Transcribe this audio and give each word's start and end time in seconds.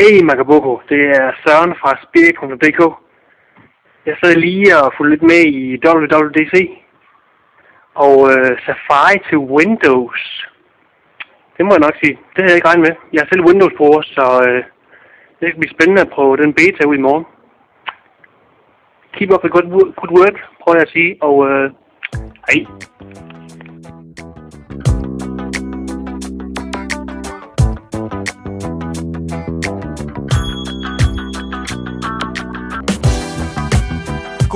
Hey 0.00 0.22
Makaboko, 0.22 0.80
det 0.88 1.02
er 1.20 1.32
Søren 1.42 1.74
fra 1.80 1.90
Spirit.dk. 2.04 2.80
Jeg 4.06 4.16
sad 4.22 4.34
lige 4.36 4.76
og 4.76 4.92
fulgte 4.96 5.10
lidt 5.10 5.22
med 5.22 5.42
i 5.60 5.62
WWDC. 5.86 6.54
Og 7.94 8.16
øh, 8.32 8.58
Safari 8.64 9.18
til 9.28 9.38
Windows. 9.38 10.20
Det 11.56 11.62
må 11.64 11.70
jeg 11.72 11.86
nok 11.86 11.96
sige. 12.02 12.16
Det 12.32 12.40
havde 12.40 12.50
jeg 12.50 12.56
ikke 12.56 12.68
regnet 12.68 12.86
med. 12.88 12.94
Jeg 13.12 13.20
er 13.22 13.28
selv 13.32 13.46
Windows-bruger, 13.48 14.02
så 14.02 14.24
øh, 14.48 14.64
det 15.38 15.46
skal 15.48 15.60
blive 15.60 15.76
spændende 15.76 16.02
at 16.02 16.14
prøve 16.16 16.36
den 16.36 16.54
beta 16.54 16.82
ud 16.86 16.96
i 16.96 17.06
morgen. 17.06 17.24
Keep 19.12 19.30
up 19.34 19.40
the 19.40 19.50
good, 19.56 19.68
good 20.00 20.12
work, 20.18 20.36
prøver 20.60 20.76
jeg 20.78 20.86
at 20.88 20.94
sige. 20.96 21.10
Og 21.20 21.36
øh, 21.48 21.70
hej. 22.48 22.58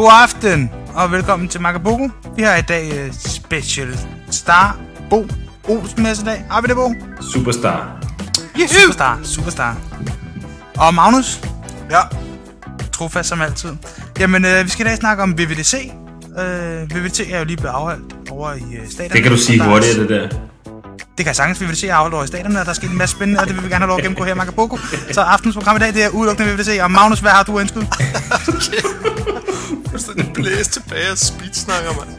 God 0.03 0.11
aften, 0.13 0.71
og 0.95 1.13
velkommen 1.13 1.49
til 1.49 1.61
Makaboko. 1.61 2.11
Vi 2.37 2.43
har 2.43 2.57
i 2.57 2.63
dag 2.63 3.07
uh, 3.07 3.15
Special 3.15 3.99
Star 4.31 4.81
Bo 5.11 5.27
Olsen 5.69 6.03
med 6.03 6.11
os 6.11 6.21
i 6.21 6.25
dag. 6.25 6.45
Har 6.51 6.61
vi 6.61 6.67
det, 6.67 6.77
Bo? 6.77 6.95
Superstar. 7.33 8.05
Superstar, 8.69 9.21
superstar. 9.23 9.77
Og 10.79 10.95
Magnus, 10.95 11.41
Ja, 11.91 12.01
trofast 12.93 13.29
som 13.29 13.41
altid. 13.41 13.71
Jamen, 14.21 14.45
uh, 14.45 14.65
vi 14.65 14.71
skal 14.71 14.87
i 14.87 14.89
dag 14.89 14.97
snakke 14.97 15.23
om 15.23 15.39
VVDC. 15.39 15.93
Uh, 16.25 16.97
VVDC 16.97 17.29
er 17.33 17.39
jo 17.39 17.45
lige 17.45 17.57
blevet 17.57 17.75
afholdt 17.75 18.31
over 18.31 18.53
i 18.55 18.61
uh, 18.61 18.89
stadion. 18.91 19.13
Det 19.13 19.23
kan 19.23 19.33
du 19.33 19.39
sige 19.39 19.65
hurtigt, 19.65 19.99
det 19.99 20.09
der. 20.09 20.29
Det 21.17 21.25
kan 21.25 21.27
jeg 21.27 21.37
sagtens. 21.37 21.61
VVDC 21.61 21.81
se 21.81 21.93
afholdt 21.93 22.25
i 22.25 22.27
staterne, 22.27 22.61
og 22.61 22.65
der 22.65 22.71
er 22.71 22.75
sket 22.75 22.91
en 22.91 22.99
masse 22.99 23.17
spændende, 23.17 23.41
og 23.41 23.47
det 23.47 23.57
vil 23.57 23.65
vi 23.65 23.69
gerne 23.69 23.85
have 23.85 23.89
lov 23.89 23.99
at 23.99 24.03
gennemgå 24.03 24.25
her 24.25 24.33
i 24.33 24.37
Makaboko. 24.37 24.79
Så 25.13 25.21
aftens 25.21 25.55
program 25.55 25.77
i 25.77 25.79
dag, 25.79 25.95
det 25.95 26.05
er 26.05 26.09
udelukkende 26.09 26.65
se. 26.65 26.83
Og 26.83 26.91
Magnus, 26.91 27.21
hvad 27.21 27.31
har 27.31 27.43
du 27.43 27.61
ønsket? 27.61 27.89
fuldstændig 29.91 30.33
blæst 30.35 30.73
tilbage 30.73 31.11
og 31.11 31.19
speedsnakker, 31.19 31.93
mand. 31.99 32.11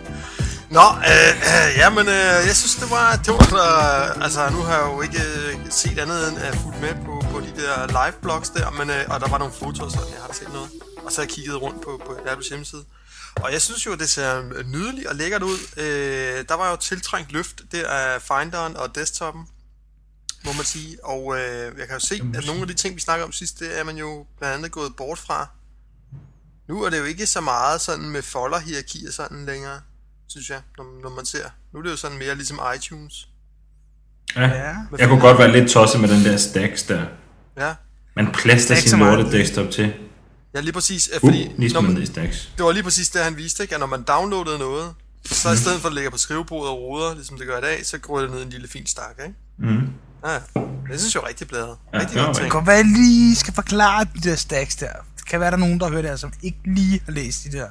Nå, 0.77 0.87
øh, 1.11 1.31
øh, 1.51 1.69
ja, 1.81 1.89
men 1.89 2.05
øh, 2.07 2.37
jeg 2.49 2.55
synes, 2.61 2.75
det 2.75 2.91
var, 2.91 3.07
det 3.25 3.33
var 3.33 3.47
øh, 3.67 4.23
altså 4.25 4.41
nu 4.55 4.59
har 4.67 4.73
jeg 4.79 4.85
jo 4.91 5.01
ikke 5.01 5.21
øh, 5.37 5.55
set 5.69 5.99
andet 5.99 6.19
end 6.29 6.37
at 6.47 6.55
fulgt 6.63 6.81
med 6.81 6.93
på, 7.05 7.13
på 7.31 7.37
de 7.45 7.51
der 7.61 7.87
live 7.87 8.17
blogs 8.21 8.49
der, 8.49 8.69
men, 8.79 8.89
øh, 8.89 9.03
og 9.11 9.17
der 9.21 9.27
var 9.33 9.37
nogle 9.37 9.53
fotos, 9.61 9.93
og 10.01 10.05
jeg 10.15 10.21
har 10.27 10.33
set 10.33 10.51
noget. 10.53 10.69
Og 11.05 11.11
så 11.11 11.17
har 11.21 11.25
jeg 11.25 11.31
kigget 11.35 11.61
rundt 11.61 11.79
på, 11.85 11.91
på 12.05 12.11
Apples 12.31 12.47
hjemmeside. 12.49 12.83
Og 13.35 13.51
jeg 13.51 13.61
synes 13.61 13.85
jo, 13.85 13.95
det 13.95 14.09
ser 14.09 14.63
nydeligt 14.63 15.07
og 15.07 15.15
lækkert 15.15 15.43
ud. 15.43 15.57
Øh, 15.77 16.45
der 16.49 16.53
var 16.53 16.69
jo 16.69 16.75
tiltrængt 16.75 17.31
løft 17.31 17.61
der 17.71 17.87
af 17.89 18.21
Finderen 18.21 18.77
og 18.77 18.95
desktopen, 18.95 19.47
må 20.45 20.53
man 20.53 20.65
sige. 20.65 20.97
Og 21.05 21.39
øh, 21.39 21.79
jeg 21.79 21.87
kan 21.87 21.93
jo 21.93 21.99
se, 21.99 22.15
at 22.35 22.45
nogle 22.45 22.61
af 22.61 22.67
de 22.67 22.73
ting, 22.73 22.95
vi 22.95 23.01
snakkede 23.01 23.25
om 23.25 23.31
sidst, 23.31 23.59
det 23.59 23.79
er 23.79 23.83
man 23.83 23.97
jo 23.97 24.25
blandt 24.39 24.57
andet 24.57 24.71
gået 24.71 24.95
bort 24.95 25.19
fra. 25.19 25.47
Nu 26.67 26.83
er 26.83 26.89
det 26.89 26.99
jo 26.99 27.03
ikke 27.03 27.25
så 27.25 27.41
meget 27.41 27.81
sådan 27.81 28.09
med 28.09 28.21
folder-hierarki 28.21 29.05
og 29.07 29.13
sådan 29.13 29.45
længere, 29.45 29.79
synes 30.27 30.49
jeg, 30.49 30.61
når, 30.77 31.01
når 31.03 31.09
man 31.09 31.25
ser. 31.25 31.49
Nu 31.73 31.79
er 31.79 31.83
det 31.83 31.91
jo 31.91 31.95
sådan 31.95 32.17
mere 32.17 32.35
ligesom 32.35 32.59
iTunes. 32.75 33.27
Ja. 34.35 34.41
Ja. 34.41 34.75
Jeg 34.97 35.07
kunne 35.07 35.21
godt 35.21 35.37
være 35.37 35.51
lidt 35.51 35.71
tosset 35.71 36.01
med 36.01 36.09
den 36.09 36.25
der 36.25 36.37
stacks 36.37 36.83
der. 36.83 37.05
Ja, 37.57 37.73
Man 38.15 38.31
plaster 38.31 38.75
sin 38.75 38.99
lorte 38.99 39.31
desktop 39.31 39.71
til. 39.71 39.93
Ja 40.55 40.59
lige 40.59 40.73
præcis. 40.73 41.09
Uh, 41.15 41.19
Fordi, 41.29 41.51
lige 41.57 41.73
når 41.73 41.81
man, 41.81 41.95
det 41.95 42.65
var 42.65 42.71
lige 42.71 42.83
præcis 42.83 43.09
det, 43.09 43.23
han 43.23 43.37
viste, 43.37 43.63
ikke? 43.63 43.73
at 43.75 43.79
når 43.79 43.87
man 43.87 44.03
downloadede 44.03 44.59
noget, 44.59 44.93
så 45.25 45.51
i 45.51 45.57
stedet 45.57 45.81
for 45.81 45.87
at 45.87 45.93
lægge 45.95 46.11
på 46.11 46.17
skrivebordet 46.17 46.69
og 46.69 46.77
ruder, 46.81 47.15
ligesom 47.15 47.37
det 47.37 47.47
gør 47.47 47.57
i 47.57 47.61
dag, 47.61 47.85
så 47.85 47.97
går 47.97 48.19
det 48.21 48.31
ned 48.31 48.39
i 48.39 48.43
en 48.43 48.49
lille 48.49 48.67
fin 48.67 48.85
stak, 48.85 49.15
ikke? 49.23 49.35
Mm. 49.59 49.87
Ja, 50.27 50.33
det 50.91 50.99
synes 50.99 51.15
jeg 51.15 51.21
er 51.23 51.27
rigtig 51.27 51.47
bladet. 51.47 51.75
Ja, 51.93 51.99
Rigtig 51.99 52.15
det 52.15 52.25
godt 52.25 52.27
Det 52.27 52.35
ting. 52.35 52.51
kan 52.51 52.59
godt 52.59 52.67
være, 52.67 52.83
lige 52.83 53.35
skal 53.35 53.53
forklare 53.53 54.05
de 54.23 54.29
der 54.29 54.35
stacks 54.35 54.75
der. 54.75 54.89
Det 55.17 55.25
kan 55.29 55.39
være, 55.39 55.51
der 55.51 55.57
er 55.57 55.59
nogen, 55.59 55.79
der 55.79 55.89
hører 55.89 56.01
det 56.01 56.09
her, 56.11 56.17
som 56.17 56.33
ikke 56.43 56.57
lige 56.65 57.01
har 57.05 57.11
læst 57.11 57.43
de 57.43 57.51
der 57.51 57.67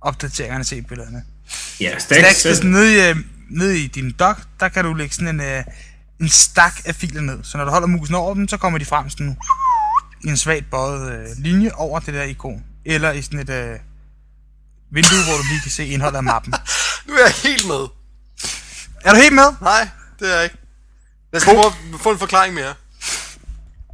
opdateringerne 0.00 0.62
og 0.62 0.66
set 0.66 0.86
billederne. 0.86 1.22
Ja, 1.80 1.98
Stacks, 1.98 2.04
stacks. 2.04 2.42
det 2.42 2.50
er 2.50 2.54
sådan 2.54 2.70
nede 2.70 2.94
i, 2.96 3.08
øh, 3.10 3.16
nede 3.50 3.78
i 3.78 3.86
din 3.86 4.10
dock, 4.18 4.38
der 4.60 4.68
kan 4.68 4.84
du 4.84 4.94
lægge 4.94 5.14
sådan 5.14 5.28
en, 5.28 5.40
øh, 5.40 5.64
en 6.20 6.28
stak 6.28 6.80
af 6.84 6.94
filer 6.94 7.20
ned. 7.20 7.38
Så 7.42 7.58
når 7.58 7.64
du 7.64 7.70
holder 7.70 7.86
musen 7.86 8.14
over 8.14 8.34
dem, 8.34 8.48
så 8.48 8.56
kommer 8.56 8.78
de 8.78 8.84
frem 8.84 9.10
sådan 9.10 9.36
i 10.24 10.28
en 10.28 10.36
svagt 10.36 10.70
bøjet 10.70 11.12
øh, 11.12 11.26
linje 11.38 11.70
over 11.76 12.00
det 12.00 12.14
der 12.14 12.22
ikon. 12.22 12.64
Eller 12.84 13.12
i 13.12 13.22
sådan 13.22 13.38
et 13.40 13.50
øh, 13.50 13.78
vindue, 14.92 15.24
hvor 15.26 15.36
du 15.36 15.42
lige 15.50 15.60
kan 15.62 15.70
se 15.70 15.86
indholdet 15.86 16.16
af 16.16 16.22
mappen. 16.24 16.54
Nu 17.06 17.14
er 17.14 17.18
jeg 17.24 17.34
helt 17.50 17.66
med. 17.66 17.82
Er 19.04 19.10
du 19.12 19.16
helt 19.16 19.34
med? 19.34 19.48
Nej, 19.60 19.88
det 20.20 20.30
er 20.32 20.34
jeg 20.34 20.44
ikke. 20.44 20.56
Lad 21.32 21.40
os 21.40 21.44
prøve 21.44 21.58
at 21.66 22.00
få 22.00 22.10
en 22.12 22.18
forklaring 22.18 22.54
mere. 22.54 22.74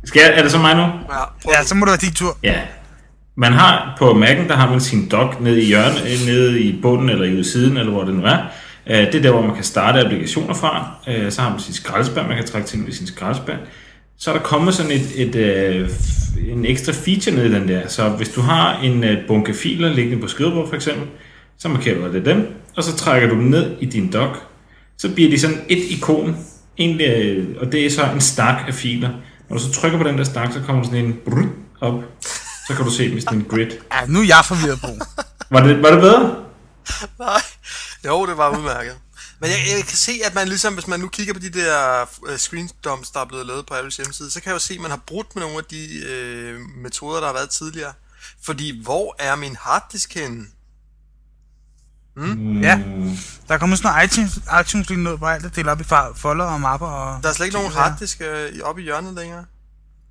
Skal 0.05 0.21
jeg, 0.23 0.39
er 0.39 0.43
det 0.43 0.51
så 0.53 0.59
mig 0.59 0.75
nu? 0.77 0.83
Ja, 0.83 1.25
Ja, 1.53 1.65
så 1.65 1.75
må 1.75 1.85
det 1.87 1.91
være 1.91 1.97
din 2.01 2.13
tur. 2.13 2.39
Ja. 2.43 2.61
Man 3.37 3.53
har 3.53 3.95
på 3.99 4.11
Mac'en, 4.25 4.49
der 4.49 4.57
har 4.57 4.71
man 4.71 4.81
sin 4.81 5.09
dock 5.09 5.41
nede 5.41 5.62
i 5.62 5.67
hjørnet, 5.67 6.01
øh, 6.03 6.27
nede 6.27 6.61
i 6.61 6.81
bunden 6.83 7.09
eller 7.11 7.25
i 7.41 7.45
siden, 7.45 7.77
eller 7.77 7.93
hvor 7.93 8.05
det 8.05 8.15
nu 8.15 8.23
er. 8.25 8.39
Øh, 8.87 8.97
Det 8.99 9.15
er 9.15 9.23
der, 9.23 9.31
hvor 9.31 9.43
man 9.43 9.55
kan 9.55 9.65
starte 9.65 10.01
applikationer 10.01 10.55
fra. 10.55 10.95
Øh, 11.09 11.33
Så 11.33 11.43
har 11.43 11.51
man 11.51 11.61
sin 11.61 11.75
skraldespand, 11.75 12.27
man 12.27 12.37
kan 12.37 12.47
trække 12.47 12.69
ting 12.69 12.85
ud 12.85 12.89
i 12.89 12.95
sin 12.95 13.07
skraldespand. 13.07 13.61
Så 14.20 14.31
er 14.31 14.34
der 14.34 14.42
kommet 14.42 14.75
sådan 14.75 14.92
et, 14.92 15.06
et, 15.28 15.34
øh, 15.34 15.88
f- 15.88 16.50
en 16.50 16.64
ekstra 16.66 16.92
feature 16.92 17.34
nede 17.34 17.47
i 17.48 17.53
den 17.53 17.69
der. 17.69 17.88
Så 17.88 18.08
hvis 18.08 18.28
du 18.28 18.41
har 18.41 18.78
en 18.81 19.04
øh, 19.04 19.26
bunke 19.26 19.54
filer 19.54 19.88
liggende 19.88 20.22
på 20.22 20.28
skrivebordet 20.28 20.69
for 20.69 20.76
eksempel, 20.76 21.08
så 21.58 21.69
markerer 21.69 21.98
du, 21.98 22.04
at 22.04 22.12
det 22.12 22.20
er 22.28 22.34
dem, 22.34 22.47
og 22.76 22.84
så 22.84 22.97
trækker 22.97 23.28
du 23.28 23.34
dem 23.34 23.44
ned 23.44 23.76
i 23.81 23.84
din 23.86 24.12
dock. 24.12 24.42
Så 24.98 25.14
bliver 25.14 25.31
de 25.31 25.41
sådan 25.41 25.60
et 25.69 25.78
ikon, 25.91 26.36
egentlig, 26.78 27.06
øh, 27.06 27.47
og 27.60 27.72
det 27.72 27.86
er 27.86 27.91
så 27.91 28.04
en 28.14 28.20
stak 28.20 28.56
af 28.69 28.75
filer. 28.75 29.08
Når 29.48 29.56
du 29.56 29.62
så 29.62 29.72
trykker 29.72 29.98
på 29.98 30.04
den 30.04 30.19
der 30.19 30.25
stak, 30.25 30.52
så 30.52 30.60
kommer 30.66 30.84
sådan 30.84 31.04
en 31.04 31.16
brrr 31.25 31.47
op. 31.81 31.94
Så 32.69 32.75
kan 32.76 32.84
du 32.84 32.91
se 32.91 33.08
dem 33.08 33.16
i 33.16 33.20
sådan 33.20 33.38
en 33.38 33.44
grid. 33.44 33.66
Ja, 33.92 34.06
nu 34.06 34.20
er 34.20 34.25
jeg 34.25 34.42
forvirret 34.44 34.81
på. 34.81 34.88
Var 35.50 35.66
det, 35.66 35.82
var 35.82 35.91
det 35.91 36.00
bedre? 36.00 36.34
Nej. 37.19 37.41
Jo, 38.06 38.26
det 38.26 38.37
var 38.37 38.58
udmærket. 38.58 38.92
Men 39.41 39.51
jeg, 39.51 39.59
jeg 39.77 39.84
kan 39.84 39.97
se, 39.97 40.21
at 40.25 40.34
man 40.34 40.49
ligesom, 40.49 40.75
hvis 40.75 40.87
man 40.87 41.01
nu 41.01 41.09
kigger 41.09 41.33
på 41.34 41.41
de 41.41 41.51
der 41.51 42.06
uh, 42.23 42.37
screendumps, 42.37 43.11
der 43.11 43.21
er 43.21 43.25
blevet 43.25 43.47
lavet 43.47 43.67
på 43.67 43.75
Apples 43.75 43.97
hjemmeside, 43.97 44.31
så 44.31 44.41
kan 44.41 44.51
jeg 44.51 44.55
jo 44.55 44.59
se, 44.59 44.75
at 44.75 44.81
man 44.81 44.91
har 44.91 45.01
brudt 45.06 45.34
med 45.37 45.43
nogle 45.43 45.59
af 45.59 45.65
de 45.65 46.05
øh, 46.06 46.61
metoder, 46.61 47.21
der 47.21 47.27
har 47.27 47.34
været 47.34 47.50
tidligere. 47.50 47.93
Fordi, 48.43 48.83
hvor 48.83 49.17
er 49.19 49.37
min 49.37 49.56
harddisk 49.61 50.15
henne? 50.15 50.47
Ja, 52.62 52.81
der 53.49 53.59
kommer 53.59 53.77
sådan 53.77 53.93
noget 53.93 54.12
iTunes, 54.12 54.39
iTunes 54.61 54.89
lige 54.89 55.03
ned 55.03 55.19
på 55.19 55.27
alt, 55.27 55.45
det 55.45 55.56
deler 55.56 55.73
op 55.73 55.81
i 55.81 55.84
folder 56.17 56.45
og 56.45 56.61
mapper. 56.61 56.87
Og 56.87 57.23
Der 57.23 57.29
er 57.29 57.33
slet 57.33 57.47
ikke 57.47 57.56
nogen 57.59 57.73
harddisk 57.73 58.21
øh, 58.21 58.49
i- 58.56 58.61
oppe 58.62 58.81
i 58.83 58.84
hjørnet 58.84 59.15
længere. 59.15 59.45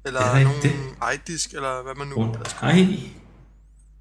Eller 0.06 0.22
Er 0.22 0.38
ikke 0.38 0.52
nogen 0.52 0.96
iDisk, 1.14 1.50
eller 1.54 1.84
hvad 1.84 1.96
man 1.96 2.08
nu... 2.08 2.16
Oh, 2.18 2.36
nej. 2.62 3.00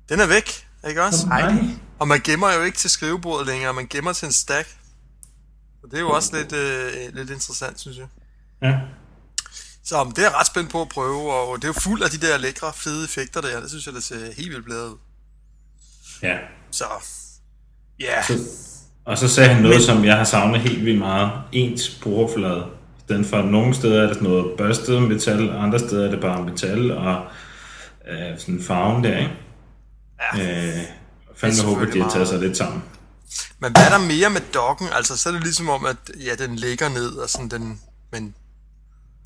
Den 0.08 0.20
er 0.20 0.26
væk, 0.26 0.66
ikke 0.88 1.02
også? 1.04 1.26
Nej. 1.26 1.54
Og 1.98 2.08
man 2.08 2.20
gemmer 2.24 2.52
jo 2.52 2.62
ikke 2.62 2.78
til 2.78 2.90
skrivebordet 2.90 3.46
længere, 3.46 3.74
man 3.74 3.86
gemmer 3.90 4.12
til 4.12 4.26
en 4.26 4.32
stack. 4.32 4.68
Og 5.82 5.90
det 5.90 5.96
er 5.96 6.00
jo 6.00 6.10
også 6.10 6.36
lidt, 6.36 6.52
øh, 6.52 7.14
lidt 7.14 7.30
interessant, 7.30 7.80
synes 7.80 7.96
jeg. 7.98 8.06
Ja. 8.62 8.78
Så 9.84 10.04
men 10.04 10.12
det 10.12 10.18
er 10.18 10.22
jeg 10.22 10.34
ret 10.34 10.46
spændt 10.46 10.70
på 10.70 10.82
at 10.82 10.88
prøve, 10.88 11.32
og 11.32 11.56
det 11.56 11.64
er 11.64 11.68
jo 11.68 11.80
fuld 11.80 12.02
af 12.02 12.10
de 12.10 12.26
der 12.26 12.38
lækre, 12.38 12.72
fede 12.74 13.04
effekter 13.04 13.40
der. 13.40 13.60
Det 13.60 13.70
synes 13.70 13.86
jeg, 13.86 13.94
det 13.94 14.04
ser 14.04 14.32
helt 14.36 14.50
vildt 14.50 14.64
bladet 14.64 14.88
ud. 14.88 14.96
ja. 16.22 16.36
Så, 16.70 16.84
ja. 18.00 18.22
Så, 18.22 18.38
og 19.04 19.18
så 19.18 19.28
sagde 19.28 19.54
han 19.54 19.62
noget, 19.62 19.82
som 19.82 20.04
jeg 20.04 20.16
har 20.16 20.24
savnet 20.24 20.60
helt 20.60 20.84
vildt 20.84 20.98
meget. 20.98 21.30
Ens 21.52 21.98
brugerflade. 22.02 22.66
Stedet 23.04 23.26
for, 23.26 23.42
nogle 23.42 23.74
steder 23.74 24.02
er 24.02 24.06
det 24.06 24.14
sådan 24.14 24.28
noget 24.28 24.58
børstet 24.58 25.02
metal, 25.02 25.50
andre 25.50 25.78
steder 25.78 26.06
er 26.06 26.10
det 26.10 26.20
bare 26.20 26.44
metal, 26.44 26.90
og 26.90 27.26
øh, 28.08 28.38
sådan 28.38 28.62
farven 28.62 29.04
der, 29.04 29.18
ikke? 29.18 29.32
Ja. 30.36 30.66
Øh, 30.66 30.84
fandme 31.36 31.62
håber, 31.62 31.92
de 31.92 32.02
har 32.02 32.10
taget 32.10 32.28
sig 32.28 32.38
lidt 32.38 32.56
sammen. 32.56 32.82
Men 33.58 33.72
hvad 33.72 33.82
er 33.84 33.88
der 33.90 33.98
mere 33.98 34.30
med 34.30 34.40
dokken? 34.54 34.88
Altså, 34.92 35.16
så 35.16 35.28
er 35.28 35.32
det 35.32 35.42
ligesom 35.42 35.68
om, 35.68 35.86
at 35.86 35.96
ja, 36.24 36.34
den 36.34 36.56
ligger 36.56 36.88
ned, 36.88 37.10
og 37.10 37.30
sådan 37.30 37.48
den... 37.48 37.80
Men 38.12 38.34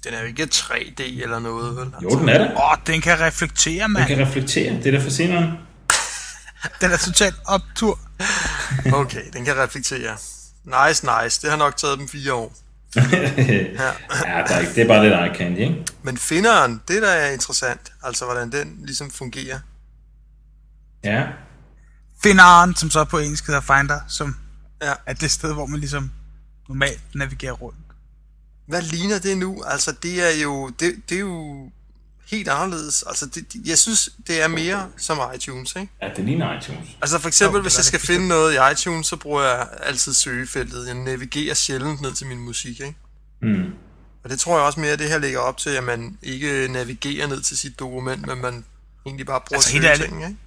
den 0.05 0.15
er 0.15 0.21
jo 0.21 0.27
ikke 0.27 0.49
3D 0.55 1.03
eller 1.23 1.39
noget, 1.39 1.76
vel? 1.76 1.91
Jo, 2.03 2.09
den 2.11 2.29
er 2.29 2.38
der. 2.38 2.71
Åh, 2.73 2.76
den 2.87 3.00
kan 3.00 3.21
reflektere, 3.21 3.85
Den 3.85 3.93
mand. 3.93 4.06
kan 4.06 4.19
reflektere. 4.26 4.73
Det 4.73 4.87
er 4.87 4.91
da 4.99 5.05
for 5.05 5.11
senere. 5.11 5.59
Den 6.81 6.91
er 6.93 6.97
totalt 6.97 7.35
optur. 7.47 7.99
Okay, 8.93 9.23
den 9.32 9.44
kan 9.44 9.56
reflektere. 9.56 10.17
Nice, 10.65 11.06
nice. 11.06 11.43
Det 11.43 11.50
har 11.50 11.56
nok 11.56 11.76
taget 11.76 11.99
dem 11.99 12.09
fire 12.09 12.32
år. 12.35 12.55
ja, 12.97 13.00
der 13.00 14.55
er 14.55 14.59
ikke. 14.61 14.75
Det 14.75 14.82
er 14.82 14.87
bare 14.88 15.03
lidt 15.03 15.15
eye 15.15 15.35
candy, 15.38 15.59
ikke? 15.59 15.85
Men 16.03 16.17
finderen, 16.19 16.82
det 16.88 17.03
der 17.03 17.09
er 17.09 17.32
interessant. 17.32 17.93
Altså, 18.03 18.25
hvordan 18.25 18.53
den 18.53 18.79
ligesom 18.85 19.11
fungerer. 19.11 19.59
Ja. 21.05 21.23
Finderen, 22.23 22.75
som 22.77 22.91
så 22.91 23.05
på 23.05 23.19
engelsk 23.19 23.47
hedder 23.47 23.61
Finder, 23.61 24.01
som 24.09 24.37
Ja. 24.83 24.93
er 25.07 25.13
det 25.13 25.31
sted, 25.31 25.53
hvor 25.53 25.67
man 25.67 25.81
ligesom 25.81 26.11
normalt 26.69 27.01
navigerer 27.15 27.53
rundt. 27.53 27.79
Hvad 28.67 28.83
ligner 28.83 29.19
det 29.19 29.39
nu? 29.39 29.63
Altså, 29.67 29.93
det 30.03 30.23
er 30.39 30.43
jo, 30.43 30.69
det, 30.69 30.95
det 31.09 31.15
er 31.15 31.21
jo 31.21 31.71
helt 32.31 32.49
anderledes. 32.49 33.05
Altså, 33.07 33.27
det, 33.27 33.47
jeg 33.65 33.79
synes, 33.79 34.09
det 34.27 34.43
er 34.43 34.49
mere 34.49 34.89
som 34.97 35.19
iTunes, 35.35 35.77
ikke? 35.77 35.93
Ja, 36.03 36.09
det 36.17 36.25
ligner 36.25 36.59
iTunes. 36.61 36.89
Altså 37.03 37.19
for 37.19 37.29
eksempel, 37.29 37.59
Jo, 37.59 37.63
hvis 37.63 37.77
jeg 37.77 37.85
skal 37.85 37.99
bestemt. 37.99 38.15
finde 38.17 38.29
noget 38.29 38.55
i 38.55 38.73
iTunes, 38.73 39.07
så 39.07 39.17
bruger 39.17 39.43
jeg 39.43 39.69
altid 39.83 40.13
søgefeltet. 40.15 40.87
Jeg 40.87 40.95
navigerer 40.95 41.55
sjældent 41.55 42.01
ned 42.01 42.13
til 42.13 42.27
min 42.27 42.39
musik, 42.39 42.81
ikke? 42.81 42.97
Mm. 43.43 43.65
Og 44.25 44.31
det 44.31 44.41
tror 44.41 44.57
jeg 44.57 44.67
også 44.67 44.81
mere, 44.81 44.91
at 44.93 44.99
det 44.99 45.09
her 45.09 45.19
ligger 45.19 45.39
op 45.39 45.57
til, 45.59 45.71
at 45.71 45.85
man 45.85 46.19
ikke 46.23 46.69
navigerer 46.71 47.27
ned 47.27 47.41
til 47.43 47.59
sit 47.59 47.79
dokument, 47.79 48.27
men 48.27 48.41
man 48.41 48.65
egentlig 49.07 49.27
bare 49.27 49.41
bruger 49.47 49.59
Altså, 49.59 49.73
helt 49.73 49.85
altså, 49.85 50.05
ærligt. 50.05 50.19
ting, 50.21 50.31
ikke? 50.31 50.41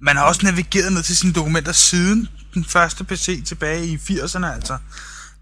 Man 0.00 0.16
har 0.16 0.24
også 0.24 0.40
navigeret 0.44 0.92
ned 0.92 1.02
til 1.02 1.16
sine 1.16 1.32
dokumenter 1.32 1.72
siden 1.72 2.28
den 2.54 2.64
første 2.64 3.04
PC 3.04 3.44
tilbage 3.44 3.86
i 3.86 3.96
80'erne, 3.96 4.46
altså. 4.46 4.78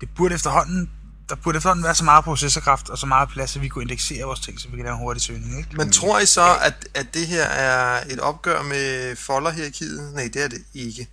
Det 0.00 0.08
burde 0.16 0.34
efterhånden, 0.34 0.90
der 1.28 1.34
burde 1.34 1.56
efterhånden 1.56 1.84
være 1.84 1.94
så 1.94 2.04
meget 2.04 2.24
processorkraft 2.24 2.88
og 2.88 2.98
så 2.98 3.06
meget 3.06 3.28
plads, 3.28 3.56
at 3.56 3.62
vi 3.62 3.68
kunne 3.68 3.84
indeksere 3.84 4.24
vores 4.24 4.40
ting, 4.40 4.60
så 4.60 4.68
vi 4.68 4.76
kan 4.76 4.84
lave 4.84 4.94
en 4.94 5.00
hurtig 5.00 5.22
søgning, 5.22 5.58
ikke? 5.58 5.76
Men 5.76 5.92
tror 5.92 6.18
I 6.18 6.26
så, 6.26 6.56
at, 6.62 6.88
at 6.94 7.06
det 7.14 7.26
her 7.26 7.44
er 7.44 8.00
et 8.10 8.20
opgør 8.20 8.62
med 8.62 9.16
folderhierarkiet? 9.16 10.12
Nej, 10.14 10.30
det 10.34 10.44
er 10.44 10.48
det 10.48 10.58
ikke. 10.74 11.08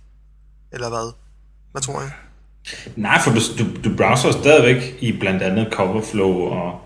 Eller 0.72 0.88
hvad? 0.88 1.12
Hvad 1.72 1.82
tror 1.82 2.02
I? 2.02 2.04
Nej, 2.96 3.22
for 3.22 3.30
du, 3.30 3.40
du, 3.58 3.82
du 3.84 3.96
browser 3.96 4.32
stadigvæk 4.32 4.96
i 5.00 5.18
blandt 5.18 5.42
andet 5.42 5.68
Coverflow 5.72 6.32
og 6.32 6.80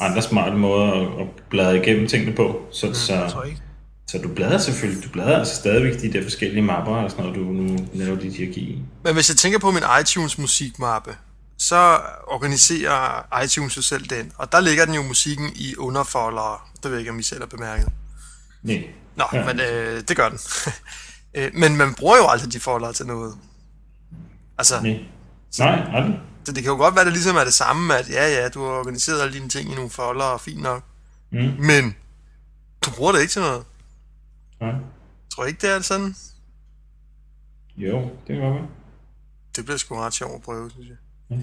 andre 0.00 0.22
smarte 0.22 0.56
måder 0.56 0.92
at, 0.92 1.20
at 1.20 1.26
bladre 1.50 1.76
igennem 1.76 2.08
tingene 2.08 2.36
på. 2.36 2.60
Så, 2.72 2.86
Jeg 2.86 2.96
så, 2.96 3.28
tror 3.30 3.42
ikke. 3.42 3.62
Så 4.10 4.18
du 4.18 4.28
bladrer 4.28 4.58
selvfølgelig, 4.58 5.04
du 5.04 5.08
bladrer 5.08 5.38
altså 5.38 5.56
stadigvæk 5.56 6.00
de 6.00 6.12
der 6.12 6.22
forskellige 6.22 6.62
mapper 6.62 6.96
og 6.96 7.10
sådan 7.10 7.24
noget, 7.24 7.38
du 7.38 7.44
nu 7.44 7.88
laver 7.94 8.20
dit 8.20 8.34
hierarki 8.34 8.60
i. 8.60 8.82
Men 9.04 9.14
hvis 9.14 9.28
jeg 9.28 9.36
tænker 9.36 9.58
på 9.58 9.70
min 9.70 9.82
iTunes 10.00 10.38
musikmappe, 10.38 11.16
så 11.58 12.00
organiserer 12.26 13.42
iTunes 13.44 13.76
jo 13.76 13.82
selv 13.82 14.04
den. 14.04 14.32
Og 14.36 14.52
der 14.52 14.60
ligger 14.60 14.84
den 14.84 14.94
jo 14.94 15.02
musikken 15.02 15.52
i 15.54 15.76
underfoldere. 15.76 16.58
Det 16.76 16.84
ved 16.84 16.90
jeg 16.90 16.98
ikke, 16.98 17.10
om 17.10 17.18
I 17.18 17.22
selv 17.22 17.40
har 17.40 17.46
bemærket. 17.46 17.88
Nej. 18.62 18.84
Nå, 19.16 19.24
ja. 19.32 19.44
Men 19.44 19.60
øh, 19.60 20.02
det 20.08 20.16
gør 20.16 20.28
den. 20.28 20.38
Øh, 21.34 21.50
men 21.54 21.76
man 21.76 21.94
bruger 21.94 22.16
jo 22.16 22.26
aldrig 22.28 22.52
de 22.52 22.60
foldere 22.60 22.92
til 22.92 23.06
noget. 23.06 23.34
Altså, 24.58 24.80
Nej. 24.82 24.98
Nej, 25.58 25.82
aldrig. 25.92 26.20
så 26.44 26.52
det 26.52 26.62
kan 26.62 26.72
jo 26.72 26.76
godt 26.76 26.94
være, 26.94 27.00
at 27.00 27.06
det 27.06 27.12
ligesom 27.12 27.36
er 27.36 27.44
det 27.44 27.54
samme, 27.54 27.96
at 27.96 28.10
ja, 28.10 28.28
ja, 28.28 28.48
du 28.48 28.64
har 28.64 28.70
organiseret 28.70 29.22
alle 29.22 29.34
dine 29.34 29.48
ting 29.48 29.72
i 29.72 29.74
nogle 29.74 29.90
foldere, 29.90 30.38
fint 30.38 30.62
nok. 30.62 30.82
Mm. 31.32 31.52
Men 31.58 31.96
du 32.86 32.90
bruger 32.90 33.12
det 33.12 33.20
ikke 33.20 33.32
til 33.32 33.42
noget. 33.42 33.64
Nej. 34.60 34.72
Tror 35.34 35.44
ikke, 35.44 35.66
det 35.66 35.70
er 35.76 35.80
sådan? 35.80 36.14
Jo, 37.76 38.00
det 38.00 38.10
kan 38.26 38.36
godt 38.40 38.54
være. 38.54 38.66
Det 39.56 39.64
bliver 39.64 39.78
sgu 39.78 39.96
ret 39.96 40.14
sjovt 40.14 40.34
at 40.34 40.42
prøve, 40.42 40.70
synes 40.70 40.88
jeg. 40.88 40.96
Mm. 41.30 41.42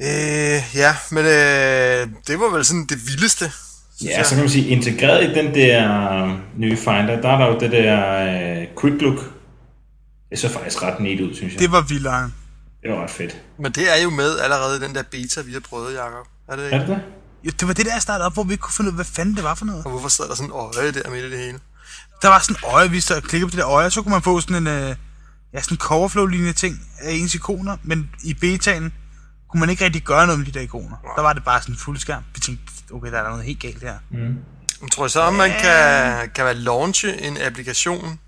Øh, 0.00 0.60
ja, 0.74 0.96
men 1.10 1.24
øh, 1.24 2.20
det 2.26 2.40
var 2.40 2.54
vel 2.54 2.64
sådan 2.64 2.86
det 2.86 2.98
vildeste. 3.06 3.44
Ja, 4.04 4.16
jeg. 4.16 4.26
så 4.26 4.34
kan 4.34 4.42
man 4.42 4.50
sige, 4.50 4.68
integreret 4.68 5.30
i 5.30 5.34
den 5.34 5.54
der 5.54 6.40
nye 6.56 6.76
Finder, 6.76 7.20
der 7.20 7.28
er 7.28 7.38
der 7.38 7.46
jo 7.46 7.58
det 7.60 7.72
der 7.72 8.60
øh, 8.60 8.66
quick 8.80 9.02
look. 9.02 9.18
Det 10.30 10.38
så 10.38 10.48
faktisk 10.48 10.82
ret 10.82 11.00
neat 11.00 11.20
ud, 11.20 11.34
synes 11.34 11.52
jeg. 11.52 11.60
Det, 11.60 11.66
Det 11.68 11.72
var 11.72 11.82
vildere. 11.88 12.30
det 12.82 12.90
var 12.90 13.02
ret 13.02 13.10
fedt. 13.10 13.42
Men 13.58 13.72
det 13.72 13.98
er 13.98 14.02
jo 14.02 14.10
med 14.10 14.38
allerede 14.38 14.76
i 14.76 14.80
den 14.88 14.94
der 14.94 15.02
beta, 15.10 15.40
vi 15.42 15.52
har 15.52 15.60
prøvet, 15.60 15.94
Jacob. 15.94 16.26
Er 16.48 16.56
det 16.56 16.64
ikke? 16.64 16.76
Er 16.76 16.80
det 16.80 16.88
det? 16.88 17.02
Jo, 17.44 17.50
det 17.60 17.68
var 17.68 17.74
det 17.74 17.86
der, 17.86 17.92
jeg 17.92 18.02
startede 18.02 18.26
op, 18.26 18.34
hvor 18.34 18.44
vi 18.44 18.52
ikke 18.52 18.62
kunne 18.62 18.74
finde 18.74 18.88
ud 18.88 18.92
af, 18.92 18.96
hvad 18.96 19.04
fanden 19.04 19.36
det 19.36 19.44
var 19.44 19.54
for 19.54 19.64
noget. 19.64 19.84
Og 19.84 19.90
hvorfor 19.90 20.08
sad 20.08 20.28
der 20.28 20.34
sådan 20.34 20.50
en 20.50 20.52
øje 20.52 20.92
der 20.92 21.10
midt 21.10 21.24
i 21.24 21.30
det 21.30 21.38
hele? 21.38 21.58
Der 22.22 22.28
var 22.28 22.38
sådan 22.38 22.56
en 22.56 22.74
øje, 22.74 22.88
hvis 22.88 23.06
der 23.06 23.20
klikkede 23.20 23.50
på 23.50 23.50
det 23.50 23.58
der 23.58 23.68
øje, 23.68 23.90
så 23.90 24.02
kunne 24.02 24.12
man 24.12 24.22
få 24.22 24.40
sådan 24.40 24.56
en, 24.56 24.66
øh, 24.66 24.96
ja, 25.52 25.60
sådan 25.60 25.74
en 25.74 25.78
coverflow-lignende 25.78 26.52
ting 26.52 26.80
af 27.00 27.12
ens 27.12 27.34
ikoner, 27.34 27.76
men 27.82 28.10
i 28.24 28.34
betaen 28.34 28.92
kunne 29.48 29.60
man 29.60 29.70
ikke 29.70 29.84
rigtig 29.84 30.02
gøre 30.02 30.26
noget 30.26 30.38
med 30.38 30.46
de 30.46 30.52
der 30.52 30.60
ikoner. 30.60 30.96
Der 31.16 31.22
var 31.22 31.32
det 31.32 31.44
bare 31.44 31.60
sådan 31.60 31.74
en 31.74 31.78
fuld 31.78 31.98
skærm. 31.98 32.22
Vi 32.34 32.40
tænkte, 32.40 32.72
okay, 32.92 33.12
der 33.12 33.18
er 33.18 33.28
noget 33.28 33.44
helt 33.44 33.60
galt 33.60 33.82
her. 33.82 33.94
Mm. 34.10 34.36
Jeg 34.82 34.90
tror 34.92 35.06
så, 35.06 35.26
at 35.26 35.34
man 35.34 35.50
kan, 35.50 36.30
kan 36.34 36.44
man 36.44 36.56
launche 36.56 37.22
en 37.22 37.36
applikation 37.46 38.18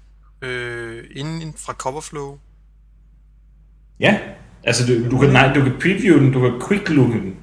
øh, 0.43 1.05
inden 1.15 1.55
fra 1.59 1.73
Coverflow. 1.73 2.39
Ja, 4.01 4.19
altså 4.65 4.87
du, 4.87 5.11
du 5.11 5.19
kan, 5.19 5.31
nej, 5.31 5.55
du 5.55 5.63
kan 5.63 5.73
preview 5.81 6.19
den, 6.19 6.33
du 6.33 6.41
kan 6.41 6.69
quick 6.69 6.89
look 6.89 7.13
den. 7.13 7.35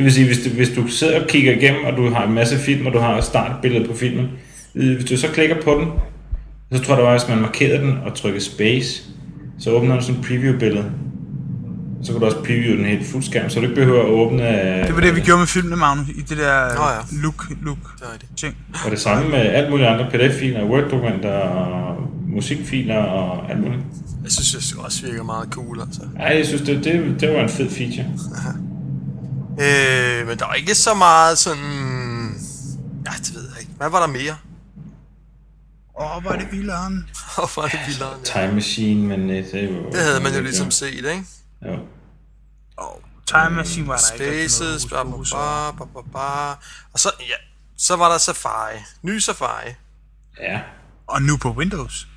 Det 0.00 0.04
vil 0.04 0.12
sige, 0.12 0.26
hvis 0.26 0.38
du, 0.44 0.48
hvis 0.50 0.68
du 0.70 0.86
sidder 0.86 1.20
og 1.20 1.26
kigger 1.28 1.52
igennem, 1.56 1.84
og 1.84 1.96
du 1.96 2.10
har 2.14 2.26
en 2.26 2.32
masse 2.34 2.58
film, 2.58 2.86
og 2.86 2.92
du 2.92 2.98
har 2.98 3.20
startbilledet 3.20 3.88
på 3.90 3.96
filmen, 3.96 4.26
hvis 4.72 5.04
du 5.04 5.16
så 5.16 5.28
klikker 5.28 5.56
på 5.64 5.70
den, 5.80 5.88
så 6.78 6.84
tror 6.84 6.96
jeg, 6.98 7.06
at 7.06 7.12
hvis 7.20 7.28
man 7.28 7.38
markerer 7.38 7.80
den 7.80 7.98
og 8.06 8.14
trykker 8.14 8.40
space, 8.40 9.02
så 9.58 9.70
åbner 9.70 9.92
den 9.94 10.02
sådan 10.02 10.20
et 10.20 10.26
preview-billede. 10.26 10.84
Så 12.02 12.12
kan 12.12 12.20
du 12.20 12.26
også 12.26 12.38
preview 12.38 12.76
den 12.76 12.84
helt 12.84 13.06
fuld 13.06 13.22
skærm, 13.22 13.50
så 13.50 13.56
du 13.60 13.62
ikke 13.62 13.74
behøver 13.74 14.00
at 14.02 14.08
åbne... 14.08 14.42
øh, 14.78 14.86
Det 14.86 14.94
var 14.94 15.00
det, 15.00 15.16
vi 15.16 15.20
gjorde 15.20 15.38
med 15.38 15.46
filmene, 15.46 15.76
Magnus, 15.76 16.08
i 16.08 16.20
det 16.20 16.38
der 16.38 16.74
Nå 16.74 16.82
ja. 16.82 17.22
look, 17.22 17.44
look 17.62 17.78
Det 17.98 18.06
rigtigt. 18.12 18.36
ting. 18.36 18.56
Og 18.84 18.90
det 18.90 18.98
samme 19.00 19.28
med 19.30 19.38
alt 19.38 19.70
muligt 19.70 19.88
andre 19.88 20.06
PDF-filer, 20.10 20.64
Word-dokumenter 20.64 21.32
og 21.32 21.96
musikfiler 22.28 22.96
og 22.96 23.50
alt 23.50 23.60
muligt. 23.60 23.80
Jeg 24.24 24.30
synes, 24.32 24.68
det 24.68 24.78
også 24.78 25.06
virker 25.06 25.22
meget 25.24 25.48
cool, 25.50 25.80
altså. 25.80 26.00
Ej, 26.20 26.36
jeg 26.36 26.46
synes, 26.46 26.62
det, 26.62 26.84
det, 26.84 27.16
det 27.20 27.28
var 27.34 27.40
en 27.42 27.48
fed 27.48 27.70
feature. 27.70 28.04
Øh, 29.60 30.26
men 30.26 30.38
der 30.38 30.46
var 30.46 30.54
ikke 30.54 30.74
så 30.74 30.94
meget 30.94 31.38
sådan... 31.38 31.62
Ja, 33.06 33.10
det 33.18 33.34
ved 33.34 33.48
jeg 33.50 33.60
ikke. 33.60 33.72
Hvad 33.76 33.90
var 33.90 34.00
der 34.00 34.06
mere? 34.06 34.36
Åh, 36.00 36.16
oh, 36.16 36.24
er 36.34 36.38
det 36.38 36.52
vildere. 36.52 36.90
Hvorfor 37.36 37.62
er 37.62 37.68
det 37.68 37.80
vildere? 37.86 38.10
Ja. 38.10 38.24
Time 38.42 38.54
Machine, 38.54 39.08
men 39.08 39.30
øh, 39.30 39.52
det 39.52 39.74
var... 39.74 39.90
Det 39.90 40.00
havde 40.00 40.20
man 40.20 40.34
jo 40.34 40.40
ligesom 40.40 40.70
set, 40.70 40.94
ikke? 40.94 41.24
Jo. 41.66 41.78
Oh, 42.76 43.00
Time 43.26 43.50
Machine 43.50 43.88
var 43.88 43.96
der 43.96 44.12
ikke. 44.12 44.24
noget 44.26 44.50
Spaces, 44.50 44.86
bla 44.86 45.02
bla 45.02 45.12
fokus 45.12 45.30
bla, 45.30 45.38
over. 45.38 45.72
bla 45.72 45.84
bla 45.84 46.02
bla. 46.10 46.50
Og 46.92 47.00
så, 47.00 47.10
ja, 47.20 47.34
så 47.76 47.96
var 47.96 48.10
der 48.10 48.18
Safari. 48.18 48.76
Ny 49.02 49.18
Safari. 49.18 49.70
Ja. 50.40 50.60
Og 51.06 51.22
nu 51.22 51.36
på 51.36 51.50
Windows. 51.50 52.08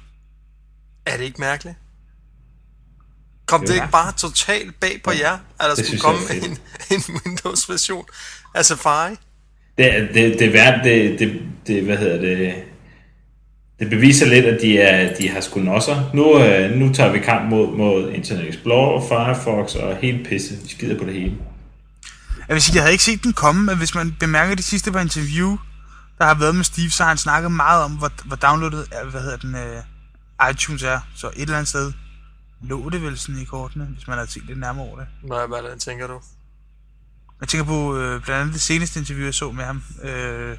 Er 1.05 1.17
det 1.17 1.23
ikke 1.23 1.41
mærkeligt? 1.41 1.77
Kom 3.45 3.61
det 3.61 3.69
Ja. 3.69 3.73
ikke 3.73 3.91
bare 3.91 4.11
totalt 4.11 4.79
bag 4.79 5.01
på 5.03 5.11
jer, 5.11 5.33
at 5.33 5.39
der 5.59 5.75
Det 5.75 5.85
skulle 5.85 5.99
komme 6.01 6.19
jeg 6.29 6.37
en, 6.37 6.57
en 6.91 7.03
Windows-version 7.25 8.05
af 8.55 8.65
Safari? 8.65 9.15
Det, 9.77 9.97
er- 9.97 9.99
det, 10.13 10.39
det 10.39 10.41
er 10.47 10.51
værd, 10.51 10.83
det, 10.83 11.19
det, 11.19 11.41
det, 11.67 11.83
hvad 11.83 11.97
hedder 11.97 12.17
det, 12.21 12.53
det 13.79 13.89
beviser 13.89 14.25
lidt, 14.25 14.45
at 14.45 14.61
de, 14.61 14.77
er, 14.79 15.15
de 15.15 15.29
har 15.29 15.41
sgu 15.41 15.59
nosser. 15.59 16.09
Nu, 16.13 16.39
øh, 16.43 16.71
nu 16.71 16.93
tager 16.93 17.11
vi 17.11 17.19
kamp 17.19 17.49
mod, 17.49 17.77
mod 17.77 18.11
Internet 18.11 18.49
Explorer, 18.49 19.07
Firefox 19.07 19.75
og 19.75 19.97
hele 19.97 20.25
pisse. 20.25 20.55
Vi 20.63 20.69
skider 20.69 20.97
på 20.99 21.05
det 21.05 21.13
hele. 21.13 21.33
Jeg 22.47 22.53
vil 22.53 22.61
sige, 22.61 22.75
jeg 22.75 22.83
havde 22.83 22.91
ikke 22.93 23.03
set 23.03 23.23
den 23.23 23.33
komme, 23.33 23.63
men 23.63 23.77
hvis 23.77 23.95
man 23.95 24.15
bemærker 24.19 24.55
det 24.55 24.65
sidste 24.65 24.91
par 24.91 24.99
interview, 24.99 25.57
der 26.17 26.25
har 26.25 26.33
været 26.39 26.55
med 26.55 26.63
Steve, 26.63 26.89
så 26.89 27.03
har 27.03 27.09
han 27.09 27.17
snakket 27.17 27.51
meget 27.51 27.83
om, 27.83 27.91
hvor, 27.91 28.11
hvor 28.25 28.35
downloadet 28.35 28.87
er, 28.91 29.05
hvad 29.05 29.21
hedder 29.21 29.37
den, 29.37 29.55
uh, 29.55 30.49
iTunes 30.51 30.83
er. 30.83 30.99
Så 31.15 31.27
et 31.27 31.41
eller 31.41 31.55
andet 31.55 31.69
sted 31.69 31.91
lå 32.63 32.89
det 32.89 33.01
vel 33.01 33.17
sådan 33.19 33.41
i 33.41 33.45
kortene, 33.45 33.85
hvis 33.85 34.07
man 34.07 34.17
havde 34.17 34.31
set 34.31 34.45
lidt 34.45 34.59
nærmere 34.59 34.85
over 34.85 34.99
det. 34.99 35.07
Hvad, 35.27 35.47
hvad 35.47 35.63
der, 35.63 35.77
tænker 35.77 36.07
du? 36.07 36.21
Jeg 37.41 37.47
tænker 37.49 37.65
på 37.65 37.97
øh, 37.97 38.23
blandt 38.23 38.41
andet 38.41 38.53
det 38.53 38.61
seneste 38.61 38.99
interview, 38.99 39.25
jeg 39.25 39.33
så 39.33 39.51
med 39.51 39.63
ham. 39.65 39.83
Øh, 40.03 40.57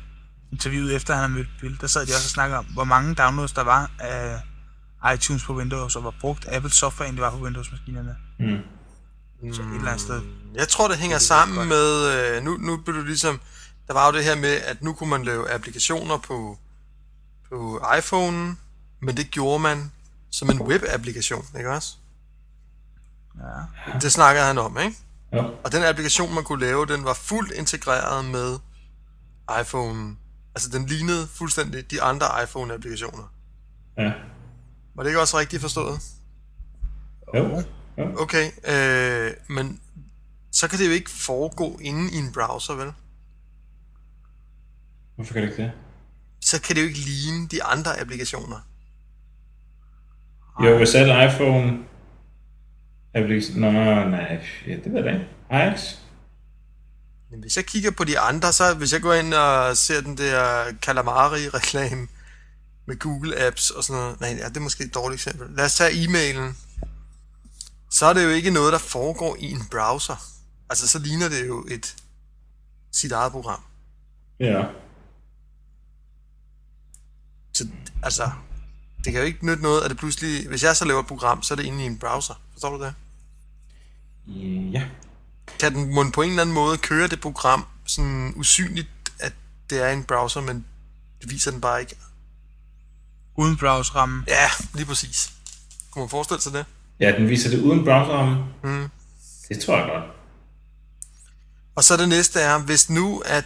interviewet 0.53 0.97
efter 0.97 1.15
han 1.15 1.21
har 1.21 1.29
mødt 1.29 1.49
Bill. 1.61 1.81
Der 1.81 1.87
sad 1.87 2.07
de 2.07 2.13
også 2.13 2.27
og 2.27 2.31
snakkede 2.31 2.59
om, 2.59 2.65
hvor 2.65 2.85
mange 2.85 3.15
downloads 3.15 3.53
der 3.53 3.63
var 3.65 3.91
af 3.99 4.41
iTunes 5.15 5.45
på 5.45 5.55
Windows, 5.57 5.97
og 5.97 6.03
hvor 6.03 6.15
brugt 6.21 6.47
Apple 6.49 6.71
software 6.71 7.07
egentlig 7.07 7.23
var 7.23 7.31
på 7.31 7.45
Windows-maskinerne. 7.45 8.17
Mm. 8.39 8.59
Så 9.53 9.63
et 9.63 9.69
eller 9.75 9.89
andet 9.89 10.01
sted. 10.01 10.23
Jeg 10.55 10.69
tror, 10.69 10.89
det 10.89 10.97
hænger 10.97 11.17
Det 11.17 11.27
sammen 11.27 11.57
godt. 11.57 11.69
med... 11.69 12.07
Øh, 12.37 12.43
nu, 12.43 12.57
nu 12.57 12.77
blev 12.77 12.97
du 12.97 13.03
ligesom... 13.03 13.41
Der 13.87 13.93
var 13.95 14.07
jo 14.07 14.13
det 14.13 14.25
her 14.25 14.35
med, 14.37 14.61
at 14.67 14.83
nu 14.83 14.93
kunne 14.93 15.11
man 15.11 15.25
lave 15.25 15.51
applikationer 15.51 16.19
på, 16.19 16.59
på 17.49 17.83
iPhone, 17.99 18.57
men 19.03 19.17
det 19.17 19.31
gjorde 19.31 19.63
man 19.63 19.93
som 20.31 20.51
en 20.51 20.63
web-applikation, 20.63 21.59
ikke 21.59 21.71
også? 21.71 21.97
Ja. 23.39 23.99
Det 24.01 24.13
snakkede 24.13 24.45
han 24.47 24.59
om, 24.59 24.79
ikke? 24.79 24.97
Jo. 25.33 25.55
Og 25.65 25.73
den 25.73 25.83
applikation, 25.83 26.35
man 26.35 26.45
kunne 26.45 26.61
lave, 26.61 26.87
den 26.87 27.05
var 27.05 27.15
fuldt 27.15 27.53
integreret 27.53 28.25
med 28.25 28.59
iPhone. 29.61 30.17
Altså, 30.55 30.69
den 30.79 30.87
lignede 30.87 31.27
fuldstændig 31.27 31.91
de 31.91 32.03
andre 32.03 32.27
iPhone-applikationer. 32.43 33.33
Ja. 33.99 34.13
Var 34.95 35.03
det 35.03 35.11
ikke 35.11 35.21
også 35.21 35.39
rigtigt 35.39 35.63
forstået? 35.63 36.01
Jo. 37.35 37.63
jo. 37.99 38.23
Okay, 38.23 38.51
øh, 38.67 39.33
men 39.49 39.81
så 40.53 40.69
kan 40.69 40.79
det 40.79 40.87
jo 40.87 40.93
ikke 40.93 41.11
foregå 41.11 41.79
inde 41.83 42.13
i 42.13 42.17
en 42.17 42.33
browser, 42.33 42.75
vel? 42.75 42.93
Hvorfor 45.17 45.33
kan 45.33 45.43
det 45.43 45.49
ikke 45.49 45.63
det? 45.63 45.73
Så 46.41 46.63
kan 46.63 46.77
det 46.77 46.83
jo 46.83 46.87
ikke 46.87 46.99
ligne 46.99 47.49
de 47.49 47.65
andre 47.65 48.01
applikationer. 48.01 48.61
Jo, 50.65 50.77
hvis 50.77 50.95
alle 50.95 51.27
iPhone... 51.27 51.79
Applikation... 53.15 53.61
Nå, 53.61 53.71
nej, 53.71 54.47
ja, 54.67 54.73
det 54.73 54.93
ved 54.93 55.05
jeg 55.05 55.15
ikke. 55.15 55.29
Ajax? 55.51 55.95
Men 57.31 57.41
hvis 57.41 57.57
jeg 57.57 57.67
kigger 57.67 57.91
på 57.91 58.05
de 58.05 58.19
andre, 58.19 58.53
så 58.53 58.75
hvis 58.75 58.93
jeg 58.93 59.01
går 59.01 59.15
ind 59.15 59.35
og 59.35 59.77
ser 59.77 60.01
den 60.01 60.19
der 60.19 60.65
Calamari-reklame 60.83 62.09
med 62.87 62.99
Google 62.99 63.47
Apps 63.47 63.71
og 63.71 63.85
sådan 63.85 64.03
noget. 64.03 64.21
Nej, 64.21 64.37
ja, 64.39 64.49
det 64.49 64.57
er 64.57 64.61
måske 64.61 64.85
et 64.85 64.95
dårligt 64.95 65.19
eksempel. 65.19 65.57
Lad 65.57 65.65
os 65.65 65.75
tage 65.75 66.05
e-mailen. 66.05 66.57
Så 67.91 68.07
er 68.07 68.13
det 68.13 68.25
jo 68.25 68.29
ikke 68.29 68.51
noget, 68.51 68.73
der 68.73 68.79
foregår 68.79 69.37
i 69.39 69.51
en 69.51 69.67
browser. 69.71 70.17
Altså, 70.71 70.89
så 70.89 70.99
ligner 70.99 71.29
det 71.29 71.47
jo 71.49 71.67
et 71.71 71.97
sit 72.93 73.13
eget 73.13 73.33
program. 73.33 73.61
Ja. 74.41 74.65
Så 77.53 77.69
altså, 78.03 78.31
det 79.05 79.13
kan 79.13 79.21
jo 79.21 79.27
ikke 79.27 79.47
nytte 79.47 79.63
noget, 79.63 79.83
at 79.83 79.91
det 79.91 79.99
pludselig... 79.99 80.49
Hvis 80.49 80.63
jeg 80.63 80.77
så 80.77 80.85
laver 80.85 81.01
et 81.01 81.07
program, 81.07 81.43
så 81.43 81.55
er 81.55 81.57
det 81.57 81.65
inde 81.65 81.83
i 81.83 81.87
en 81.87 81.99
browser. 81.99 82.35
Forstår 82.53 82.77
du 82.77 82.85
det? 82.85 82.95
Ja. 84.27 84.85
kan 85.61 85.75
den 85.75 85.95
må 85.95 86.11
på 86.11 86.23
en 86.23 86.29
eller 86.31 86.43
anden 86.43 86.55
måde 86.55 86.79
køre 86.79 87.09
det 87.09 87.21
program 87.21 87.67
sådan 87.87 88.33
usynligt, 88.37 88.89
at 89.19 89.33
det 89.71 89.83
er 89.83 89.89
en 89.89 90.05
browser, 90.05 90.41
men 90.41 90.65
det 91.23 91.31
viser 91.31 91.51
den 91.51 91.61
bare 91.61 91.81
ikke. 91.81 91.97
Uden 93.37 93.57
browserrammen. 93.57 94.25
Ja, 94.29 94.51
lige 94.75 94.87
præcis. 94.87 95.31
Kunne 95.91 96.03
man 96.03 96.09
forestille 96.09 96.43
sig 96.43 96.53
det? 96.53 96.65
Ja, 97.01 97.13
den 97.13 97.29
viser 97.29 97.51
det 97.51 97.61
uden 97.61 97.85
browserramme. 97.85 98.45
Mm. 98.63 98.89
Det 99.49 99.61
tror 99.61 99.77
jeg 99.77 99.87
godt. 99.87 100.05
Og 101.75 101.85
så 101.85 101.97
det 101.97 102.09
næste 102.09 102.41
er, 102.41 102.59
hvis 102.59 102.91
nu 102.91 103.23
at 103.27 103.45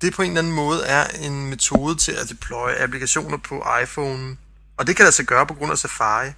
det 0.00 0.14
på 0.14 0.22
en 0.22 0.28
eller 0.28 0.40
anden 0.40 0.52
måde 0.52 0.84
er 0.86 1.06
en 1.08 1.46
metode 1.50 1.94
til 1.94 2.12
at 2.12 2.28
deploye 2.28 2.76
applikationer 2.78 3.36
på 3.36 3.64
iPhone, 3.82 4.36
og 4.76 4.86
det 4.86 4.96
kan 4.96 5.04
der 5.04 5.10
så 5.10 5.24
gøre 5.24 5.46
på 5.46 5.54
grund 5.54 5.72
af 5.72 5.78
Safari, 5.78 6.30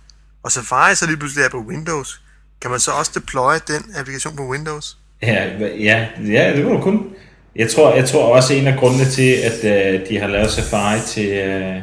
og 0.43 0.53
Safari 0.53 0.95
så 0.95 1.07
lige 1.07 1.17
pludselig 1.17 1.45
er 1.45 1.49
på 1.49 1.61
Windows, 1.61 2.23
kan 2.64 2.71
man 2.71 2.80
så 2.80 2.90
også 2.90 3.12
deploye 3.14 3.61
den 3.66 3.83
applikation 3.97 4.37
på 4.37 4.49
Windows? 4.49 4.97
Ja, 5.23 5.49
ja, 5.78 6.06
ja 6.26 6.56
det 6.56 6.64
må 6.64 6.73
du 6.73 6.80
kun. 6.80 7.11
Jeg 7.56 7.71
tror, 7.71 7.94
jeg 7.94 8.09
tror 8.09 8.37
også, 8.37 8.54
en 8.54 8.66
af 8.66 8.78
grundene 8.78 9.04
til, 9.04 9.33
at 9.33 9.64
øh, 9.64 10.09
de 10.09 10.18
har 10.18 10.28
lavet 10.28 10.50
Safari 10.50 11.00
til, 11.00 11.28
øh, 11.28 11.76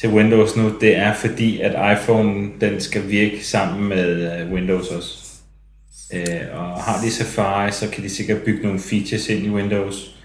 til 0.00 0.08
Windows 0.08 0.56
nu, 0.56 0.72
det 0.80 0.96
er 0.96 1.14
fordi, 1.14 1.60
at 1.60 1.98
iPhone 1.98 2.48
den 2.60 2.80
skal 2.80 3.08
virke 3.08 3.46
sammen 3.46 3.88
med 3.88 4.40
øh, 4.40 4.52
Windows 4.52 4.88
også. 4.88 5.08
Uh, 6.14 6.60
og 6.60 6.82
har 6.82 7.00
de 7.02 7.10
Safari, 7.10 7.72
så 7.72 7.90
kan 7.90 8.04
de 8.04 8.08
sikkert 8.08 8.42
bygge 8.42 8.62
nogle 8.62 8.80
features 8.80 9.28
ind 9.28 9.46
i 9.46 9.50
Windows, 9.50 10.15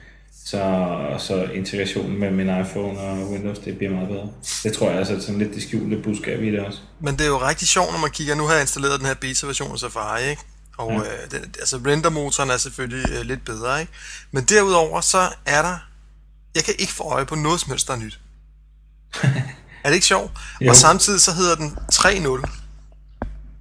så, 0.46 0.96
så 1.20 1.44
integrationen 1.54 2.20
mellem 2.20 2.38
min 2.38 2.48
iPhone 2.62 3.00
og 3.00 3.32
Windows, 3.32 3.60
det 3.60 3.78
bliver 3.78 3.92
meget 3.94 4.08
bedre. 4.08 4.30
Det 4.64 4.74
tror 4.74 4.90
jeg 4.90 5.00
altså 5.00 5.22
sådan 5.22 5.40
lidt 5.40 5.54
det 5.54 5.64
skjulte 5.64 5.98
budskab 6.04 6.42
i 6.44 6.52
det 6.52 6.60
også. 6.60 6.80
Men 7.00 7.14
det 7.18 7.22
er 7.22 7.28
jo 7.28 7.42
rigtig 7.42 7.68
sjovt, 7.68 7.92
når 7.92 8.00
man 8.00 8.12
kigger, 8.12 8.36
nu 8.36 8.46
har 8.46 8.54
jeg 8.54 8.62
installeret 8.62 9.00
den 9.00 9.08
her 9.08 9.14
beta-version 9.14 9.72
af 9.72 9.80
Safari, 9.80 10.30
ikke? 10.30 10.42
Og 10.78 10.92
Ja. 10.92 10.98
øh, 10.98 11.32
den, 11.32 11.40
altså 11.60 11.78
rendermotoren 11.86 12.50
er 12.50 12.58
selvfølgelig 12.58 13.10
øh, 13.12 13.22
lidt 13.22 13.46
bedre, 13.46 13.82
ikke? 13.82 13.94
Men 14.32 14.44
derudover 14.44 15.02
så 15.02 15.30
er 15.46 15.62
der, 15.62 15.78
jeg 16.56 16.64
kan 16.64 16.74
ikke 16.80 16.94
få 16.94 17.04
øje 17.04 17.26
på 17.26 17.36
noget 17.36 17.60
som 17.60 17.70
helst, 17.72 17.88
der 17.88 17.94
er 17.94 17.98
nyt. 17.98 18.20
er 19.84 19.88
det 19.88 19.94
ikke 19.94 20.06
sjovt? 20.08 20.32
Jo. 20.62 20.70
Og 20.70 20.76
samtidig 20.76 21.22
så 21.22 21.32
hedder 21.34 21.56
den 21.56 21.78
3.0, 21.94 22.50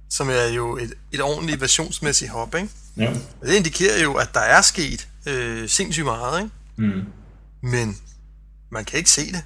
som 0.09 0.29
er 0.29 0.45
jo 0.45 0.77
et, 0.77 0.93
et 1.11 1.21
ordentligt 1.21 1.61
versionsmæssigt 1.61 2.31
hop, 2.31 2.55
ikke? 2.55 2.69
Ja. 2.97 3.09
Og 3.41 3.47
det 3.47 3.53
indikerer 3.53 4.03
jo, 4.03 4.13
at 4.13 4.33
der 4.33 4.39
er 4.39 4.61
sket 4.61 5.07
øh, 5.25 5.69
sindssygt 5.69 6.05
meget, 6.05 6.39
ikke? 6.43 6.51
Mm. 6.77 7.01
Men 7.61 7.97
man 8.69 8.85
kan 8.85 8.97
ikke 8.97 9.09
se 9.11 9.31
det. 9.31 9.43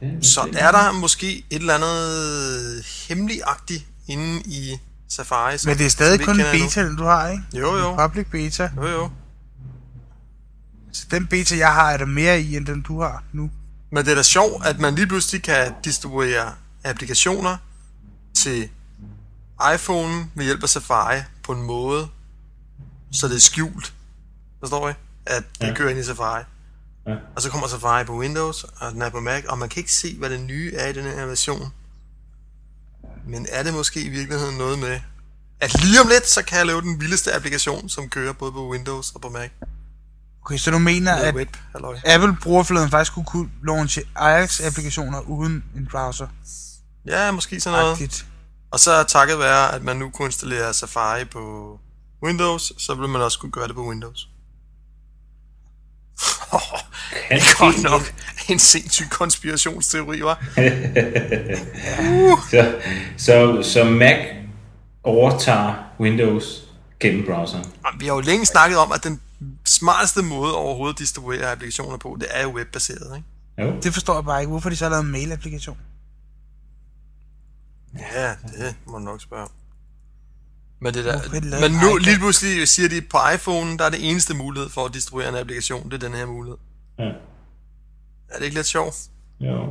Det, 0.00 0.26
Så 0.26 0.40
er 0.58 0.72
der 0.72 0.92
måske 0.92 1.36
et 1.50 1.60
eller 1.60 1.74
andet 1.74 2.84
hemmeligagtigt 3.08 3.86
inde 4.06 4.42
i 4.44 4.78
Safari. 5.08 5.58
som- 5.58 5.68
Men 5.70 5.78
det 5.78 5.86
er 5.86 5.90
stadig 5.90 6.20
kun 6.24 6.40
en 6.40 6.46
beta, 6.52 6.84
den 6.86 6.96
du 6.96 7.04
har, 7.04 7.28
ikke? 7.28 7.42
Jo, 7.54 7.76
jo. 7.76 8.06
Public 8.08 8.26
beta. 8.30 8.70
Jo, 8.76 8.86
jo. 8.86 9.10
Så 10.92 11.06
den 11.10 11.26
beta, 11.26 11.56
jeg 11.56 11.72
har, 11.74 11.90
er 11.90 11.96
der 11.96 12.04
mere 12.04 12.40
i, 12.40 12.56
end 12.56 12.66
den 12.66 12.82
du 12.82 13.00
har 13.02 13.24
nu. 13.32 13.50
Men 13.92 14.04
det 14.04 14.10
er 14.10 14.14
da 14.14 14.22
sjovt, 14.22 14.66
at 14.66 14.78
man 14.80 14.94
lige 14.94 15.06
pludselig 15.06 15.42
kan 15.42 15.72
distribuere 15.84 16.54
applikationer 16.84 17.56
til 18.34 18.68
iPhone 19.74 20.26
ved 20.34 20.44
hjælp 20.44 20.62
af 20.62 20.68
Safari 20.68 21.20
på 21.42 21.52
en 21.52 21.62
måde, 21.62 22.08
så 23.12 23.28
det 23.28 23.34
er 23.36 23.40
skjult. 23.40 23.94
Forstår 24.64 24.88
I? 24.88 24.92
At 25.26 25.44
det 25.60 25.66
Ja. 25.66 25.74
kører 25.74 25.90
ind 25.90 25.98
i 25.98 26.04
Safari. 26.04 26.42
Ja. 27.06 27.14
Og 27.36 27.42
så 27.42 27.50
kommer 27.50 27.66
Safari 27.68 28.04
på 28.04 28.18
Windows, 28.18 28.64
og 28.64 28.92
den 28.92 29.02
er 29.02 29.10
på 29.10 29.20
Mac, 29.20 29.44
og 29.48 29.58
man 29.58 29.68
kan 29.68 29.80
ikke 29.80 29.92
se, 29.92 30.16
hvad 30.18 30.30
det 30.30 30.40
nye 30.40 30.72
er 30.74 30.88
i 30.88 30.92
den 30.92 31.04
her 31.04 31.26
version. 31.26 31.72
Men 33.26 33.46
er 33.50 33.62
det 33.62 33.74
måske 33.74 34.00
i 34.02 34.08
virkeligheden 34.08 34.58
noget 34.58 34.78
med, 34.78 35.00
at 35.60 35.82
lige 35.82 36.00
om 36.00 36.08
lidt, 36.08 36.26
så 36.28 36.42
kan 36.44 36.58
jeg 36.58 36.66
lave 36.66 36.80
den 36.80 37.00
vildeste 37.00 37.34
applikation, 37.34 37.88
som 37.88 38.08
kører 38.08 38.32
både 38.32 38.52
på 38.52 38.70
Windows 38.70 39.12
og 39.14 39.20
på 39.20 39.28
Mac. 39.28 39.50
Okay, 40.44 40.56
så 40.56 40.70
du 40.70 40.78
mener, 40.78 41.14
at 41.14 41.34
web, 41.34 41.56
halløj. 41.72 41.98
Apple 42.06 42.36
brugerfladen 42.42 42.90
faktisk 42.90 43.12
skulle 43.12 43.26
kunne 43.26 43.50
launche 43.64 44.02
Ajax-applikationer 44.16 45.20
uden 45.20 45.64
en 45.76 45.86
browser? 45.90 46.28
Ja, 47.06 47.30
måske 47.30 47.60
sådan 47.60 47.78
noget. 47.78 47.92
Agtigt. 47.92 48.26
Og 48.70 48.80
så 48.80 49.02
takket 49.02 49.38
være, 49.38 49.72
at 49.74 49.82
man 49.82 49.96
nu 49.96 50.10
kunne 50.10 50.26
installere 50.26 50.74
Safari 50.74 51.24
på 51.24 51.78
Windows, 52.22 52.72
så 52.78 52.94
vil 52.94 53.08
man 53.08 53.22
også 53.22 53.38
kunne 53.38 53.52
gøre 53.52 53.68
det 53.68 53.74
på 53.74 53.88
Windows. 53.88 54.28
kan 57.28 57.38
det 57.38 57.46
er 57.46 57.58
godt 57.58 57.82
nok 57.82 58.02
en 58.50 58.58
sindssyg 58.58 59.10
konspirationsteori, 59.10 60.20
var. 60.20 60.44
Så, 62.50 62.80
så, 63.16 63.62
så 63.62 63.84
Mac 63.84 64.16
overtager 65.02 65.74
Windows 66.00 66.62
gennem 67.00 67.26
browseren. 67.26 67.64
Vi 67.98 68.06
har 68.06 68.14
jo 68.14 68.20
længe 68.20 68.46
snakket 68.46 68.78
om, 68.78 68.92
at 68.92 69.04
den 69.04 69.20
smarteste 69.64 70.22
måde 70.22 70.54
overhovedet 70.56 70.94
at 70.94 70.98
distribuere 70.98 71.52
applikationer 71.52 71.96
på, 71.96 72.16
det 72.20 72.28
er 72.30 72.42
jo 72.42 72.50
webbaseret, 72.50 73.16
ikke? 73.16 73.28
Jo. 73.58 73.80
Det 73.82 73.92
forstår 73.92 74.14
jeg 74.14 74.24
bare 74.24 74.40
ikke. 74.40 74.50
Hvorfor 74.50 74.70
de 74.70 74.76
så 74.76 74.84
har 74.84 74.90
lavet 74.90 75.04
en 75.04 75.12
mail-applikation? 75.12 75.78
Ja, 77.98 78.28
det 78.30 78.74
må 78.86 78.98
du 78.98 79.04
nok 79.04 79.20
spørge 79.20 79.42
om. 79.42 79.50
Men, 80.84 80.94
det 80.94 81.04
der, 81.04 81.12
Hvorfor 81.12 81.60
men 81.60 81.72
en 81.72 81.78
nu 81.80 81.96
lige 81.96 82.18
pludselig 82.18 82.68
siger 82.68 82.88
de, 82.88 83.02
på 83.02 83.18
iPhone, 83.34 83.78
der 83.78 83.84
er 83.84 83.90
det 83.90 84.10
eneste 84.10 84.34
mulighed 84.34 84.70
for 84.70 84.84
at 84.84 84.94
distribuere 84.94 85.28
en 85.28 85.34
applikation, 85.34 85.84
det 85.90 85.94
er 85.94 86.08
den 86.08 86.14
her 86.14 86.26
mulighed. 86.26 86.58
Ja. 86.98 87.04
Er 88.28 88.38
det 88.38 88.44
ikke 88.44 88.54
lidt 88.56 88.66
sjovt? 88.66 88.96
Jo. 89.40 89.62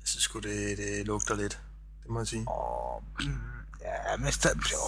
Jeg 0.00 0.08
synes 0.08 0.22
sgu, 0.24 0.38
det, 0.38 0.78
det 0.78 1.06
lugter 1.06 1.34
lidt. 1.36 1.58
Det 2.02 2.10
må 2.10 2.20
jeg 2.20 2.26
sige. 2.26 2.46
Ja, 3.80 4.16
men. 4.18 4.28
Jo. 4.72 4.78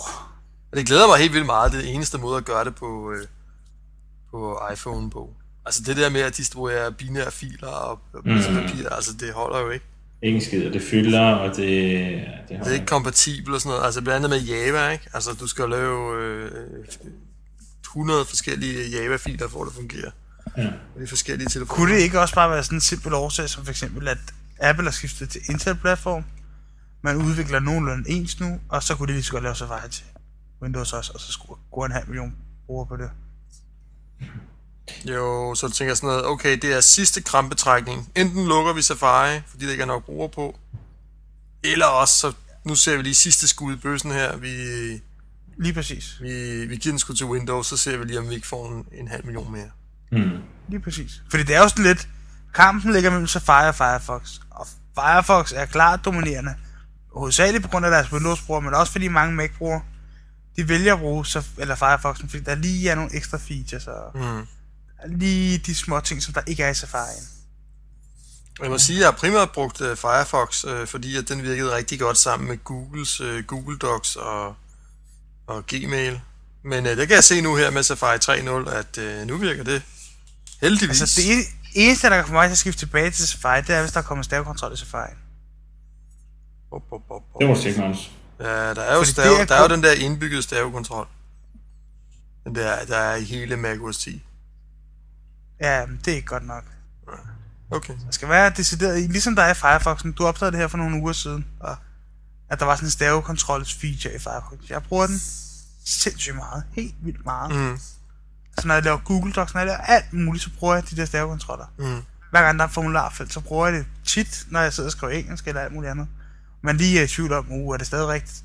Og 0.72 0.76
det 0.76 0.86
glæder 0.86 1.06
mig 1.06 1.18
helt 1.18 1.32
vildt 1.32 1.46
meget. 1.46 1.72
Det 1.72 1.78
er 1.78 1.82
det 1.82 1.94
eneste 1.94 2.18
måde 2.18 2.36
at 2.36 2.44
gøre 2.44 2.64
det 2.64 2.74
på, 2.74 3.12
øh, 3.12 3.26
på 4.30 4.60
iPhone 4.72 5.10
på. 5.10 5.34
Altså 5.66 5.82
det 5.82 5.96
der 5.96 6.10
med 6.10 6.20
at 6.20 6.36
distribuere 6.36 6.92
binære 6.92 7.30
filer 7.30 7.68
og 7.68 8.00
og 8.12 8.22
Mm. 8.24 8.38
papir, 8.54 8.88
altså 8.88 9.12
det 9.20 9.32
holder 9.34 9.58
jo 9.60 9.70
ikke. 9.70 9.86
Ingen 10.22 10.42
skid, 10.42 10.66
og 10.66 10.72
det 10.72 10.82
fylder, 10.82 11.20
og 11.20 11.56
det... 11.56 11.56
det, 12.48 12.58
Det 12.58 12.66
er 12.66 12.72
ikke 12.72 12.86
kompatibelt 12.86 13.54
og 13.54 13.60
sådan 13.60 13.70
noget. 13.70 13.84
Altså 13.84 14.02
blandt 14.02 14.24
andet 14.24 14.30
med 14.30 14.48
Java, 14.48 14.88
ikke? 14.88 15.08
Altså 15.14 15.32
du 15.40 15.46
skal 15.46 15.68
lave 15.70 16.22
øh, 16.22 16.50
100 17.82 18.24
forskellige 18.24 18.90
Java-filer 18.90 19.48
for 19.48 19.62
at 19.62 19.66
det 19.66 19.74
fungerer. 19.74 20.10
Ja. 20.56 20.66
Og 20.94 21.00
de 21.00 21.06
forskellige 21.06 21.48
telefoner. 21.48 21.76
Kunne 21.76 21.94
det 21.94 22.00
ikke 22.00 22.20
også 22.20 22.34
bare 22.34 22.50
være 22.50 22.64
sådan 22.64 22.76
en 22.76 22.80
simpel 22.80 23.14
årsag, 23.14 23.48
som 23.48 23.64
for 23.64 23.70
eksempel, 23.70 24.08
at 24.08 24.18
Apple 24.60 24.84
har 24.84 24.90
skiftet 24.90 25.28
til 25.28 25.40
Intel-platform, 25.50 26.24
man 27.02 27.16
udvikler 27.16 27.60
nogenlunde 27.60 28.10
ens 28.10 28.40
nu, 28.40 28.60
og 28.68 28.82
så 28.82 28.96
kunne 28.96 29.08
de 29.08 29.12
lige 29.12 29.22
så 29.22 29.32
godt 29.32 29.42
lave 29.42 29.54
sig 29.54 29.68
vej 29.68 29.88
til 29.88 30.04
Windows 30.62 30.92
også, 30.92 31.12
og 31.14 31.20
så 31.20 31.32
skulle 31.32 31.60
gå 31.72 31.84
en 31.84 31.92
halv 31.92 32.08
million 32.08 32.36
brugere 32.66 32.86
på 32.86 32.96
det. 32.96 33.10
Jo, 35.04 35.54
så 35.54 35.68
tænker 35.68 35.90
jeg 35.90 35.96
sådan 35.96 36.06
noget, 36.08 36.26
okay, 36.26 36.58
det 36.62 36.72
er 36.72 36.80
sidste 36.80 37.22
krampetrækning. 37.22 38.10
Enten 38.14 38.46
lukker 38.46 38.72
vi 38.72 38.82
Safari, 38.82 39.40
fordi 39.48 39.64
der 39.64 39.70
ikke 39.70 39.82
er 39.82 39.86
nok 39.86 40.04
brugere 40.04 40.28
på, 40.28 40.58
eller 41.64 41.86
også, 41.86 42.14
så 42.18 42.32
nu 42.64 42.74
ser 42.74 42.96
vi 42.96 43.02
lige 43.02 43.14
sidste 43.14 43.48
skud 43.48 43.72
i 43.74 43.76
bøssen 43.76 44.10
her. 44.10 44.36
Vi, 44.36 44.48
Lige 45.58 45.74
præcis. 45.74 46.16
vi, 46.20 46.64
vi 46.66 46.76
giver 46.76 46.92
den 46.92 46.98
skud 46.98 47.14
til 47.14 47.26
Windows, 47.26 47.66
så 47.66 47.76
ser 47.76 47.96
vi 47.96 48.04
lige, 48.04 48.18
om 48.18 48.28
vi 48.30 48.34
ikke 48.34 48.46
får 48.46 48.72
en, 48.72 48.86
en 49.00 49.08
halv 49.08 49.24
million 49.26 49.52
mere. 49.52 49.70
Mm. 50.12 50.30
Lige 50.68 50.80
præcis. 50.80 51.22
Fordi 51.30 51.42
det 51.42 51.54
er 51.56 51.60
jo 51.62 51.68
sådan 51.68 51.84
lidt, 51.84 52.08
kampen 52.54 52.92
ligger 52.92 53.10
mellem 53.10 53.26
Safari 53.26 53.68
og 53.68 53.74
Firefox. 53.74 54.30
Og 54.50 54.66
Firefox 54.94 55.52
er 55.56 55.66
klart 55.66 56.04
dominerende. 56.04 56.54
Hovedsageligt 57.16 57.64
på 57.64 57.70
grund 57.70 57.84
af 57.86 57.90
deres 57.90 58.12
Windows-brugere, 58.12 58.62
men 58.62 58.74
også 58.74 58.92
fordi 58.92 59.08
mange 59.08 59.34
Mac-brugere, 59.34 59.80
de 60.56 60.68
vælger 60.68 60.94
at 60.94 61.00
bruge 61.00 61.24
Saf- 61.28 61.54
eller 61.60 61.74
Firefox, 61.74 62.18
fordi 62.20 62.40
der 62.40 62.54
lige 62.54 62.90
er 62.90 62.94
nogle 62.94 63.14
ekstra 63.14 63.38
features, 63.38 63.86
og 63.86 64.10
Mm. 64.14 64.46
Lige 65.08 65.58
de 65.58 65.74
små 65.74 66.00
ting, 66.00 66.22
som 66.22 66.34
der 66.34 66.40
ikke 66.46 66.62
er 66.62 66.68
i 66.68 66.72
Safari'en. 66.72 67.24
Og 68.58 68.64
Jeg 68.64 68.70
må 68.70 68.78
sige, 68.78 68.96
at 68.96 69.00
jeg 69.00 69.06
har 69.06 69.12
primært 69.16 69.50
brugt 69.52 69.80
uh, 69.80 69.96
Firefox, 69.96 70.64
uh, 70.64 70.86
fordi 70.86 71.16
at 71.16 71.28
den 71.28 71.42
virkede 71.42 71.76
rigtig 71.76 71.98
godt 72.00 72.18
sammen 72.18 72.48
med 72.48 72.64
Googles 72.64 73.20
uh, 73.20 73.38
Google 73.46 73.78
Docs 73.78 74.16
og, 74.16 74.54
og 75.46 75.64
Gmail. 75.66 76.20
Men 76.64 76.86
uh, 76.86 76.90
det 76.92 77.08
kan 77.08 77.14
jeg 77.14 77.24
se 77.24 77.40
nu 77.40 77.56
her 77.56 77.70
med 77.70 77.82
Safari 77.82 78.16
3.0, 78.66 78.70
at 78.70 78.98
uh, 78.98 79.26
nu 79.26 79.36
virker 79.36 79.64
det 79.64 79.82
heldigvis. 80.60 81.00
Altså 81.00 81.20
det 81.20 81.32
en- 81.32 81.44
eneste, 81.74 82.06
der 82.10 82.16
kan 82.16 82.26
få 82.26 82.32
mig 82.32 82.48
til 82.48 82.52
at 82.52 82.58
skifte 82.58 82.78
tilbage 82.80 83.10
til 83.10 83.28
Safari, 83.28 83.60
det 83.62 83.70
er, 83.74 83.80
hvis 83.80 83.92
der 83.92 84.02
kommer 84.02 84.22
stavekontrol 84.24 84.72
i 84.72 84.76
Safari. 84.76 85.10
Op, 86.70 86.82
op, 86.92 87.02
op, 87.10 87.22
op. 87.34 87.40
Det 87.40 87.62
tjekke, 87.62 87.80
Magnus. 87.80 88.10
Ja, 88.40 88.74
der 88.74 88.82
er 88.82 88.92
jo, 88.94 89.00
Fordi 89.00 89.10
stave, 89.10 89.40
er 89.40 89.44
der 89.44 89.54
er 89.54 89.62
jo 89.62 89.68
den 89.68 89.82
der 89.82 89.92
indbyggede 89.92 90.42
stavekontrol. 90.42 91.06
Den 92.44 92.54
der, 92.54 92.84
der 92.84 92.96
er 92.96 93.16
i 93.16 93.24
hele 93.24 93.56
Mac 93.56 93.78
OS 93.80 93.98
10. 93.98 94.22
Ja, 95.60 95.86
men 95.86 96.00
det 96.04 96.12
er 96.12 96.16
ikke 96.16 96.28
godt 96.28 96.46
nok. 96.46 96.64
Okay. 97.70 97.94
Der 98.06 98.10
skal 98.10 98.28
være 98.28 98.50
decideret 98.50 99.10
ligesom 99.10 99.36
der 99.36 99.42
er 99.42 99.50
i 99.50 99.54
Firefoxen. 99.54 100.12
Du 100.12 100.26
opdagede 100.26 100.52
det 100.52 100.60
her 100.60 100.68
for 100.68 100.78
nogle 100.78 101.00
uger 101.02 101.12
siden. 101.12 101.46
Ja. 101.64 101.74
At 102.50 102.60
der 102.60 102.66
var 102.66 102.74
sådan 102.76 102.86
en 102.86 102.90
stavekontrols 102.90 103.74
feature 103.74 104.14
i 104.14 104.18
Firefox. 104.18 104.70
Jeg 104.70 104.82
bruger 104.82 105.06
den 105.06 105.20
sindssygt 105.84 106.36
meget. 106.36 106.64
Helt 106.72 106.94
vildt 107.02 107.24
meget. 107.24 107.56
Mm. 107.56 107.78
Så 108.58 108.66
når 108.66 108.74
jeg 108.74 108.84
laver 108.84 108.98
Google 108.98 109.32
Docs, 109.32 109.54
når 109.54 109.60
jeg 109.60 109.66
laver 109.66 109.78
alt 109.78 110.12
muligt, 110.12 110.44
så 110.44 110.50
bruger 110.58 110.74
jeg 110.74 110.90
de 110.90 110.96
der 110.96 111.04
stavekontroller. 111.04 111.66
mm. 111.78 112.02
Hver 112.30 112.42
gang 112.42 112.58
der 112.58 112.64
er 112.64 112.68
et 112.68 112.74
formularfelt, 112.74 113.32
så 113.32 113.40
bruger 113.40 113.66
jeg 113.66 113.74
det 113.74 113.86
tit, 114.04 114.46
når 114.50 114.60
jeg 114.60 114.72
sidder 114.72 114.88
og 114.88 114.92
skriver 114.92 115.12
engelsk 115.12 115.48
eller 115.48 115.60
alt 115.60 115.72
muligt 115.72 115.90
andet. 115.90 116.08
Man 116.62 116.76
lige 116.76 117.00
er 117.00 117.04
i 117.04 117.06
tvivl 117.06 117.32
om, 117.32 117.46
uh, 117.52 117.74
er 117.74 117.78
det 117.78 117.86
stadig 117.86 118.08
rigtigt? 118.08 118.42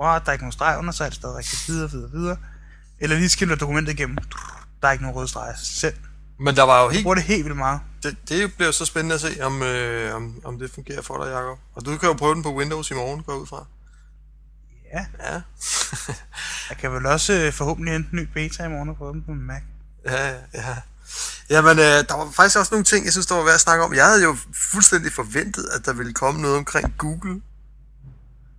wow, 0.00 0.08
der 0.08 0.20
er 0.26 0.32
ikke 0.32 0.44
nogen 0.44 0.52
streg 0.52 0.78
under, 0.78 0.92
så 0.92 1.04
er 1.04 1.08
det 1.08 1.16
stadig 1.16 1.36
rigtigt 1.36 1.68
videre, 1.68 1.90
videre, 1.90 2.10
videre. 2.10 2.36
Eller 2.98 3.16
lige 3.16 3.28
skimter 3.28 3.56
dokumentet 3.56 3.92
igennem, 3.92 4.18
der 4.82 4.88
er 4.88 4.92
ikke 4.92 5.04
nogen 5.04 5.16
røde 5.16 5.28
streger 5.28 5.54
selv. 5.56 5.96
Men 6.38 6.56
der 6.56 6.62
var 6.62 6.82
jo 6.82 6.88
helt... 6.88 7.02
bruger 7.04 7.14
det 7.14 7.24
helt 7.24 7.44
vildt 7.44 7.56
meget. 7.56 7.80
Det, 8.02 8.16
det 8.28 8.54
bliver 8.54 8.70
så 8.70 8.84
spændende 8.84 9.14
at 9.14 9.20
se, 9.20 9.36
om, 9.42 9.62
øh, 9.62 10.14
om, 10.14 10.40
om 10.44 10.58
det 10.58 10.70
fungerer 10.70 11.02
for 11.02 11.24
dig, 11.24 11.32
Jacob. 11.32 11.58
Og 11.74 11.84
du 11.86 11.96
kan 11.98 12.08
jo 12.08 12.12
prøve 12.14 12.34
den 12.34 12.42
på 12.42 12.54
Windows 12.54 12.90
i 12.90 12.94
morgen, 12.94 13.22
går 13.22 13.34
ud 13.34 13.46
fra. 13.46 13.64
Ja, 14.94 15.06
Ja. 15.32 15.40
jeg 16.70 16.76
kan 16.78 16.92
vel 16.92 17.06
også 17.06 17.32
øh, 17.32 17.52
forhåbentlig 17.52 17.92
hente 17.92 18.08
en 18.12 18.18
ny 18.18 18.28
beta 18.34 18.64
i 18.64 18.68
morgen 18.68 18.88
og 18.88 18.96
prøve 18.96 19.12
den 19.12 19.22
på 19.24 19.30
min 19.30 19.46
Mac. 19.46 19.62
Ja, 20.06 20.28
ja. 20.54 20.76
Jamen, 21.50 21.78
øh, 21.78 21.84
der 21.84 22.16
var 22.16 22.30
faktisk 22.36 22.58
også 22.58 22.74
nogle 22.74 22.84
ting, 22.84 23.04
jeg 23.04 23.12
synes, 23.12 23.26
der 23.26 23.34
var 23.34 23.44
værd 23.44 23.54
at 23.54 23.60
snakke 23.60 23.84
om. 23.84 23.94
Jeg 23.94 24.06
havde 24.06 24.22
jo 24.22 24.36
fuldstændig 24.72 25.12
forventet, 25.12 25.68
at 25.74 25.86
der 25.86 25.92
ville 25.92 26.12
komme 26.14 26.40
noget 26.42 26.56
omkring 26.56 26.94
Google 26.98 27.40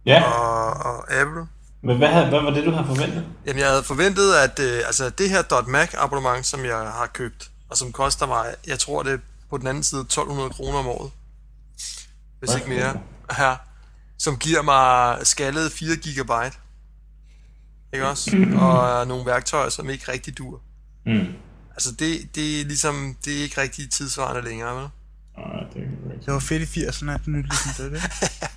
Ja, 0.05 0.24
og, 0.24 0.69
og 0.74 1.13
Apple. 1.13 1.46
men 1.84 1.98
hvad, 1.98 2.07
havde- 2.07 2.29
hvad 2.29 2.41
var 2.41 2.50
det, 2.50 2.65
du 2.65 2.72
havde 2.72 2.88
forventet? 2.88 3.25
Jamen, 3.46 3.60
jeg 3.60 3.69
havde 3.69 3.84
forventet, 3.84 4.34
at 4.34 4.60
øh, 4.60 4.81
altså, 4.86 5.10
det 5.10 5.29
her 5.29 5.67
.Mac 5.67 5.89
abonnement, 5.98 6.46
som 6.46 6.65
jeg 6.65 6.77
har 6.77 7.10
købt, 7.13 7.51
og 7.69 7.77
som 7.77 7.91
koster 7.91 8.27
mig, 8.27 8.55
jeg 8.67 8.79
tror 8.79 9.03
det 9.03 9.13
er 9.13 9.17
på 9.50 9.57
den 9.57 9.67
anden 9.67 9.83
side 9.83 10.01
1200 10.01 10.50
kroner 10.50 10.79
om 10.79 10.88
året, 10.88 11.12
hvis 12.39 12.55
ikke 12.55 12.69
mere, 12.69 13.00
her, 13.31 13.55
som 14.17 14.38
giver 14.38 14.62
mig 14.62 15.19
skaldet 15.27 15.71
4 15.71 15.95
gigabyte. 15.95 16.57
Ikke 17.93 18.07
også? 18.07 18.31
Og 18.59 19.01
øh, 19.01 19.07
nogle 19.07 19.25
værktøjer, 19.25 19.69
som 19.69 19.89
ikke 19.89 20.12
rigtig 20.12 20.38
dur. 20.38 20.62
Mm. 21.05 21.33
Altså, 21.71 21.91
det, 21.91 22.36
det 22.36 22.62
er 22.62 22.65
ligesom, 22.65 23.15
det 23.25 23.38
er 23.38 23.43
ikke 23.43 23.62
rigtig 23.62 23.89
tidsvarende 23.89 24.41
længere, 24.41 24.75
vel? 24.75 24.89
Nej, 25.38 25.63
det 25.74 25.81
er 25.81 25.88
rigtigt. 26.05 26.25
Det 26.25 26.33
var 26.33 26.39
fedt 26.39 26.75
i 26.75 26.86
80'erne, 26.86 27.12
at 27.12 27.21
den 27.25 27.33
nyt 27.33 27.45
ligesom 27.50 27.83
det, 27.83 27.91
det. 27.91 28.01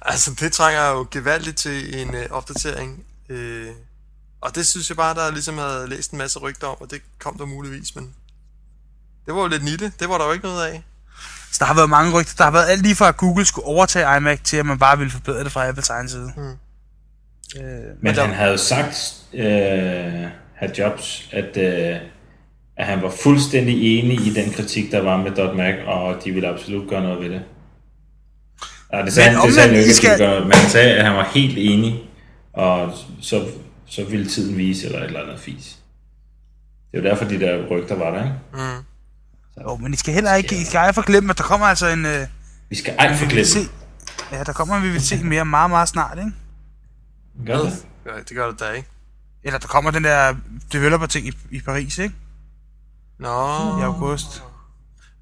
Altså, 0.00 0.36
det 0.40 0.52
trænger 0.52 0.90
jo 0.90 1.06
gevaldigt 1.10 1.56
til 1.56 2.00
en 2.00 2.14
øh, 2.14 2.26
opdatering. 2.30 3.04
Øh, 3.28 3.70
og 4.40 4.54
det 4.54 4.66
synes 4.66 4.88
jeg 4.88 4.96
bare, 4.96 5.14
der 5.14 5.30
ligesom 5.32 5.58
havde 5.58 5.86
læst 5.88 6.10
en 6.12 6.18
masse 6.18 6.38
rygter 6.38 6.66
om, 6.66 6.76
og 6.80 6.90
det 6.90 7.00
kom 7.18 7.38
der 7.38 7.46
muligvis, 7.46 7.94
men 7.94 8.14
det 9.26 9.34
var 9.34 9.40
jo 9.40 9.46
lidt 9.46 9.64
nitte. 9.64 9.92
Det 10.00 10.08
var 10.08 10.18
der 10.18 10.26
jo 10.26 10.32
ikke 10.32 10.44
noget 10.44 10.66
af. 10.66 10.82
Så 11.52 11.56
der 11.58 11.64
har 11.64 11.74
været 11.74 11.90
mange 11.90 12.12
rygter. 12.12 12.34
Der 12.38 12.44
har 12.44 12.50
været 12.50 12.68
alt 12.68 12.82
lige 12.82 12.94
fra, 12.96 13.08
at 13.08 13.16
Google 13.16 13.44
skulle 13.44 13.66
overtage 13.66 14.16
iMac, 14.16 14.40
til 14.44 14.56
at 14.56 14.66
man 14.66 14.78
bare 14.78 14.98
ville 14.98 15.10
forbedre 15.10 15.44
det 15.44 15.52
fra 15.52 15.68
Apples 15.68 15.88
egen 15.90 16.08
side. 16.08 16.32
Mm. 16.36 16.42
Øh, 17.62 17.84
Men 18.02 18.14
der- 18.14 18.24
han 18.26 18.34
havde 18.34 18.50
jo 18.50 18.56
sagt, 18.56 19.14
øh, 19.32 19.42
herr 20.54 20.70
Jobs, 20.78 21.28
at, 21.32 21.56
øh, 21.56 22.00
at 22.76 22.86
han 22.86 23.02
var 23.02 23.12
fuldstændig 23.22 23.98
enig 23.98 24.26
i 24.26 24.34
den 24.34 24.52
kritik, 24.52 24.92
der 24.92 25.02
var 25.02 25.16
med 25.16 25.54
.Mac, 25.54 25.74
og 25.86 26.24
de 26.24 26.30
ville 26.32 26.48
absolut 26.48 26.88
gøre 26.88 27.02
noget 27.02 27.20
ved 27.20 27.30
det. 27.30 27.42
Ja, 28.92 29.02
det 29.04 29.12
sagde 29.12 29.30
Men 29.30 29.38
han, 29.38 29.46
det 29.46 29.54
sagde 29.54 29.68
han 29.68 29.76
jo 29.76 29.82
ikke, 29.82 29.94
skal- 29.94 30.10
at 30.10 30.18
gøre, 30.18 30.40
men 30.44 30.52
han 30.52 30.70
sagde, 30.70 30.94
at 30.94 31.04
han 31.06 31.14
var 31.16 31.24
helt 31.24 31.58
enig, 31.58 32.10
og 32.52 32.92
så, 33.22 33.48
så 33.86 34.04
ville 34.04 34.28
tiden 34.30 34.56
vise, 34.56 34.86
eller 34.86 34.98
et 34.98 35.04
eller 35.04 35.20
andet 35.22 35.40
fis. 35.40 35.78
Det 36.92 36.98
er 36.98 37.02
jo 37.02 37.08
derfor, 37.08 37.24
de 37.24 37.40
der 37.40 37.66
rygter 37.70 37.94
var 37.94 38.10
der, 38.10 38.24
ikke? 38.24 38.36
Mm. 38.52 38.84
jo, 39.62 39.76
men 39.76 39.92
I 39.94 39.96
skal 39.96 40.14
heller 40.14 40.34
ikke, 40.34 40.60
I 40.60 40.64
skal 40.64 40.78
ej 40.78 40.92
forglemme, 40.92 41.30
at 41.30 41.38
der 41.38 41.44
kommer 41.44 41.66
altså 41.66 41.86
en... 41.88 42.06
Øh, 42.06 42.26
Vi 42.70 42.76
skal 42.76 42.94
ej 42.98 43.06
vi 43.06 43.10
vil 43.10 43.18
forglemme. 43.18 43.44
se, 43.44 43.60
ja, 44.32 44.44
der 44.44 44.52
kommer 44.52 44.76
en, 44.76 44.82
vi 44.82 44.90
vil 44.90 45.00
se 45.02 45.22
mere 45.24 45.44
meget, 45.44 45.70
meget 45.70 45.88
snart, 45.88 46.18
ikke? 46.18 46.32
Gør 47.46 47.58
det? 47.58 47.86
Ja, 48.06 48.10
det 48.28 48.36
gør 48.36 48.50
det 48.50 48.60
da 48.60 48.70
ikke. 48.70 48.88
Eller 49.44 49.58
der 49.58 49.66
kommer 49.68 49.90
den 49.90 50.04
der 50.04 50.34
developer-ting 50.72 51.26
i, 51.26 51.32
i 51.50 51.60
Paris, 51.60 51.98
ikke? 51.98 52.14
Nå, 53.18 53.28
I 53.78 53.82
august. 53.82 54.42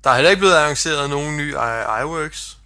der 0.04 0.10
er 0.10 0.14
heller 0.14 0.30
ikke 0.30 0.40
blevet 0.40 0.54
annonceret 0.56 1.10
nogen 1.10 1.36
ny 1.36 1.52
i- 1.52 2.00
iWorks. 2.02 2.58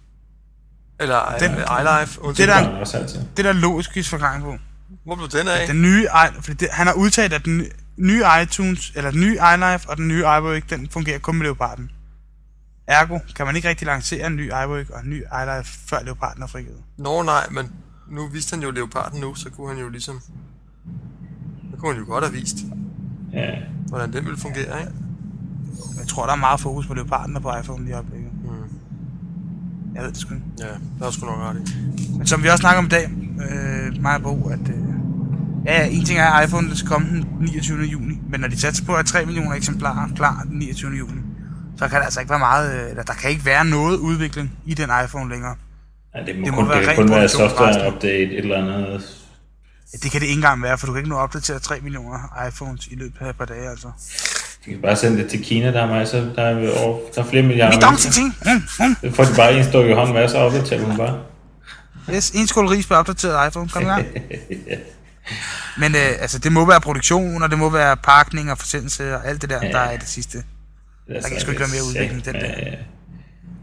Eller 0.99 1.35
Den- 1.39 1.51
den, 1.51 1.59
iLife. 1.59 2.21
Det 2.27 2.37
der- 2.47 3.25
Det 3.37 3.45
der 3.45 3.49
er 3.49 3.53
logisk 3.53 4.09
forklaring 4.09 4.43
på. 4.43 4.57
Hvor 5.05 5.15
blev 5.15 5.27
den 5.29 5.47
af? 5.47 5.67
Den 5.67 5.81
nye, 5.81 6.07
fordi 6.41 6.53
det, 6.53 6.67
han 6.71 6.87
har 6.87 6.93
udtalt, 6.93 7.33
at 7.33 7.45
den 7.45 7.65
nye 7.97 8.23
iTunes, 8.43 8.91
eller 8.95 9.11
den 9.11 9.19
nye 9.19 9.37
iLife 9.53 9.89
og 9.89 9.97
den 9.97 10.07
nye 10.07 10.19
iWork, 10.19 10.69
den 10.69 10.89
fungerer 10.89 11.19
kun 11.19 11.35
med 11.35 11.45
Leoparden. 11.45 11.91
Ergo 12.87 13.19
kan 13.35 13.45
man 13.45 13.55
ikke 13.55 13.69
rigtig 13.69 13.85
lancere 13.87 14.27
en 14.27 14.35
ny 14.35 14.45
iWork 14.47 14.89
og 14.89 14.99
en 15.03 15.09
ny 15.09 15.15
iLife, 15.15 15.79
før 15.89 16.03
Leoparden 16.03 16.43
er 16.43 16.47
frigivet. 16.47 16.77
Nå 16.97 17.23
nej, 17.23 17.47
men 17.51 17.71
nu 18.11 18.27
viste 18.27 18.53
han 18.55 18.63
jo 18.63 18.71
leoparden 18.71 19.21
nu, 19.21 19.35
så 19.35 19.49
kunne 19.49 19.67
han 19.69 19.77
jo 19.77 19.89
ligesom... 19.89 20.19
Så 21.71 21.77
kunne 21.79 21.93
han 21.93 22.01
jo 22.03 22.07
godt 22.09 22.23
have 22.23 22.33
vist, 22.33 22.57
Ja. 23.33 23.49
hvordan 23.87 24.13
den 24.13 24.25
ville 24.25 24.39
fungere, 24.39 24.79
ikke? 24.79 24.91
Jeg 25.99 26.07
tror, 26.07 26.25
der 26.25 26.31
er 26.33 26.37
meget 26.37 26.59
fokus 26.59 26.87
på 26.87 26.93
Leoparden 26.93 27.35
og 27.35 27.41
på 27.41 27.51
iPhone 27.61 27.83
lige 27.83 27.91
i 27.91 27.93
øjeblikket. 27.93 28.31
Mm. 28.43 28.49
Jeg 29.95 30.03
ved 30.03 30.09
det 30.11 30.17
sgu 30.17 30.33
ikke. 30.33 30.45
Ja, 30.59 30.65
der 30.99 31.07
er 31.07 31.11
sgu 31.11 31.25
nok 31.25 31.39
ret 31.39 31.55
i. 31.57 31.73
Men 32.17 32.27
som 32.27 32.43
vi 32.43 32.47
også 32.47 32.61
snakker 32.61 32.79
om 32.79 32.85
i 32.85 32.89
dag, 32.89 33.09
øh, 33.49 34.01
mig 34.01 34.15
og 34.15 34.21
Bo, 34.21 34.49
at 34.49 34.59
øh, 34.69 34.75
ja, 35.65 35.87
en 35.87 36.05
ting 36.05 36.19
er, 36.19 36.25
at 36.25 36.47
iPhone 36.47 36.75
skal 36.77 36.89
komme 36.89 37.07
den 37.07 37.25
29. 37.39 37.83
juni, 37.83 38.13
men 38.29 38.39
når 38.39 38.47
de 38.47 38.59
satser 38.59 38.85
på 38.85 38.95
at 38.95 39.05
3 39.05 39.25
millioner 39.25 39.55
eksemplarer 39.55 40.07
klar 40.15 40.45
den 40.49 40.59
29. 40.59 40.91
juni, 40.97 41.21
så 41.77 41.87
kan 41.87 41.97
der 41.97 42.03
altså 42.05 42.19
ikke 42.19 42.29
være 42.29 42.39
meget, 42.39 42.83
øh, 42.83 42.89
eller 42.89 43.03
der 43.03 43.13
kan 43.13 43.29
ikke 43.29 43.45
være 43.45 43.65
noget 43.65 43.97
udvikling 43.97 44.51
i 44.65 44.73
den 44.73 44.89
iPhone 45.05 45.29
længere. 45.29 45.55
Ja, 46.15 46.19
det 46.25 46.39
må, 46.39 46.45
Det 46.45 46.53
må 46.53 46.59
kun, 46.61 46.69
være 46.69 46.77
det 46.79 46.87
kan 46.87 46.95
kun 46.95 47.09
være 47.11 47.27
software 47.29 47.87
update, 47.87 48.23
et 48.23 48.37
eller 48.37 48.57
andet. 48.57 49.15
Ja, 49.93 49.97
det 50.03 50.11
kan 50.11 50.21
det 50.21 50.27
ikke 50.27 50.37
engang 50.37 50.63
være, 50.63 50.77
for 50.77 50.85
du 50.87 50.93
kan 50.93 50.99
ikke 50.99 51.09
nå 51.09 51.15
at 51.15 51.21
opdatere 51.21 51.59
3 51.59 51.79
millioner 51.83 52.47
iPhones 52.47 52.87
i 52.87 52.95
løbet 52.95 53.17
af 53.21 53.29
et 53.29 53.35
par 53.35 53.45
dage, 53.45 53.69
altså. 53.69 53.87
De 54.65 54.69
kan 54.69 54.81
bare 54.81 54.95
sende 54.95 55.17
det 55.17 55.29
til 55.29 55.43
Kina, 55.43 55.71
der 55.73 55.81
er, 55.81 55.87
masser, 55.87 56.33
der 56.33 56.41
er, 56.41 56.79
over, 56.85 56.99
der 57.15 57.21
er 57.23 57.25
flere 57.25 57.43
milliarder 57.43 57.77
Vi 57.79 57.85
mennesker. 57.85 58.11
ting. 58.11 58.35
Mm, 58.45 58.85
mm. 58.87 58.95
Det 59.01 59.15
får 59.15 59.23
de 59.23 59.29
bare 59.35 59.57
en 59.57 59.63
stuk 59.63 59.85
i 59.85 59.91
hånden, 59.93 60.15
hvad 60.15 60.27
så 60.29 60.37
opdaterer 60.37 60.83
hun 60.85 60.97
bare. 60.97 61.19
Yes, 62.13 62.29
en 62.31 62.47
skål 62.47 62.67
ris 62.67 62.87
på 62.87 62.93
opdateret 62.93 63.47
iPhone, 63.49 63.69
kom 63.69 63.81
i 63.81 63.85
gang. 63.85 64.05
Men 65.81 65.95
øh, 65.95 66.01
altså, 66.01 66.39
det 66.39 66.51
må 66.51 66.65
være 66.65 66.81
produktion, 66.81 67.43
og 67.43 67.49
det 67.49 67.57
må 67.59 67.69
være 67.69 67.97
pakning 67.97 68.51
og 68.51 68.57
forsendelse 68.57 69.15
og 69.15 69.27
alt 69.27 69.41
det 69.41 69.49
der, 69.49 69.59
Ja. 69.65 69.71
der 69.71 69.79
er 69.79 69.97
det 69.97 70.07
sidste. 70.07 70.43
Der 71.07 71.29
kan 71.29 71.39
sgu 71.39 71.49
ikke 71.51 71.61
være 71.61 71.69
mere 71.69 71.83
udvikling, 71.83 72.25
den 72.25 72.35
der. 72.35 72.75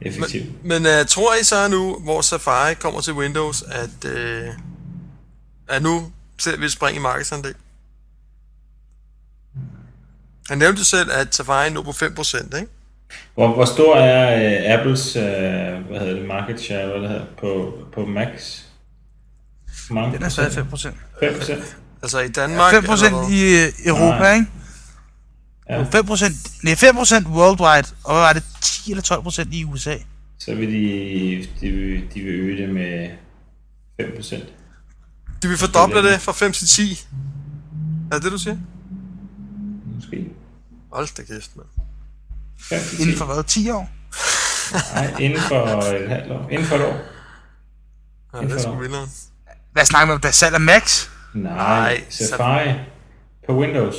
Effektiv. 0.03 0.43
Men 0.65 0.87
uh, 0.87 1.07
tror 1.09 1.35
I 1.35 1.45
så 1.45 1.69
nu, 1.69 1.99
hvor 2.05 2.21
Safari 2.21 2.75
kommer 2.75 3.01
til 3.01 3.13
Windows, 3.13 3.63
at, 3.63 4.05
uh, 4.05 4.55
at 5.69 5.83
nu 5.83 6.13
ser 6.39 6.57
vi 6.57 6.65
et 6.65 6.73
spring 6.73 6.97
i 6.97 7.01
markedsandel? 7.01 7.55
Han 10.49 10.59
nævnte 10.59 10.85
selv, 10.85 11.11
at 11.13 11.35
Safari 11.35 11.71
nu 11.71 11.83
på 11.83 11.91
5%, 11.91 12.57
ikke? 12.57 12.69
Hvor, 13.35 13.55
hvor 13.55 13.65
stor 13.65 13.97
er 13.97 14.57
øh, 14.71 14.79
Apples 14.79 15.17
øh, 15.17 15.23
hvad 15.23 16.01
hedder 16.01 16.15
det, 16.15 16.27
market 16.27 16.61
share 16.61 16.87
hvad 16.87 17.01
det 17.01 17.09
hedder, 17.09 17.25
på, 17.41 17.79
på 17.95 18.07
Max? 18.07 18.61
Mange 19.91 20.17
Den 20.17 20.23
er 20.23 20.29
stadig 20.29 20.53
5 20.53 20.69
procent. 20.69 20.97
5 21.21 21.35
procent? 21.39 21.77
Altså 22.03 22.21
i 22.21 22.29
Danmark... 22.29 22.73
5 22.73 22.85
procent 22.85 23.15
eller 23.15 23.27
hvad? 23.27 23.37
i 23.37 23.67
øh, 23.67 23.73
Europa, 23.87 24.19
Nej. 24.19 24.35
ikke? 24.35 24.47
Ja. 25.71 25.83
5 25.83 26.07
procent, 26.07 26.35
nej, 26.65 26.75
5 26.75 26.95
procent 26.95 27.27
worldwide, 27.27 27.89
og 28.05 28.15
hvad 28.15 28.23
var 28.23 28.33
det, 28.33 28.43
10 28.63 28.91
eller 28.91 29.03
12 29.03 29.23
procent 29.23 29.55
i 29.55 29.65
USA? 29.65 29.97
Så 30.39 30.55
vil 30.55 30.73
de, 30.73 31.47
de, 31.61 31.71
vil, 31.71 32.15
de 32.15 32.21
vil 32.21 32.35
øge 32.35 32.63
det 32.63 32.75
med 32.75 33.11
5 34.01 34.13
procent. 34.17 34.45
De 35.43 35.49
vil 35.49 35.59
fordoble 35.59 36.13
det 36.13 36.21
fra 36.21 36.33
5 36.33 36.53
til 36.53 36.69
10. 36.69 37.07
Er 38.11 38.15
det 38.15 38.23
det, 38.25 38.33
du 38.33 38.39
siger? 38.39 38.57
Måske. 39.95 40.27
Hold 40.93 41.17
da 41.17 41.23
kæft, 41.23 41.57
mand. 41.57 41.69
5 42.61 42.81
til 42.81 42.97
10. 42.97 43.03
Inden 43.03 43.17
for 43.17 43.25
hvad, 43.25 43.45
10 43.45 43.71
år? 43.71 43.91
Nej, 44.95 45.15
inden 45.21 45.41
for 45.41 45.67
et 45.67 46.09
halvt 46.09 46.33
år. 46.33 46.49
Inden 46.51 46.67
for 46.67 46.77
et 46.77 46.83
år. 46.85 46.97
Ja, 48.35 48.47
det 48.47 48.53
er 48.53 48.59
sgu 48.59 48.79
vildere. 48.79 49.09
Hvad 49.77 49.85
snakker 49.85 50.07
vi 50.07 50.13
om, 50.13 50.21
der 50.21 50.29
er 50.29 50.33
salg 50.33 50.55
af 50.55 50.61
Max? 50.61 51.09
Nej, 51.35 51.53
Nej, 51.55 52.05
Safari 52.11 52.75
på 53.47 53.59
Windows. 53.59 53.97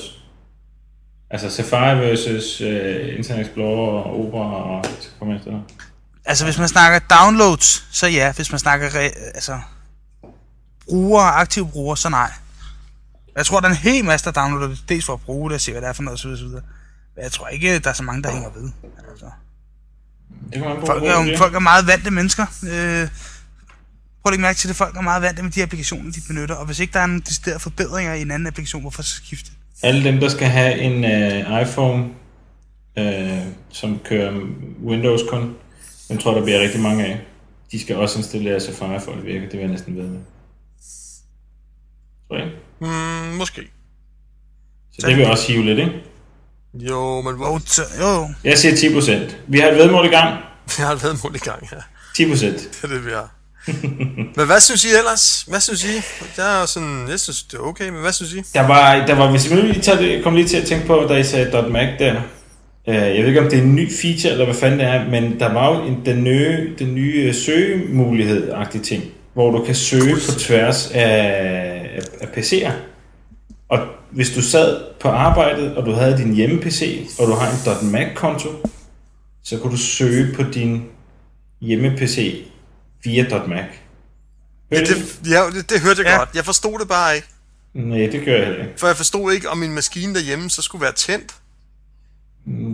Altså 1.30 1.50
Safari 1.50 1.98
versus 2.00 2.62
uh, 2.62 3.18
Internet 3.18 3.46
Explorer 3.46 4.04
og 4.04 4.20
Opera 4.20 4.78
og 4.78 4.86
så 4.86 5.10
kommer 5.20 5.34
jeg 5.36 5.40
efter. 5.40 5.60
Altså, 6.26 6.44
hvis 6.46 6.58
man 6.58 6.68
snakker 6.68 7.00
downloads, 7.00 7.88
så 7.92 8.08
ja. 8.08 8.32
Hvis 8.32 8.52
man 8.52 8.60
snakker, 8.60 8.90
re- 8.90 9.32
altså, 9.36 9.60
brugere, 10.86 11.32
aktive 11.32 11.70
brugere, 11.70 11.98
så 11.98 12.10
nej. 12.10 12.32
Jeg 13.36 13.46
tror, 13.46 13.60
der 13.60 13.68
er 13.68 13.72
en 13.72 13.78
hel 13.78 14.06
masse, 14.06 14.26
der 14.26 14.32
downloader 14.42 14.68
det, 14.68 14.84
dels 14.90 15.06
for 15.06 15.14
at 15.14 15.22
bruge 15.22 15.50
det, 15.50 15.56
og 15.56 15.62
se, 15.62 15.72
hvad 15.72 15.82
det 15.82 15.88
er 15.90 15.94
for 15.94 16.04
noget, 16.04 16.20
osv. 16.20 16.30
osv. 16.30 16.46
Men 16.46 17.24
jeg 17.24 17.32
tror 17.32 17.48
ikke, 17.48 17.80
der 17.80 17.90
er 17.90 17.94
så 17.94 18.04
mange, 18.04 18.24
der 18.24 18.32
hænger 18.32 18.50
ved. 18.50 18.72
Altså. 19.10 19.26
Det 20.54 20.54
kan 20.54 20.62
man 20.62 20.86
Folk 20.86 21.04
er, 21.04 21.38
folk 21.38 21.56
er 21.56 21.60
meget 21.60 21.88
vante 21.88 22.12
mennesker. 22.12 22.46
Øh, 22.72 23.08
prøv 24.28 24.32
at 24.32 24.34
lægge 24.34 24.48
mærke 24.48 24.58
til 24.58 24.70
det. 24.70 24.76
Folk 24.76 24.96
er 24.98 25.02
meget 25.02 25.22
vante 25.22 25.44
med 25.44 25.52
de 25.52 25.64
applikationer, 25.64 26.12
de 26.12 26.22
benytter. 26.28 26.56
Og 26.56 26.66
hvis 26.66 26.80
ikke 26.80 26.94
der 26.94 27.00
er 27.00 27.06
nogle 27.06 27.22
deciderede 27.22 27.60
forbedringer 27.60 28.14
i 28.14 28.22
en 28.22 28.32
anden 28.32 28.48
applikation, 28.48 28.82
hvorfor 28.82 29.02
så 29.02 29.16
skifte? 29.16 29.52
Alle 29.84 30.04
dem, 30.04 30.20
der 30.20 30.30
skal 30.30 30.48
have 30.48 30.80
en 30.80 30.96
uh, 31.04 31.62
iPhone, 31.62 32.04
uh, 33.00 33.48
som 33.70 34.00
kører 34.06 34.42
Windows 34.86 35.22
kun, 35.30 35.56
dem 36.10 36.18
tror 36.18 36.32
jeg, 36.32 36.40
der 36.40 36.44
bliver 36.44 36.60
rigtig 36.60 36.82
mange 36.82 37.06
af. 37.06 37.22
De 37.72 37.82
skal 37.82 37.96
også 37.96 38.20
installere 38.20 38.60
Safari 38.60 39.00
for 39.00 39.12
at 39.12 39.26
virke. 39.26 39.42
Det 39.42 39.54
vil 39.54 39.60
jeg 39.60 39.68
næsten 39.68 39.98
ved 39.98 40.08
med. 40.08 40.20
Tror 42.28 42.38
jeg? 42.38 42.48
Hmm, 42.80 43.38
måske. 43.38 43.62
Så 45.00 45.08
det 45.08 45.18
vil 45.18 45.26
også 45.26 45.52
hive 45.52 45.66
lidt, 45.66 45.80
ikke? 45.80 45.92
Jo, 46.74 47.22
men 47.22 47.36
hvor... 47.36 47.62
Jo. 48.02 48.30
Jeg 48.44 48.58
siger 48.58 48.74
10%. 48.74 49.36
Vi 49.48 49.60
har 49.60 49.68
et 49.68 49.78
vedmål 49.78 50.06
i 50.06 50.10
gang. 50.10 50.40
Vi 50.66 50.84
har 50.84 50.92
et 50.92 51.04
vedmål 51.04 51.36
i 51.36 51.40
gang 51.40 51.70
her. 51.70 51.82
10%. 52.20 52.46
Det 52.46 52.80
er 52.84 52.88
det, 52.88 53.06
vi 53.06 53.12
har. 53.12 53.37
Men 54.38 54.46
hvad 54.46 54.60
synes 54.60 54.86
I 54.86 54.88
ellers? 54.98 55.46
Hvad 55.48 55.60
synes 55.60 55.84
I? 55.86 55.96
Jeg 56.38 56.62
er 56.62 56.66
sådan, 56.66 57.08
jeg 57.10 57.20
synes, 57.20 57.44
det 57.44 57.58
er 57.58 57.62
okay, 57.62 57.90
men 57.90 58.02
hvad 58.02 58.12
synes 58.12 58.34
I? 58.34 58.42
Der 58.54 58.68
var, 58.68 59.06
der 59.06 59.16
var 59.16 59.32
hvis 59.32 59.52
jeg 59.52 59.64
lige 59.64 59.82
tager 59.82 60.24
kom 60.24 60.36
lige 60.36 60.48
til 60.48 60.58
at 60.58 60.66
tænke 60.68 60.88
på, 60.88 61.06
da 61.10 61.14
I 61.16 61.24
sagde 61.24 61.70
.Mac 61.72 61.88
der. 62.00 62.16
Øh, 62.90 62.96
Jeg 62.96 63.18
ved 63.20 63.28
ikke, 63.28 63.42
om 63.42 63.50
det 63.50 63.60
er 63.60 63.64
en 63.64 63.76
ny 63.76 63.92
feature, 64.02 64.32
eller 64.32 64.46
hvad 64.46 64.56
fanden 64.56 64.80
det 64.80 64.88
er, 64.88 65.10
men 65.10 65.40
der 65.40 65.54
var 65.54 65.76
jo 65.76 65.84
en, 65.86 65.98
den 66.06 66.24
nye, 66.24 66.76
den 66.80 66.96
nye 66.96 67.34
søgemulighed-agtige 67.34 68.82
ting, 68.84 69.04
hvor 69.34 69.52
du 69.52 69.64
kan 69.66 69.76
søge 69.76 70.16
på 70.16 70.40
tværs 70.40 70.92
af, 70.94 71.02
af, 71.96 72.02
af 72.22 72.28
PC'er. 72.28 72.72
Og 73.70 73.80
hvis 74.12 74.30
du 74.32 74.42
sad 74.42 74.78
på 75.00 75.10
arbejdet, 75.10 75.76
og 75.76 75.86
du 75.86 75.92
havde 75.92 76.18
din 76.18 76.34
hjemme-PC, 76.34 77.08
og 77.20 77.28
du 77.28 77.34
har 77.34 77.80
en 77.82 77.92
.Mac-konto, 77.92 78.50
så 79.44 79.58
kunne 79.58 79.72
du 79.72 79.78
søge 79.78 80.34
på 80.36 80.44
din 80.54 80.84
hjemme-PC 81.62 82.44
via 83.04 83.24
.Mac. 83.48 83.66
Ja, 84.72 84.78
Hørte 84.78 84.92
I 84.92 84.96
det, 85.00 85.30
ja, 85.32 85.46
det, 85.54 85.70
det 85.70 85.82
hørte 85.82 86.02
jeg 86.02 86.12
Ja. 86.12 86.18
godt. 86.18 86.30
Jeg 86.36 86.46
forstod 86.46 86.80
det 86.80 86.88
bare 86.88 87.16
ikke. 87.16 87.28
Nej, 87.74 87.98
det 88.12 88.26
gør 88.26 88.36
jeg 88.38 88.46
heller 88.46 88.64
ikke. 88.64 88.80
For 88.80 88.88
jeg 88.88 88.96
forstod 88.98 89.34
ikke, 89.34 89.50
om 89.50 89.58
min 89.58 89.74
maskine 89.74 90.14
derhjemme 90.14 90.50
så 90.50 90.62
skulle 90.62 90.82
være 90.82 90.92
tændt. 90.94 91.36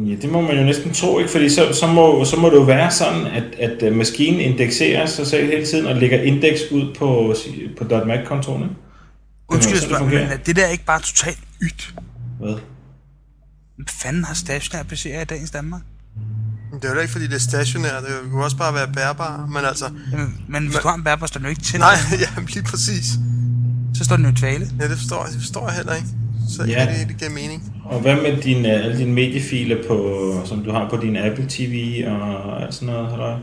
Ja, 0.09 0.15
det 0.21 0.29
må 0.29 0.41
man 0.41 0.57
jo 0.57 0.63
næsten 0.63 0.93
tro, 0.93 1.19
ikke? 1.19 1.31
Fordi 1.31 1.49
så, 1.49 1.73
så, 1.73 1.87
må, 1.87 2.25
så 2.25 2.35
må 2.37 2.49
det 2.49 2.55
jo 2.55 2.61
være 2.61 2.91
sådan, 2.91 3.25
at, 3.27 3.43
at 3.59 3.83
øh, 3.83 3.95
maskinen 3.95 4.39
indekserer 4.39 5.05
sig 5.05 5.27
selv 5.27 5.45
hele 5.51 5.65
tiden 5.65 5.85
og 5.85 5.95
lægger 5.95 6.21
indeks 6.21 6.61
ud 6.71 6.95
på, 6.95 7.35
på 7.77 8.05
.Mac-kontoen, 8.05 8.63
ikke? 8.63 8.75
Undskyld, 9.47 9.75
jeg 9.75 9.83
spørger, 9.83 10.03
men 10.05 10.13
er 10.17 10.37
det 10.37 10.55
der 10.55 10.67
ikke 10.67 10.85
bare 10.85 10.99
totalt 11.01 11.39
ydt? 11.61 11.93
Hvad? 12.39 12.53
Hvad 13.75 13.85
fanden 14.01 14.23
har 14.23 14.33
stationære 14.33 14.85
PC'er 14.91 15.21
i 15.21 15.25
dagens 15.25 15.51
Danmark? 15.51 15.81
Det 16.81 16.85
er 16.89 16.93
jo 16.93 16.99
ikke, 16.99 17.11
fordi 17.11 17.27
det 17.27 17.35
er 17.35 17.39
stationært. 17.39 18.03
Det 18.03 18.31
kunne 18.31 18.43
også 18.43 18.57
bare 18.57 18.73
være 18.73 18.87
bærbar. 18.93 19.45
Men 19.45 19.65
altså... 19.65 19.89
Jamen, 20.11 20.37
men 20.47 20.67
hvis 20.67 20.75
du 20.77 20.87
har 20.87 20.95
en 20.95 21.03
bærbar, 21.03 21.25
står 21.27 21.37
den 21.37 21.45
jo 21.45 21.49
ikke 21.49 21.61
til. 21.61 21.79
Nej, 21.89 21.95
ja, 22.19 22.41
lige 22.53 22.63
præcis. 22.63 23.05
Så 23.95 24.03
står 24.03 24.15
den 24.15 24.25
jo 24.25 24.31
i 24.31 24.35
dvale. 24.35 24.69
Ja, 24.79 24.87
det 24.89 24.97
forstår, 24.97 25.23
jeg- 25.23 25.33
det 25.33 25.41
forstår 25.41 25.67
jeg 25.67 25.75
heller 25.77 25.93
ikke. 25.93 26.07
Så 26.57 26.63
Ja. 26.63 26.83
ja. 26.83 26.99
det, 26.99 27.07
det 27.07 27.17
giver 27.17 27.31
mening. 27.31 27.73
Og 27.85 27.99
hvad 28.01 28.15
med 28.15 28.41
dine, 28.41 28.67
alle 28.67 28.97
dine 28.97 29.13
mediefiler, 29.13 29.77
på, 29.87 30.41
som 30.45 30.63
du 30.63 30.71
har 30.71 30.89
på 30.89 30.97
din 30.97 31.17
Apple 31.17 31.45
TV 31.49 32.03
og 32.07 32.61
alt 32.63 32.73
sådan 32.73 32.85
noget? 32.87 33.09
Halløj? 33.09 33.39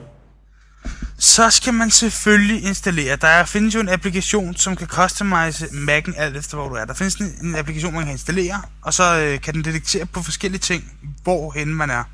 Så 1.18 1.50
skal 1.50 1.74
man 1.74 1.90
selvfølgelig 1.90 2.62
installere. 2.64 3.16
Der 3.16 3.44
findes 3.44 3.74
jo 3.74 3.80
en 3.80 3.88
applikation, 3.88 4.56
som 4.56 4.76
kan 4.76 4.86
customize 4.86 5.64
Mac'en 5.64 6.20
alt 6.20 6.36
efter, 6.36 6.56
hvor 6.56 6.68
du 6.68 6.74
er. 6.74 6.84
Der 6.84 6.94
findes 6.94 7.14
en, 7.14 7.32
en 7.42 7.54
applikation, 7.56 7.94
man 7.94 8.02
kan 8.04 8.12
installere, 8.12 8.62
og 8.82 8.94
så 8.94 9.18
øh, 9.20 9.40
kan 9.40 9.54
den 9.54 9.64
detektere 9.64 10.06
på 10.06 10.22
forskellige 10.22 10.60
ting, 10.60 10.84
hvorhen 11.22 11.74
man 11.74 11.90
er. 11.90 12.04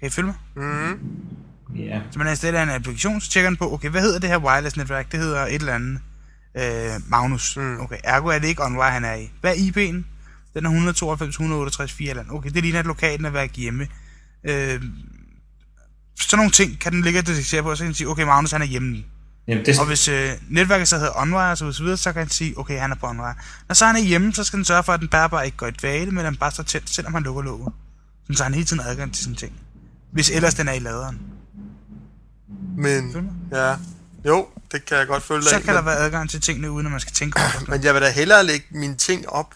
Kan 0.00 0.06
I 0.06 0.10
følge 0.10 0.26
mig? 0.26 0.64
Mm. 0.66 0.98
Ja. 1.76 2.00
Så 2.10 2.18
man 2.18 2.28
installerer 2.28 2.62
en 2.62 2.68
applikation, 2.68 3.20
så 3.20 3.30
tjekker 3.30 3.50
den 3.50 3.56
på, 3.56 3.72
okay, 3.72 3.88
hvad 3.88 4.00
hedder 4.02 4.18
det 4.18 4.28
her 4.28 4.38
wireless 4.38 4.76
netværk? 4.76 5.12
Det 5.12 5.20
hedder 5.20 5.46
et 5.46 5.54
eller 5.54 5.74
andet. 5.74 6.00
Øh, 6.56 7.00
Magnus. 7.08 7.56
Mm. 7.56 7.80
Okay, 7.80 7.96
ergo 8.04 8.28
er 8.28 8.38
det 8.38 8.48
ikke 8.48 8.64
OnWire, 8.64 8.90
han 8.90 9.04
er 9.04 9.14
i. 9.14 9.30
Hvad 9.40 9.50
er 9.50 9.56
IP'en? 9.56 10.04
Den 10.54 10.64
er 10.64 10.70
192, 10.70 11.28
168, 11.34 11.92
4 11.92 12.10
eller 12.10 12.22
andet. 12.22 12.34
Okay, 12.34 12.50
det 12.50 12.62
ligner 12.62 12.80
et 12.80 12.86
lokalt 12.86 13.20
netværk 13.20 13.56
hjemme. 13.56 13.88
Øh, 14.44 14.82
sådan 16.20 16.38
nogle 16.38 16.50
ting 16.50 16.80
kan 16.80 16.92
den 16.92 17.02
ligge 17.02 17.18
og 17.18 17.26
detektere 17.26 17.62
på, 17.62 17.70
og 17.70 17.76
så 17.76 17.82
kan 17.82 17.86
den 17.86 17.94
sige, 17.94 18.08
okay, 18.08 18.22
Magnus 18.22 18.50
han 18.52 18.62
er 18.62 18.66
hjemme 18.66 18.88
nu. 18.90 18.98
Jamen, 19.48 19.64
det, 19.66 19.78
Og 19.80 19.86
hvis 19.86 20.08
øh, 20.08 20.30
netværket 20.48 20.88
så 20.88 20.96
hedder 20.98 21.12
OnWire 21.16 21.50
og 21.50 21.58
så 21.58 21.82
videre, 21.82 21.96
så 21.96 22.12
kan 22.12 22.22
den 22.22 22.30
sige, 22.30 22.58
okay, 22.58 22.78
han 22.78 22.90
er 22.90 22.94
på 22.94 23.06
OnWire. 23.06 23.34
Når 23.68 23.74
så 23.74 23.86
han 23.86 23.96
er 23.96 24.00
hjemme, 24.00 24.32
så 24.32 24.44
skal 24.44 24.56
den 24.56 24.64
sørge 24.64 24.82
for, 24.82 24.92
at 24.92 25.00
den 25.00 25.08
bærbare 25.08 25.44
ikke 25.44 25.56
går 25.56 25.66
i 25.66 25.70
dvale, 25.70 26.10
men 26.10 26.24
den 26.24 26.36
bare 26.36 26.50
står 26.50 26.62
tændt, 26.62 26.90
selvom 26.90 27.14
han 27.14 27.22
lukker 27.22 27.42
låget. 27.42 27.72
Sådan, 28.22 28.36
så 28.36 28.42
han 28.44 28.54
hele 28.54 28.66
tiden 28.66 28.82
adgang 28.86 29.14
til 29.14 29.24
sine 29.24 29.36
ting. 29.36 29.52
Hvis 30.12 30.30
ellers 30.30 30.54
den 30.54 30.68
er 30.68 30.72
i 30.72 30.78
laderen. 30.78 31.20
Men, 32.76 33.30
ja. 33.52 33.76
Jo, 34.26 34.48
det 34.72 34.84
kan 34.84 34.96
jeg 34.98 35.06
godt 35.06 35.22
følge 35.22 35.40
dig 35.42 35.50
Så 35.50 35.56
i, 35.58 35.60
kan 35.62 35.74
der 35.74 35.80
men, 35.80 35.86
være 35.86 35.96
adgang 35.96 36.30
til 36.30 36.40
tingene, 36.40 36.70
uden 36.70 36.86
at 36.86 36.90
man 36.92 37.00
skal 37.00 37.12
tænke 37.12 37.40
over 37.40 37.50
det. 37.60 37.68
men 37.68 37.84
jeg 37.84 37.94
vil 37.94 38.02
da 38.02 38.10
hellere 38.10 38.44
lægge 38.44 38.66
mine 38.70 38.94
ting 38.96 39.28
op 39.28 39.54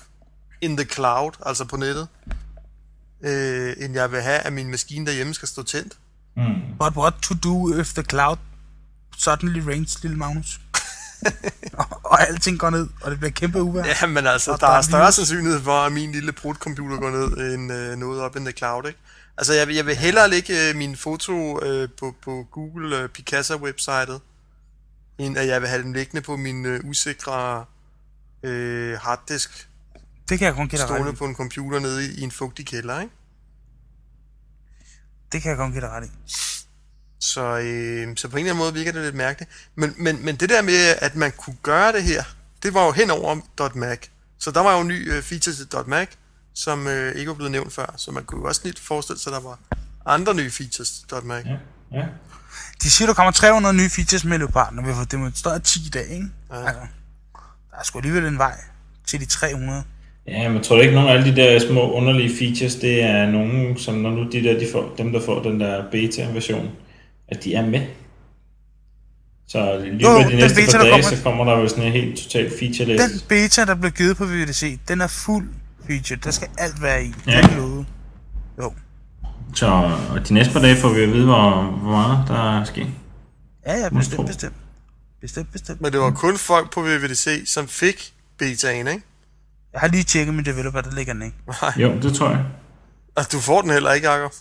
in 0.61 0.77
the 0.77 0.87
cloud, 0.87 1.31
altså 1.47 1.65
på 1.65 1.77
nettet, 1.77 2.09
øh, 3.25 3.75
end 3.79 3.95
jeg 3.95 4.13
vil 4.13 4.23
have, 4.23 4.39
at 4.39 4.53
min 4.53 4.71
maskine 4.71 5.07
derhjemme 5.07 5.35
skal 5.35 5.49
stå 5.49 5.63
tændt. 5.63 5.95
mm. 6.37 6.43
But 6.79 6.97
what 6.97 7.15
to 7.23 7.35
do 7.45 7.79
if 7.81 7.93
the 7.93 8.03
cloud 8.03 8.37
suddenly 9.19 9.61
rains, 9.69 10.03
lille 10.03 10.17
Magnus? 10.17 10.61
og, 11.79 11.87
og 12.05 12.29
alting 12.29 12.59
går 12.59 12.71
ned, 12.71 12.89
og 13.03 13.11
det 13.11 13.19
bliver 13.19 13.31
kæmpe 13.33 13.63
uvejr. 13.63 13.87
Ja, 14.01 14.07
men 14.07 14.27
altså, 14.27 14.51
Og 14.53 14.61
der 14.61 14.67
der 14.67 14.73
er 14.73 14.79
er 14.79 14.83
større 14.83 15.01
virus. 15.03 15.15
sandsynlighed 15.15 15.61
for, 15.63 15.81
at 15.83 15.93
min 15.93 16.13
lille 16.13 16.33
brudcomputer 16.33 16.97
går 16.97 17.11
ned, 17.11 17.55
end 17.55 17.73
øh, 17.73 17.97
noget 17.99 18.21
op 18.21 18.37
in 18.37 18.45
the 18.45 18.53
cloud, 18.53 18.87
ikke? 18.87 18.99
Altså, 19.39 19.53
jeg, 19.53 19.67
vil- 19.69 19.77
jeg 19.77 19.87
vil 19.87 19.97
hellere 19.97 20.31
lægge 20.31 20.69
øh, 20.69 20.77
mine 20.77 20.97
foto 20.97 21.63
øh, 21.65 21.89
på, 21.99 22.15
på 22.23 22.47
Google 22.51 22.99
øh, 22.99 23.09
Picasa-websitet, 23.09 24.21
end 25.19 25.39
at 25.39 25.47
jeg 25.47 25.61
vil 25.61 25.69
have 25.69 25.83
dem 25.83 25.93
liggende 25.93 26.23
på 26.23 26.37
min 26.37 26.67
øh, 26.67 26.81
usikre 26.85 27.65
øh, 28.43 28.99
harddisk, 28.99 29.69
Det 30.29 30.39
kan 30.39 30.47
jeg 30.47 30.55
kun 30.55 30.69
give 30.69 30.79
dig 30.79 30.89
stående 30.89 31.13
på 31.19 31.25
en 31.25 31.35
computer 31.35 31.79
nede 31.79 32.07
i, 32.07 32.15
i 32.15 32.21
en 32.21 32.31
fugtig 32.31 32.67
kælder, 32.67 33.01
ikke? 33.01 33.13
Det 35.33 35.43
kan 35.43 35.49
jeg 35.51 35.59
kun 35.59 35.71
give 35.71 35.81
dig 35.81 35.91
ret 35.91 36.07
i. 36.07 36.11
Så, 37.21 37.59
øh, 37.59 38.17
så 38.17 38.29
på 38.29 38.37
en 38.37 38.41
eller 38.41 38.53
anden 38.53 38.65
måde 38.65 38.75
virker 38.75 38.93
det 38.93 39.03
lidt 39.03 39.15
mærkeligt. 39.15 39.51
Men, 39.75 39.95
men, 39.97 40.25
men 40.25 40.37
det 40.37 40.49
der 40.49 40.63
med, 40.63 40.95
at 40.99 41.15
man 41.17 41.33
kunne 41.33 41.57
gøre 41.63 41.93
det 41.93 42.03
her, 42.03 42.25
det 42.63 42.75
var 42.75 42.85
jo 42.87 42.93
hen 42.93 43.11
over 43.11 43.41
.Mac. 43.75 43.99
Så 44.39 44.51
der 44.51 44.61
var 44.61 44.75
jo 44.75 44.81
en 44.81 44.89
ny 44.89 45.13
øh, 45.13 45.23
feature 45.23 45.55
til 45.55 45.69
.Mac, 45.87 46.09
som 46.55 46.87
øh, 46.87 47.15
ikke 47.15 47.29
var 47.29 47.35
blevet 47.35 47.53
nævnt 47.53 47.73
før. 47.73 47.95
Så 47.97 48.11
man 48.11 48.25
kunne 48.25 48.41
jo 48.41 48.47
også 48.49 48.61
lidt 48.65 48.79
forestille 48.81 49.21
sig, 49.21 49.33
at 49.33 49.43
der 49.43 49.49
var 49.49 49.59
andre 50.07 50.35
nye 50.35 50.51
features 50.51 50.91
til 51.09 51.17
.Mac. 51.25 51.45
Ja, 51.45 51.51
ja. 51.99 52.05
De 52.83 52.91
siger, 52.91 53.07
der 53.07 53.15
kommer 53.15 53.31
300 53.33 53.75
nye 53.77 53.91
features 53.91 54.25
med 54.25 54.39
Leopard, 54.39 54.73
når 54.75 54.83
vi 54.83 54.89
har 54.89 54.95
fået 54.97 55.13
demonstreret 55.13 55.63
10 55.63 55.79
i 55.87 55.91
dag, 55.91 56.03
ikke? 56.11 56.27
Ja. 56.53 56.57
Altså, 56.67 56.81
der 57.71 57.79
er 57.79 57.83
sgu 57.85 57.99
alligevel 57.99 58.25
en 58.25 58.39
vej 58.39 58.55
til 59.07 59.21
de 59.21 59.25
300. 59.27 59.83
Ja, 60.29 60.49
men 60.49 60.63
tror 60.63 60.77
du 60.77 60.83
ikke, 60.83 60.95
nogen 60.95 61.09
af 61.09 61.13
alle 61.15 61.31
de 61.31 61.37
der 61.37 61.59
små 61.69 61.93
underlige 61.93 62.37
features, 62.39 62.75
det 62.75 63.03
er 63.03 63.31
nogen, 63.31 63.79
som 63.79 63.95
når 63.95 64.11
nu 64.11 64.31
de 64.33 64.43
der, 64.45 64.59
de 64.59 64.69
får, 64.73 64.95
dem 64.99 65.13
der 65.13 65.21
får 65.27 65.43
den 65.43 65.61
der 65.61 65.91
beta-version, 65.91 66.71
at 67.29 67.45
de 67.45 67.55
er 67.55 67.67
med? 67.67 67.87
Så 69.49 69.79
lige 69.79 69.93
Jo, 70.03 70.11
jo, 70.11 70.19
de 70.31 70.37
næste 70.37 70.55
beta, 70.61 70.71
par 70.73 70.79
der 70.79 70.91
dage, 70.91 71.03
kommer- 71.03 71.17
så 71.17 71.23
kommer 71.23 71.45
der 71.45 71.59
jo 71.59 71.69
sådan 71.69 71.85
en 71.85 71.93
helt 71.93 72.19
total 72.19 72.51
feature 72.59 72.85
list. 72.89 73.05
Den 73.05 73.21
beta, 73.29 73.65
der 73.65 73.75
blev 73.75 73.93
givet 73.93 74.17
på 74.17 74.25
VDC, 74.25 74.79
den 74.89 75.01
er 75.01 75.07
fuld 75.07 75.49
feature. 75.87 76.19
Der 76.25 76.31
skal 76.31 76.49
alt 76.59 76.83
være 76.83 77.05
i. 77.05 77.15
Ja. 77.27 77.33
Ja. 77.33 77.57
Lovet. 77.57 77.87
Jo. 78.59 78.73
Så 79.55 79.67
og 80.11 80.29
de 80.29 80.35
næste 80.35 80.53
par 80.53 80.61
dage 80.61 80.77
får 80.77 80.89
vi 80.89 81.03
at 81.03 81.09
vide, 81.09 81.25
hvor, 81.25 81.63
hvor 81.63 81.91
meget 81.91 82.29
der 82.29 82.59
er 82.61 82.65
sket. 82.65 82.87
Ja, 83.67 83.79
ja, 83.79 83.89
bestemt, 83.89 84.27
bestemt. 84.27 84.55
Bestemt, 85.21 85.53
bestemt. 85.53 85.81
Men 85.81 85.93
det 85.93 86.01
var 86.01 86.11
kun 86.11 86.39
folk 86.39 86.73
på 86.73 86.81
VVDC, 86.83 87.43
som 87.47 87.69
fik 87.69 88.13
betaen, 88.39 88.87
ikke? 88.87 89.03
Jeg 89.73 89.81
har 89.81 89.89
lige 89.89 90.03
tjekket 90.03 90.35
min 90.35 90.45
developer, 90.45 90.81
der 90.81 90.91
ligger 90.91 91.13
den 91.13 91.23
ikke. 91.23 91.37
Nej. 91.47 91.73
Jo, 91.77 92.01
det 92.03 92.15
tror 92.15 92.31
jeg. 92.31 92.45
Og 93.17 93.33
du 93.33 93.41
får 93.41 93.61
den 93.61 93.71
heller 93.71 93.93
ikke, 93.93 94.11
Jacob. 94.11 94.33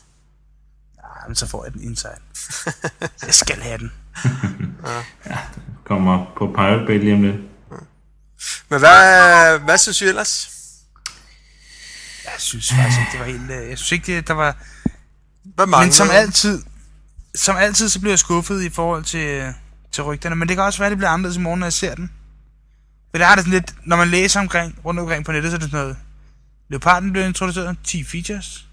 Ja, 0.97 1.27
men 1.27 1.35
så 1.35 1.47
får 1.47 1.65
jeg 1.65 1.73
den 1.73 1.81
inside. 1.83 2.19
jeg 3.25 3.33
skal 3.33 3.61
have 3.61 3.77
den. 3.77 3.91
Kommer 5.89 6.25
på 6.37 6.47
Pirate 6.47 6.85
Bay 6.85 6.99
lige 6.99 7.13
om 7.13 7.21
lidt. 7.21 7.35
Men 8.69 8.79
hvad, 8.79 9.59
hvad 9.59 9.77
synes 9.77 10.01
I 10.01 10.05
ellers? 10.05 10.52
Jeg 12.25 12.33
synes 12.37 12.73
faktisk 12.73 12.99
ikke, 12.99 13.11
det 13.11 13.19
var 13.19 13.25
helt... 13.25 13.51
øh, 13.63 13.69
Jeg 13.69 13.77
synes 13.77 13.91
ikke, 13.91 14.15
det, 14.15 14.27
der 14.27 14.33
var... 14.33 14.57
Hvad 15.43 15.65
mangler? 15.67 15.85
Men 15.85 15.93
som 15.93 16.09
altid, 16.11 16.63
som 17.35 17.55
altid, 17.55 17.89
så 17.89 17.99
bliver 17.99 18.11
jeg 18.11 18.19
skuffet 18.19 18.61
i 18.63 18.69
forhold 18.69 19.03
til, 19.03 19.53
til 19.91 20.03
rygterne. 20.03 20.35
Men 20.35 20.47
det 20.47 20.55
kan 20.57 20.63
også 20.63 20.79
være, 20.79 20.87
at 20.87 20.91
det 20.91 20.97
bliver 20.97 21.09
anderledes 21.09 21.37
i 21.37 21.39
morgen, 21.39 21.59
når 21.59 21.65
jeg 21.67 21.73
ser 21.73 21.95
den. 21.95 22.11
For 23.11 23.17
det 23.17 23.27
har 23.27 23.35
det 23.35 23.43
sådan 23.43 23.59
lidt, 23.59 23.75
når 23.85 23.95
man 23.95 24.07
læser 24.07 24.39
omkring, 24.39 24.79
rundt 24.85 24.99
omkring 24.99 25.25
på 25.25 25.31
nettet, 25.31 25.51
så 25.51 25.55
er 25.55 25.59
det 25.59 25.71
sådan 25.71 25.79
noget. 25.83 25.97
Leoparden 26.69 27.11
blev 27.11 27.25
introduceret, 27.25 27.77
10 27.83 28.03
features. 28.03 28.67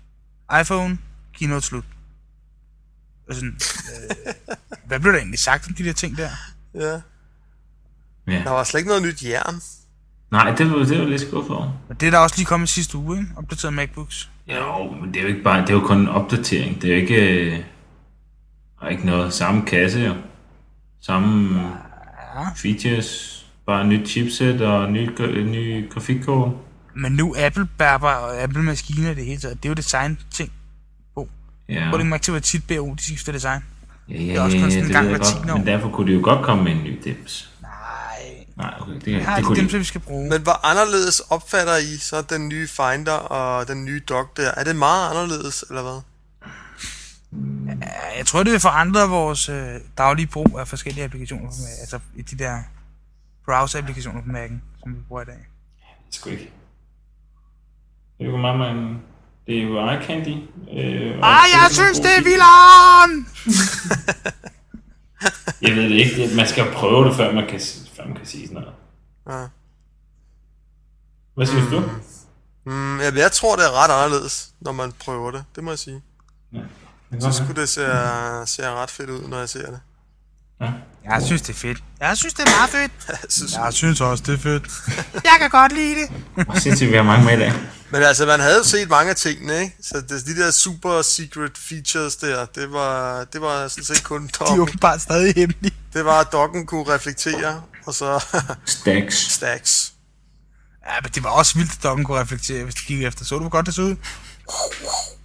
iPhone, 0.61 0.99
keynote 1.39 1.67
slut. 1.67 1.85
Og 3.29 3.35
sådan, 3.35 3.59
øh, 3.95 4.35
hvad 4.87 5.01
blev 5.01 5.13
der 5.13 5.19
egentlig 5.19 5.39
sagt 5.39 5.69
om 5.69 5.75
de 5.75 5.85
der 5.85 5.93
ting 5.93 6.17
der? 6.17 6.31
Ja. 6.75 7.01
Ja. 8.27 8.43
Der 8.45 8.51
var 8.51 8.65
slet 8.65 8.81
ikke 8.81 8.89
noget 8.89 9.03
nyt 9.03 9.23
jern. 9.23 9.61
Nej, 10.31 10.55
det 10.55 10.71
var, 10.71 10.77
det 10.77 10.99
var 10.99 11.05
lidt 11.05 11.21
skuffet 11.21 11.57
over. 11.57 11.73
Og 11.89 12.01
det 12.01 12.07
er 12.07 12.11
der 12.11 12.19
også 12.19 12.37
lige 12.37 12.47
kommet 12.47 12.69
sidste 12.69 12.99
uge, 12.99 13.19
ikke? 13.19 13.31
Opdateret 13.37 13.75
MacBooks. 13.75 14.31
Jo, 14.49 14.91
men 15.01 15.09
det 15.09 15.17
er 15.17 15.23
jo 15.23 15.29
ikke 15.29 15.43
bare, 15.43 15.61
det 15.61 15.71
er 15.71 15.75
jo 15.75 15.81
kun 15.81 15.99
en 15.99 16.09
opdatering. 16.09 16.83
Det 16.83 16.91
er 16.91 16.95
jo 16.95 17.01
ikke, 17.01 17.45
øh, 17.47 17.53
der 18.81 18.87
er 18.87 18.89
ikke 18.89 19.07
noget. 19.07 19.33
Samme 19.33 19.63
kasse 19.67 20.01
jo. 20.01 20.15
Samme 21.01 21.61
features. 22.57 23.37
Bare 23.67 23.87
nyt 23.87 24.09
chipset 24.09 24.61
og 24.61 24.93
ny, 24.93 25.11
ny 25.45 25.91
grafikkort. 25.91 26.53
Men 26.95 27.13
nu 27.13 27.35
Apple 27.39 27.69
bærbar 27.79 28.15
og 28.15 28.43
Apple 28.43 28.63
maskiner 28.63 29.15
det 29.15 29.25
hele 29.25 29.41
taget, 29.41 29.63
det 29.63 29.69
er 29.69 29.71
jo 29.71 29.75
design 29.75 30.19
ting. 30.31 30.53
Ja, 31.69 31.89
Hvor 31.89 31.97
det 31.97 32.05
ikke 32.05 32.11
mærke 32.11 32.23
til, 32.23 32.33
at 32.33 32.43
tit 32.43 32.67
BO, 32.69 32.95
de 32.95 33.03
skifter 33.03 33.33
design. 33.33 33.61
ja, 34.09 34.23
ja, 34.23 34.35
er 34.35 34.41
også 34.41 34.57
kun 34.57 34.65
ja, 34.65 34.71
sådan 34.71 34.83
en 34.83 34.85
det 34.87 34.95
gang 34.95 35.09
hver 35.09 35.17
godt. 35.17 35.27
tiende 35.27 35.53
år. 35.53 35.57
Men 35.59 35.67
derfor 35.67 35.89
kunne 35.89 36.13
de 36.13 36.17
jo 36.17 36.21
godt 36.25 36.45
komme 36.45 36.65
med 36.65 36.73
en 36.73 36.79
ny 36.85 36.99
dims. 37.05 37.51
Nej, 38.61 38.75
okay, 38.81 38.95
det, 38.95 39.05
det 39.05 39.27
det, 39.37 39.45
kunne 39.45 39.57
dem, 39.57 39.69
de 39.69 39.79
vi 39.79 39.85
skal 39.85 40.01
bruge. 40.01 40.29
Men 40.29 40.43
hvor 40.43 40.67
anderledes 40.67 41.21
opfatter 41.21 41.77
I 41.77 41.97
så 41.97 42.23
den 42.23 42.49
nye 42.49 42.69
Finder 42.69 43.13
og 43.13 43.69
den 43.69 43.85
nye 43.85 44.01
Dock 44.09 44.37
der? 44.37 44.51
Er 44.57 44.65
det 44.65 44.77
meget 44.77 45.11
anderledes, 45.11 45.65
eller 45.69 45.83
hvad? 45.83 46.01
jeg 48.19 48.27
tror, 48.27 48.43
det 48.43 48.53
vil 48.53 48.61
forandre 48.61 49.09
vores 49.09 49.49
øh, 49.49 49.75
daglige 49.99 50.27
brug 50.27 50.59
af 50.59 50.69
forskellige 50.69 51.05
applikationer, 51.05 51.47
på 51.47 51.55
Mac, 51.61 51.81
altså 51.81 51.99
i 52.17 52.23
de 52.23 52.39
der 52.39 52.59
browser-applikationer 53.45 54.23
på 54.23 54.29
Mac'en, 54.31 54.55
som 54.83 54.95
vi 54.95 54.99
bruger 55.09 55.23
i 55.23 55.25
dag. 55.25 55.47
Det 56.07 56.15
sgu 56.15 56.31
ikke. 56.31 56.53
Det 58.19 58.27
er 58.27 58.31
jo 58.31 58.37
meget, 58.37 58.59
man... 58.59 58.99
Det 59.47 59.59
er 59.59 59.63
jo 59.63 59.89
eye 59.91 60.05
candy. 60.07 60.37
Øh, 60.73 61.19
Ah, 61.23 61.45
jeg 61.53 61.69
synes, 61.71 61.99
det 62.01 62.11
er 62.19 62.23
vilderen! 62.23 63.11
Jeg 65.63 65.77
ved 65.77 65.83
det 65.83 65.91
ikke. 65.91 66.37
Man 66.37 66.47
skal 66.47 66.65
prøve 66.75 67.09
det, 67.09 67.17
før 67.17 67.33
man 67.33 67.47
kan, 67.49 67.61
før 67.97 68.07
man 68.07 68.17
kan 68.17 68.27
sige 68.27 68.49
sådan 68.49 68.63
noget. 68.63 68.75
Ja. 69.29 69.47
Hvad 71.41 71.47
synes 71.47 71.71
du? 71.71 71.83
Mm, 72.67 73.01
jeg, 73.01 73.17
jeg 73.17 73.33
tror, 73.33 73.57
det 73.57 73.65
er 73.65 73.71
ret 73.85 73.91
anderledes, 74.05 74.49
når 74.61 74.73
man 74.73 74.93
prøver 75.05 75.31
det. 75.31 75.45
Det 75.57 75.65
må 75.65 75.71
jeg 75.71 75.79
sige. 75.79 76.03
Så 76.53 76.59
godt 77.11 77.23
være. 77.23 77.33
skulle 77.33 77.61
det 77.61 77.69
se, 77.69 77.81
se 78.47 78.71
ret 78.71 78.91
fedt 78.91 79.11
ud, 79.11 79.29
når 79.29 79.39
jeg 79.39 79.49
ser 79.49 79.67
det. 79.67 79.81
Ja. 80.61 80.71
Jeg 81.05 81.23
synes, 81.23 81.43
det 81.43 81.49
er 81.55 81.59
fedt. 81.59 81.79
Jeg 82.01 82.17
synes, 82.17 82.35
det 82.35 82.49
er 82.49 82.51
meget 82.59 82.71
fedt. 82.71 82.93
Jeg 83.09 83.19
synes, 83.29 83.53
Jeg 83.55 83.73
synes 83.73 84.01
også, 84.01 84.25
det 84.27 84.35
er 84.35 84.39
fedt. 84.39 84.65
Jeg 85.31 85.37
kan 85.41 85.51
godt 85.51 85.73
lide 85.73 85.95
det. 86.01 86.11
Og 86.49 86.57
sindssygt, 86.57 86.91
vi 86.91 86.97
har 86.97 87.03
mange 87.03 87.25
med 87.25 87.37
i 87.37 87.41
dag. 87.41 87.53
Men 87.91 88.03
altså, 88.03 88.27
man 88.27 88.41
havde 88.41 88.57
jo 88.57 88.65
set 88.65 88.89
mange 88.91 89.11
af 89.11 89.17
tingene, 89.17 89.61
ikke? 89.61 89.77
Så 89.83 90.01
det, 90.09 90.27
de 90.27 90.37
der 90.37 90.51
super 90.51 91.03
secret 91.03 91.59
features 91.59 92.17
der, 92.17 92.45
det 92.45 92.73
var, 92.73 93.25
det 93.25 93.41
var 93.41 93.69
sådan 93.69 93.85
set 93.85 94.05
kun 94.05 94.23
De 94.27 94.29
er 94.41 94.45
dokken. 94.45 94.61
åbenbart 94.61 95.01
stadig 95.03 95.35
hemmelige. 95.37 95.75
Det 95.93 96.05
var, 96.05 96.21
at 96.21 96.33
dokken 96.33 96.67
kunne 96.67 96.95
reflektere, 96.95 97.63
og 97.87 97.95
så 97.95 98.25
Stacks. 98.67 99.17
stacks. 99.33 99.93
Ja, 100.87 100.93
men 101.03 101.11
det 101.15 101.25
var 101.25 101.31
også 101.31 101.59
vildt, 101.59 101.73
at 101.73 101.83
dokken 101.83 102.05
kunne 102.05 102.21
reflektere, 102.21 102.65
hvis 102.65 102.75
du 102.75 102.83
gik 102.87 103.03
efter. 103.03 103.25
Så 103.25 103.35
du, 103.35 103.41
hvor 103.41 103.49
godt 103.51 103.67
det 103.67 103.75
så 103.75 103.83
ud? 103.83 103.97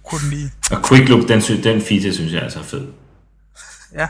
Kunne 0.04 0.20
den 0.20 0.30
lige. 0.30 0.52
Og 0.70 0.88
Quick 0.88 1.08
Look, 1.08 1.28
den, 1.28 1.42
sy- 1.42 1.50
den 1.52 1.82
feature, 1.82 2.14
synes 2.14 2.32
jeg 2.32 2.42
altså 2.42 2.58
er 2.58 2.62
fed. 2.64 2.86
Ja. 3.92 4.08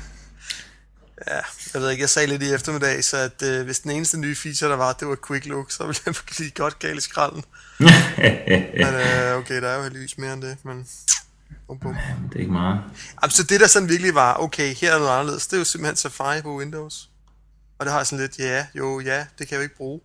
Ja, 1.28 1.40
jeg 1.74 1.82
ved 1.82 1.90
ikke, 1.90 2.00
jeg 2.00 2.10
sagde 2.10 2.28
lidt 2.28 2.42
i 2.42 2.52
eftermiddag, 2.54 3.04
så 3.04 3.16
at 3.16 3.42
øh, 3.42 3.64
hvis 3.64 3.78
den 3.80 3.90
eneste 3.90 4.18
nye 4.18 4.36
feature, 4.36 4.70
der 4.70 4.76
var, 4.76 4.92
det 4.92 5.08
var 5.08 5.16
Quick 5.28 5.46
Look, 5.46 5.70
så 5.70 5.86
ville 5.86 6.00
jeg 6.06 6.14
blive 6.36 6.50
godt 6.50 6.78
galt 6.78 6.98
i 6.98 7.00
skralden. 7.00 7.44
Men 7.80 8.94
øh, 8.94 9.36
okay, 9.38 9.62
der 9.62 9.68
er 9.68 9.76
jo 9.76 9.82
heldigvis 9.82 10.18
mere 10.18 10.32
end 10.32 10.42
det, 10.42 10.56
men... 10.64 10.86
Bum, 11.66 11.78
bum. 11.78 11.94
det 12.28 12.36
er 12.36 12.40
ikke 12.40 12.52
meget. 12.52 12.80
Jamen, 13.22 13.30
så 13.30 13.42
det 13.42 13.60
der 13.60 13.66
sådan 13.66 13.88
virkelig 13.88 14.14
var, 14.14 14.34
okay, 14.40 14.74
her 14.74 14.94
er 14.94 14.98
noget 14.98 15.12
anderledes, 15.12 15.46
det 15.46 15.52
er 15.52 15.58
jo 15.58 15.64
simpelthen 15.64 15.96
Safari 15.96 16.42
på 16.42 16.56
Windows. 16.58 17.10
Og 17.78 17.86
det 17.86 17.92
har 17.92 17.98
jeg 18.00 18.06
sådan 18.06 18.20
lidt, 18.22 18.38
ja, 18.38 18.66
jo, 18.74 19.00
ja, 19.00 19.18
det 19.18 19.48
kan 19.48 19.50
jeg 19.50 19.56
jo 19.56 19.62
ikke 19.62 19.76
bruge. 19.76 20.00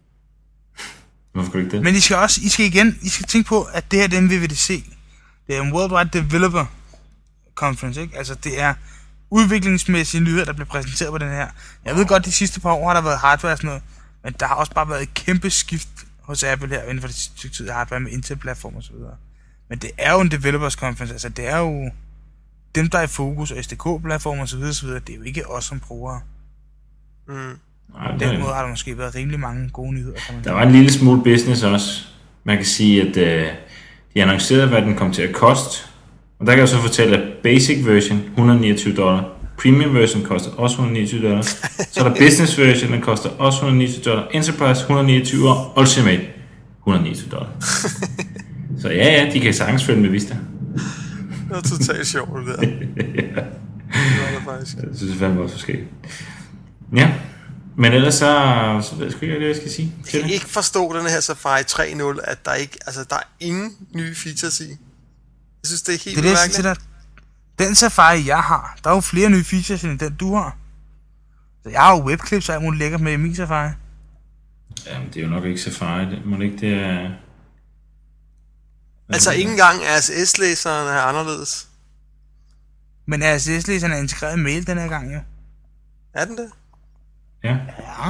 Hvorfor 1.33 1.57
ikke 1.57 1.71
det? 1.71 1.83
Men 1.83 1.95
I 1.95 1.99
skal 1.99 2.17
også, 2.17 2.41
I 2.43 2.49
skal 2.49 2.65
igen, 2.65 2.99
I 3.01 3.09
skal 3.09 3.25
tænke 3.25 3.47
på, 3.47 3.63
at 3.63 3.91
det 3.91 3.99
her 3.99 4.07
det 4.07 4.17
er 4.17 4.21
en 4.21 4.31
WWDC. 4.31 4.85
Det 5.47 5.57
er 5.57 5.61
en 5.61 5.73
Worldwide 5.73 6.09
Developer 6.19 6.65
Conference, 7.55 8.01
ikke? 8.01 8.17
Altså, 8.17 8.35
det 8.35 8.59
er 8.61 8.73
udviklingsmæssige 9.29 10.21
nyheder, 10.21 10.45
der 10.45 10.53
bliver 10.53 10.67
præsenteret 10.67 11.11
på 11.11 11.17
den 11.17 11.29
her. 11.29 11.47
Jeg 11.85 11.95
ved 11.95 12.05
godt, 12.05 12.25
de 12.25 12.31
sidste 12.31 12.59
par 12.59 12.71
år 12.71 12.87
har 12.87 12.93
der 12.93 13.01
været 13.01 13.19
hardware 13.19 13.53
og 13.53 13.57
sådan 13.57 13.67
noget, 13.67 13.83
men 14.23 14.35
der 14.39 14.47
har 14.47 14.55
også 14.55 14.71
bare 14.73 14.89
været 14.89 15.01
et 15.01 15.13
kæmpe 15.13 15.49
skift 15.49 15.89
hos 16.21 16.43
Apple 16.43 16.69
her 16.69 16.83
inden 16.83 17.01
for 17.01 17.07
det 17.07 17.15
sidste 17.15 17.37
stykke 17.37 17.55
tid 17.55 17.67
af 17.67 17.75
hardware 17.75 17.99
med 17.99 18.11
Intel-platform 18.11 18.75
og 18.75 18.83
så 18.83 18.93
videre. 18.93 19.15
Men 19.69 19.79
det 19.79 19.91
er 19.97 20.13
jo 20.13 20.21
en 20.21 20.31
developers 20.31 20.73
conference, 20.73 21.13
altså 21.13 21.29
det 21.29 21.47
er 21.47 21.57
jo 21.57 21.91
dem, 22.75 22.89
der 22.89 22.97
er 22.99 23.03
i 23.03 23.07
fokus, 23.07 23.51
og 23.51 23.63
SDK-platform 23.63 24.39
og 24.39 24.49
så 24.49 24.57
videre, 24.57 24.73
så 24.73 24.85
videre, 24.85 24.99
det 24.99 25.13
er 25.13 25.17
jo 25.17 25.23
ikke 25.23 25.49
os 25.49 25.65
som 25.65 25.79
brugere. 25.79 26.21
Mm. 27.27 27.59
Nej, 27.93 28.11
På 28.11 28.17
det- 28.19 28.27
den 28.29 28.39
måde 28.39 28.53
har 28.53 28.61
der 28.61 28.69
måske 28.69 28.97
været 28.97 29.15
rimelig 29.15 29.39
mange 29.39 29.69
gode 29.69 29.93
nyheder, 29.93 30.15
kan 30.27 30.35
man 30.35 30.43
Der 30.43 30.51
var 30.51 30.63
en 30.63 30.71
lille 30.71 30.91
smule 30.91 31.23
business 31.23 31.63
også. 31.63 32.03
Man 32.43 32.57
kan 32.57 32.65
sige, 32.65 33.01
at 33.01 33.17
øh, 33.17 33.47
de 34.13 34.21
annoncerede, 34.21 34.67
hvad 34.67 34.81
den 34.81 34.95
kom 34.95 35.11
til 35.11 35.21
at 35.21 35.33
koste. 35.33 35.77
Og 36.39 36.45
der 36.45 36.51
kan 36.51 36.59
jeg 36.59 36.69
så 36.69 36.77
fortælle, 36.77 37.17
at 37.17 37.23
basic 37.43 37.85
version 37.85 38.19
129 38.19 38.95
dollar. 38.95 39.23
Premium 39.61 39.93
version 39.95 40.23
koster 40.23 40.51
også 40.51 40.73
129 40.73 41.21
dollar. 41.29 41.41
Så 41.91 41.99
er 41.99 42.03
der 42.09 42.15
business 42.15 42.59
version, 42.59 42.91
den 42.91 43.01
koster 43.01 43.29
også 43.29 43.57
129 43.57 44.03
dollar. 44.03 44.27
Enterprise 44.33 44.81
129 44.81 45.49
og 45.49 45.77
Ultimate 45.79 46.21
129 46.87 47.29
dollar. 47.31 47.49
Så 48.81 48.89
ja, 48.89 49.23
ja, 49.23 49.31
de 49.33 49.39
kan 49.39 49.53
sagtens 49.53 49.83
følge 49.85 50.01
med 50.01 50.09
Vista. 50.09 50.33
Det 50.33 51.49
var 51.49 51.61
totalt 51.61 52.07
sjovt, 52.07 52.29
det 52.47 52.55
der. 52.55 52.67
Det 53.91 54.19
var 54.21 54.37
det 54.37 54.45
faktisk. 54.49 54.75
Jeg 54.77 54.83
synes, 54.95 55.11
det 55.11 55.19
fandme 55.19 55.41
også 55.41 55.55
forskelligt. 55.55 55.87
Ja, 56.95 57.11
men 57.75 57.93
ellers 57.93 58.13
så, 58.13 58.79
så 58.89 58.95
ved 58.95 59.05
jeg 59.05 59.11
sgu 59.11 59.21
ikke, 59.21 59.37
hvad 59.37 59.47
jeg 59.47 59.55
skal 59.55 59.71
sige 59.71 59.93
Jeg 59.97 60.05
til 60.05 60.19
kan 60.19 60.29
det. 60.29 60.33
ikke 60.33 60.45
forstå 60.45 60.97
den 60.97 61.05
her 61.07 61.19
Safari 61.19 61.61
3.0, 61.61 62.19
at 62.23 62.45
der 62.45 62.53
ikke, 62.53 62.77
altså 62.85 63.03
der 63.03 63.15
er 63.15 63.23
ingen 63.39 63.77
nye 63.95 64.15
features 64.15 64.59
i. 64.59 64.69
Jeg 64.69 64.77
synes, 65.65 65.81
det 65.81 65.95
er 65.95 65.99
helt 66.05 66.17
Det 66.17 66.31
er 66.31 66.45
det, 66.47 66.63
jeg. 66.63 66.75
Den 67.59 67.75
Safari, 67.75 68.27
jeg 68.27 68.39
har, 68.39 68.77
der 68.83 68.89
er 68.89 68.93
jo 68.95 69.01
flere 69.01 69.29
nye 69.29 69.43
features, 69.43 69.83
end 69.83 69.99
den 69.99 70.15
du 70.15 70.35
har. 70.35 70.57
Så 71.63 71.69
jeg 71.69 71.81
har 71.81 71.97
jo 71.97 72.03
webclips 72.05 72.49
og 72.49 72.55
alt 72.55 72.63
muligt 72.63 72.79
lækkert 72.79 73.01
med 73.01 73.13
i 73.13 73.15
min 73.15 73.35
Safari. 73.35 73.71
Jamen, 74.87 75.07
det 75.07 75.17
er 75.17 75.21
jo 75.23 75.29
nok 75.29 75.45
ikke 75.45 75.61
Safari. 75.61 76.05
Det 76.05 76.25
må 76.25 76.37
det 76.37 76.43
ikke, 76.43 76.57
det 76.57 76.73
er... 76.73 77.09
Altså 79.09 79.31
ikke 79.31 79.51
engang 79.51 79.79
RSS-læseren 79.81 80.87
er 80.87 81.01
anderledes. 81.01 81.67
Men 83.05 83.21
RSS-læseren 83.23 83.91
er 83.91 83.97
integreret 83.97 84.37
i 84.37 84.41
mail 84.41 84.67
den 84.67 84.77
her 84.77 84.87
gang, 84.87 85.13
jo. 85.13 85.19
Er 86.13 86.25
den 86.25 86.37
det? 86.37 86.51
Ja. 87.43 87.57
Ja. 87.79 88.09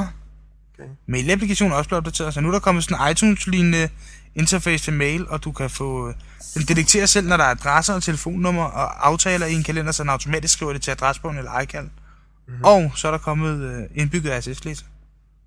Okay. 0.74 0.88
Mail-applikationen 1.06 1.72
er 1.72 1.76
også 1.76 1.88
blevet 1.88 1.98
opdateret, 2.06 2.34
så 2.34 2.40
nu 2.40 2.48
er 2.48 2.52
der 2.52 2.60
kommet 2.60 2.84
sådan 2.84 3.06
en 3.06 3.12
iTunes-lignende 3.12 3.88
interface 4.34 4.84
til 4.84 4.92
mail, 4.92 5.28
og 5.28 5.44
du 5.44 5.52
kan 5.52 5.70
få... 5.70 6.08
øh, 6.08 6.14
Den 6.54 6.62
detekterer 6.62 7.06
selv, 7.06 7.28
når 7.28 7.36
der 7.36 7.44
er 7.44 7.50
adresser 7.50 7.94
og 7.94 8.02
telefonnummer 8.02 8.62
og 8.64 9.08
aftaler 9.08 9.46
i 9.46 9.52
en 9.52 9.62
kalender, 9.62 9.92
så 9.92 10.02
den 10.02 10.10
automatisk 10.10 10.54
skriver 10.54 10.72
det 10.72 10.82
til 10.82 10.90
adressebogen 10.90 11.38
eller 11.38 11.60
iCal. 11.60 11.82
Mm-hmm. 11.82 12.64
Og 12.64 12.92
så 12.94 13.06
er 13.08 13.10
der 13.10 13.18
kommet 13.18 13.60
øh, 13.60 13.82
indbygget 13.94 14.38
RSS-læser. 14.38 14.84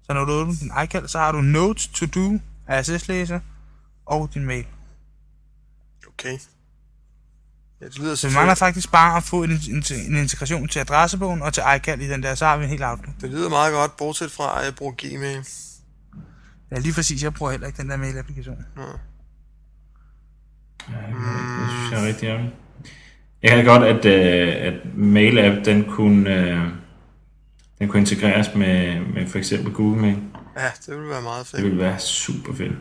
Så 0.04 0.14
når 0.14 0.26
du 0.26 0.32
åbner 0.32 0.56
din 0.56 0.72
iCal, 0.84 1.10
så 1.10 1.20
har 1.20 1.32
du 1.32 1.42
Notes, 1.42 1.88
To 1.88 2.06
Do, 2.06 2.40
RSS-læser 2.70 3.40
og 4.06 4.30
din 4.34 4.46
mail. 4.46 4.66
Okay. 6.08 6.38
Ja, 7.82 7.86
det 7.86 8.00
lyder 8.00 8.16
Så 8.16 8.28
vi 8.28 8.34
mangler 8.34 8.56
faktisk 8.56 8.92
bare 8.92 9.18
at 9.18 9.24
få 9.24 9.44
en, 9.44 9.52
en, 9.52 9.84
en 10.08 10.16
integration 10.16 10.68
til 10.68 10.80
adressebogen 10.80 11.42
og 11.42 11.54
til 11.54 11.64
iCal 11.76 12.02
i 12.02 12.10
den 12.10 12.24
der, 12.24 12.36
så 12.36 12.46
har 12.46 12.58
vi 12.58 12.64
en 12.64 12.70
helt 12.70 12.84
outlook. 12.84 13.16
Det 13.22 13.30
lyder 13.30 13.50
meget 13.50 13.74
godt, 13.74 13.98
bortset 13.98 14.32
fra, 14.32 14.60
at 14.60 14.66
jeg 14.66 14.76
bruger 14.76 14.94
Gmail. 14.98 15.46
Ja, 16.72 16.80
lige 16.80 16.94
præcis. 16.94 17.24
Jeg 17.24 17.34
bruger 17.34 17.52
heller 17.52 17.68
ikke 17.68 17.82
den 17.82 17.90
der 17.90 17.98
mail-applikation. 17.98 18.66
Ja. 18.78 18.82
Ja, 20.90 20.98
det 20.98 21.70
synes 21.70 21.92
jeg 21.92 22.02
er 22.04 22.08
rigtig 22.08 22.28
ærgerligt. 22.28 22.54
Jeg 23.44 23.52
kan 23.52 23.66
godt, 23.66 23.84
at, 23.84 24.06
øh, 24.06 24.68
at 24.68 24.96
mail-app, 24.98 25.66
den 25.66 25.84
kunne, 25.90 26.30
øh, 26.36 26.62
den 27.80 27.88
kunne 27.90 28.00
integreres 28.00 28.56
med, 28.56 29.00
med 29.00 29.28
for 29.28 29.38
eksempel 29.38 29.74
Google 29.74 30.02
Mail. 30.02 30.18
ja, 30.58 30.70
det 30.86 30.96
ville 30.96 31.10
være 31.10 31.22
meget 31.22 31.40
Det 31.46 31.48
fedt. 31.52 31.64
ville 31.64 31.78
være 31.78 32.00
super 32.00 32.54
fedt. 32.56 32.74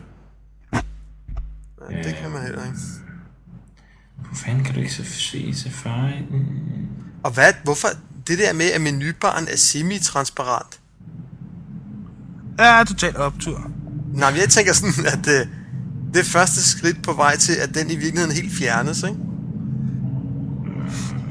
Ja, 1.91 1.97
det 2.03 2.15
kan 2.15 2.31
man 2.31 2.41
heller 2.41 2.65
ikke. 2.65 2.77
Hvor 4.17 4.35
fanden 4.35 4.63
kan 4.63 4.75
du 4.75 4.79
ikke 4.79 4.93
så 4.93 5.03
se 5.03 5.53
Safari? 5.55 6.21
Mm. 6.31 6.87
Og 7.23 7.31
hvad, 7.31 7.53
hvorfor, 7.63 7.87
det 8.27 8.39
der 8.39 8.53
med, 8.53 8.71
at 8.71 8.81
menubaren 8.81 9.47
er 9.47 9.55
semi-transparent. 9.55 10.79
Ja, 12.59 12.83
totalt 12.87 13.15
optur. 13.15 13.71
Nej, 14.13 14.31
men 14.31 14.39
jeg 14.39 14.49
tænker 14.49 14.73
sådan, 14.73 15.05
at 15.05 15.19
det, 15.25 15.49
det 16.13 16.19
er 16.19 16.23
første 16.23 16.63
skridt 16.63 17.03
på 17.03 17.13
vej 17.13 17.37
til, 17.37 17.53
at 17.53 17.75
den 17.75 17.91
i 17.91 17.95
virkeligheden 17.95 18.35
helt 18.35 18.53
fjernes, 18.53 19.03
ikke? 19.03 19.17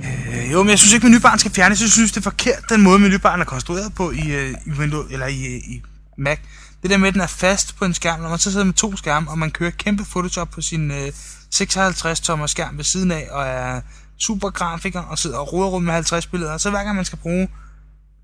Øh, 0.04 0.52
jo, 0.52 0.62
men 0.62 0.70
jeg 0.70 0.78
synes 0.78 0.94
ikke, 0.94 1.06
menubaren 1.06 1.38
skal 1.38 1.52
fjernes. 1.52 1.80
Jeg 1.80 1.90
synes, 1.90 2.12
det 2.12 2.18
er 2.18 2.22
forkert, 2.22 2.62
den 2.68 2.82
måde, 2.82 2.98
menubaren 2.98 3.40
er 3.40 3.44
konstrueret 3.44 3.94
på 3.94 4.10
i, 4.10 4.32
øh, 4.32 4.54
i 4.66 4.70
Windows, 4.70 5.12
eller 5.12 5.26
i, 5.26 5.44
øh, 5.44 5.56
i 5.56 5.82
Mac. 6.18 6.38
Det 6.84 6.90
der 6.90 6.96
med, 6.96 7.08
at 7.08 7.14
den 7.14 7.20
er 7.20 7.26
fast 7.26 7.76
på 7.76 7.84
en 7.84 7.94
skærm, 7.94 8.20
når 8.20 8.28
man 8.28 8.38
så 8.38 8.50
sidder 8.52 8.64
med 8.64 8.74
to 8.74 8.96
skærme, 8.96 9.30
og 9.30 9.38
man 9.38 9.50
kører 9.50 9.70
kæmpe 9.70 10.04
Photoshop 10.04 10.50
på 10.50 10.60
sin 10.60 10.90
øh, 10.90 11.12
56-tommer 11.54 12.46
skærm 12.46 12.76
ved 12.76 12.84
siden 12.84 13.10
af, 13.10 13.28
og 13.30 13.46
er 13.46 13.80
super 14.18 14.50
grafiker, 14.50 15.00
og 15.00 15.18
sidder 15.18 15.38
og 15.38 15.52
roder 15.52 15.68
rundt 15.68 15.84
med 15.84 15.94
50 15.94 16.26
billeder, 16.26 16.58
så 16.58 16.70
hver 16.70 16.84
gang 16.84 16.96
man 16.96 17.04
skal 17.04 17.18
bruge 17.18 17.48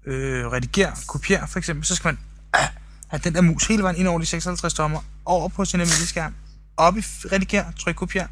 øh, 0.06 0.46
redigere, 0.46 0.92
kopiere 1.06 1.48
for 1.48 1.58
eksempel, 1.58 1.86
så 1.86 1.94
skal 1.94 2.08
man 2.08 2.18
øh, 2.56 2.66
have 3.08 3.20
den 3.24 3.34
der 3.34 3.40
mus 3.40 3.66
hele 3.66 3.82
vejen 3.82 3.96
ind 3.96 4.08
over 4.08 4.18
de 4.18 4.26
56 4.26 4.74
tommer, 4.74 5.00
over 5.24 5.48
på 5.48 5.64
sin 5.64 5.80
almindelige 5.80 6.08
skærm, 6.08 6.34
op 6.76 6.96
i 6.96 7.00
rediger, 7.00 7.32
redigere, 7.32 7.64
tryk 7.80 7.94
kopier, 7.94 8.26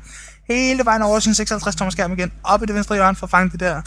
hele 0.48 0.84
vejen 0.84 1.02
over 1.02 1.20
sin 1.20 1.34
56 1.34 1.76
tommer 1.76 1.90
skærm 1.90 2.12
igen, 2.12 2.32
op 2.44 2.62
i 2.62 2.66
det 2.66 2.74
venstre 2.74 2.94
hjørne 2.94 3.16
for 3.16 3.26
at 3.26 3.30
fange 3.30 3.50
det 3.50 3.60
der, 3.60 3.82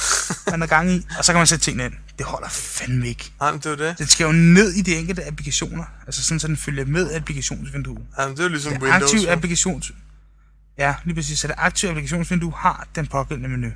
man 0.52 0.62
er 0.62 0.68
gang 0.68 0.92
i, 0.92 1.06
og 1.18 1.26
så 1.26 1.32
kan 1.32 1.40
man 1.40 1.48
sætte 1.48 1.66
tingene 1.66 1.86
ind. 1.86 1.94
Det 2.18 2.26
holder 2.26 2.50
fandme 2.50 3.08
ikke. 3.08 3.32
Nej, 3.40 3.52
men 3.52 3.60
det 3.60 3.72
er 3.72 3.76
det. 3.76 3.98
Den 3.98 4.08
skal 4.08 4.24
jo 4.26 4.32
ned 4.32 4.74
i 4.74 4.82
de 4.82 4.96
enkelte 4.96 5.26
applikationer, 5.28 5.84
altså 6.06 6.24
sådan, 6.24 6.40
så 6.40 6.48
den 6.48 6.58
følger 6.58 6.86
med 6.86 7.14
applikationsvinduet. 7.14 8.02
Ja, 8.18 8.28
men 8.28 8.38
det 8.38 8.40
er 8.40 8.44
jo 8.44 8.50
ligesom 8.50 8.74
Det 8.74 8.82
Windows. 8.82 9.04
aktive 9.14 9.30
applikations... 9.32 9.92
Ja, 10.78 10.96
lige 11.04 11.16
præcis. 11.16 11.40
Så 11.40 11.48
det 11.48 11.56
aktive 11.58 11.92
applikationsvindue 11.92 12.54
har 12.58 12.88
den 12.96 13.08
pågældende 13.08 13.50
menu. 13.50 13.72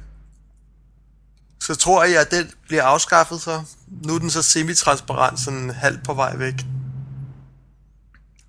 Så 1.61 1.75
tror 1.75 2.03
jeg, 2.03 2.21
at 2.21 2.31
den 2.31 2.51
bliver 2.67 2.83
afskaffet 2.83 3.41
så. 3.41 3.63
Nu 4.03 4.15
er 4.15 4.19
den 4.19 4.29
så 4.29 4.41
semi-transparent, 4.41 5.39
sådan 5.39 5.69
halvt 5.69 6.03
på 6.03 6.13
vej 6.13 6.35
væk. 6.35 6.53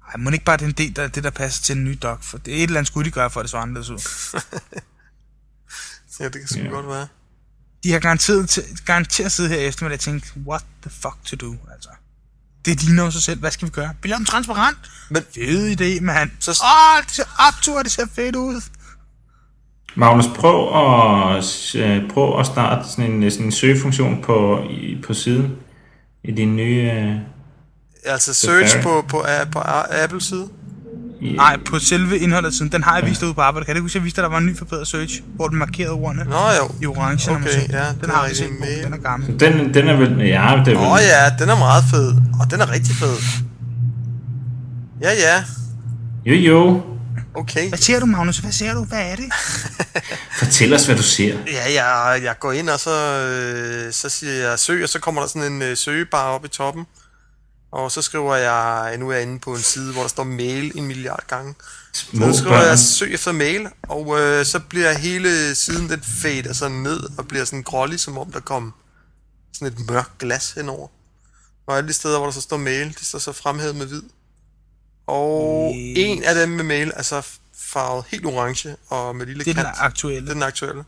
Ej, 0.09 0.17
må 0.19 0.31
ikke 0.31 0.45
bare 0.45 0.57
det 0.57 0.63
er 0.63 0.67
en 0.69 0.73
del 0.73 1.01
af 1.01 1.11
det, 1.13 1.25
der 1.25 1.31
passer 1.31 1.63
til 1.63 1.77
en 1.77 1.85
ny 1.85 1.99
dock, 2.03 2.23
for 2.23 2.39
det 2.39 2.53
er 2.53 2.57
et 2.57 2.63
eller 2.63 2.79
andet 2.79 2.87
skulle 2.89 3.05
de 3.07 3.11
gøre, 3.11 3.31
for 3.31 3.41
at 3.41 3.45
det 3.45 3.51
så 3.51 3.57
anderledes 3.57 3.91
ud. 3.91 3.99
Ja, 6.21 6.25
det 6.25 6.33
kan 6.33 6.49
sgu 6.49 6.59
Ja. 6.59 6.69
godt 6.69 6.87
være. 6.89 7.07
De 7.85 7.93
har 7.93 7.99
garanteret, 7.99 8.59
garanteret 8.85 9.33
siddet 9.33 9.53
her 9.53 9.59
efter, 9.59 9.91
og 9.91 10.01
tænkt, 10.01 10.35
what 10.47 10.65
the 10.83 10.91
fuck 10.91 11.17
to 11.25 11.37
do, 11.37 11.55
altså. 11.75 11.89
Det 12.65 12.83
ligner 12.83 13.05
jo 13.05 13.11
sig 13.11 13.23
selv, 13.23 13.41
hvad 13.41 13.51
skal 13.51 13.67
vi 13.69 13.71
gøre? 13.71 13.91
Vi 14.03 14.09
laver 14.09 14.17
dem 14.19 14.27
transparent. 14.27 14.79
Men- 15.11 15.23
Fed 15.35 15.81
idé, 15.81 16.01
mand. 16.05 16.31
Så- 16.41 16.55
Så... 16.55 16.63
Åh, 16.65 17.03
det 17.07 17.11
ser 17.11 17.25
optur, 17.49 17.83
det 17.83 17.93
ser 17.93 18.07
fedt 18.15 18.37
ud. 18.37 18.61
Magnus, 19.95 20.25
prøv 20.37 20.69
at, 21.37 21.75
øh, 21.75 22.11
prøv 22.11 22.41
at 22.41 22.47
starte 22.47 22.89
sådan 22.91 23.13
en, 23.13 23.31
sådan 23.31 23.47
en 23.47 23.53
søgefunktion 23.53 24.23
på, 24.23 24.63
i, 24.71 25.03
på 25.07 25.15
siden 25.15 25.57
i 26.25 26.33
din 26.33 26.57
nye... 26.57 26.91
Øh, 26.93 27.17
Altså 28.05 28.35
search 28.35 28.69
Safari. 28.73 28.83
på, 28.83 29.03
på, 29.09 29.19
på, 29.19 29.25
på 29.53 29.59
Apple 29.91 30.21
side. 30.21 30.49
Nej, 31.21 31.59
på 31.65 31.79
selve 31.79 32.19
indholdet 32.19 32.55
siden, 32.55 32.73
den 32.73 32.83
har 32.83 32.99
jeg 32.99 33.07
vist 33.07 33.23
ud 33.23 33.35
på 33.35 33.41
arbejde. 33.41 33.67
Kan 33.67 33.75
du 33.75 33.79
ikke 33.79 33.83
huske, 33.85 33.97
at 33.97 34.01
jeg 34.01 34.05
viste, 34.05 34.21
at 34.21 34.23
der 34.23 34.31
var 34.31 34.39
en 34.39 34.47
ny 34.47 34.59
forbedret 34.59 34.89
search, 34.89 35.23
hvor 35.35 35.49
den 35.49 35.59
markerede 35.59 35.93
ordene 35.93 36.25
Nå 36.25 36.37
jo. 36.37 36.71
i 36.83 36.87
orange, 36.87 37.31
Okay, 37.31 37.45
ja, 37.71 37.89
den 37.89 38.01
det 38.01 38.11
har 38.11 38.23
rigtig 38.23 38.37
set 38.37 38.49
på, 38.61 38.67
den 38.85 38.93
er 38.93 38.97
gammel. 38.97 39.41
Den, 39.41 39.75
den 39.75 39.89
er 39.89 39.97
vel... 39.97 40.19
Ja, 40.19 40.63
det 40.65 40.73
er 40.75 40.77
vel... 40.77 40.77
Åh 40.77 40.93
oh, 40.93 40.99
ja, 41.03 41.31
den 41.39 41.49
er 41.49 41.59
meget 41.59 41.85
fed. 41.91 42.13
Og 42.41 42.51
den 42.51 42.61
er 42.61 42.71
rigtig 42.71 42.95
fed. 42.97 43.17
Ja, 45.01 45.11
ja. 45.13 45.45
Jo, 46.27 46.35
jo. 46.35 46.83
Okay. 47.35 47.69
Hvad 47.69 47.79
ser 47.79 48.01
du, 48.01 48.07
Magnus? 48.07 48.39
Hvad 48.39 48.53
ser 48.53 48.75
du? 48.75 48.85
Hvad 48.85 48.99
er 48.99 49.17
det? 49.17 49.25
Fortæl 50.39 50.75
os, 50.75 50.87
hvad 50.87 50.97
du 50.97 51.03
ser. 51.03 51.35
Ja, 51.53 51.85
jeg, 51.85 52.23
jeg 52.23 52.35
går 52.41 52.53
ind, 52.53 52.71
og 52.71 52.81
så, 52.81 52.91
øh, 52.91 53.93
så 53.93 54.09
siger 54.09 54.33
jeg 54.33 54.59
søg, 54.59 54.83
og 54.83 54.89
så 54.89 54.99
kommer 54.99 55.21
der 55.21 55.29
sådan 55.29 55.53
en 55.53 55.63
øh, 55.63 55.77
søgebar 55.77 56.29
op 56.29 56.45
i 56.45 56.49
toppen. 56.49 56.85
Og 57.73 57.93
så 57.93 58.03
skriver 58.03 58.35
jeg, 58.37 58.97
nu 58.99 59.09
er 59.11 59.15
jeg 59.15 59.23
inde 59.23 59.39
på 59.39 59.55
en 59.55 59.63
side, 59.63 59.93
hvor 59.93 60.03
der 60.03 60.09
står 60.09 60.25
mail 60.25 60.73
en 60.79 60.87
milliard 60.87 61.25
gange. 61.29 61.55
Små 61.93 62.33
Så 62.33 62.39
skriver 62.39 62.57
børn. 62.57 62.69
jeg 62.69 62.79
søg 62.79 63.15
efter 63.15 63.33
mail, 63.33 63.69
og 63.83 64.21
øh, 64.21 64.47
så 64.47 64.61
bliver 64.61 64.93
hele 64.93 65.55
siden 65.55 65.89
den 65.91 66.03
fader 66.03 66.53
sådan 66.53 66.77
ned, 66.77 67.01
og 67.19 67.29
bliver 67.29 67.45
sådan 67.45 67.63
grålig, 67.63 68.01
som 68.01 68.19
om 68.19 68.33
der 68.33 68.41
kom 68.41 68.75
sådan 69.53 69.69
et 69.73 69.91
mørkt 69.91 70.19
glas 70.19 70.51
henover. 70.53 70.89
Og 71.67 71.77
alle 71.77 71.89
de 71.89 71.93
steder, 71.93 72.17
hvor 72.19 72.27
der 72.27 72.33
så 72.33 72.41
står 72.41 72.57
mail, 72.57 72.97
de 73.01 73.05
står 73.05 73.19
så 73.19 73.33
fremhævet 73.33 73.77
med 73.77 73.87
hvid. 73.87 74.03
Og 75.07 75.73
Yes. 75.77 75.95
en 75.97 76.23
af 76.25 76.35
dem 76.35 76.49
med 76.49 76.65
mail 76.65 76.93
er 76.97 77.03
så 77.03 77.23
farvet 77.57 78.05
helt 78.09 78.27
orange, 78.27 78.77
og 78.89 79.17
med 79.17 79.27
lille 79.27 79.45
Det 79.45 79.51
er 79.51 79.55
kant. 79.55 79.67
den 79.67 79.75
aktuelle. 79.79 80.21
Det 80.21 80.29
er 80.29 80.33
den 80.35 80.43
aktuelle. 80.43 80.85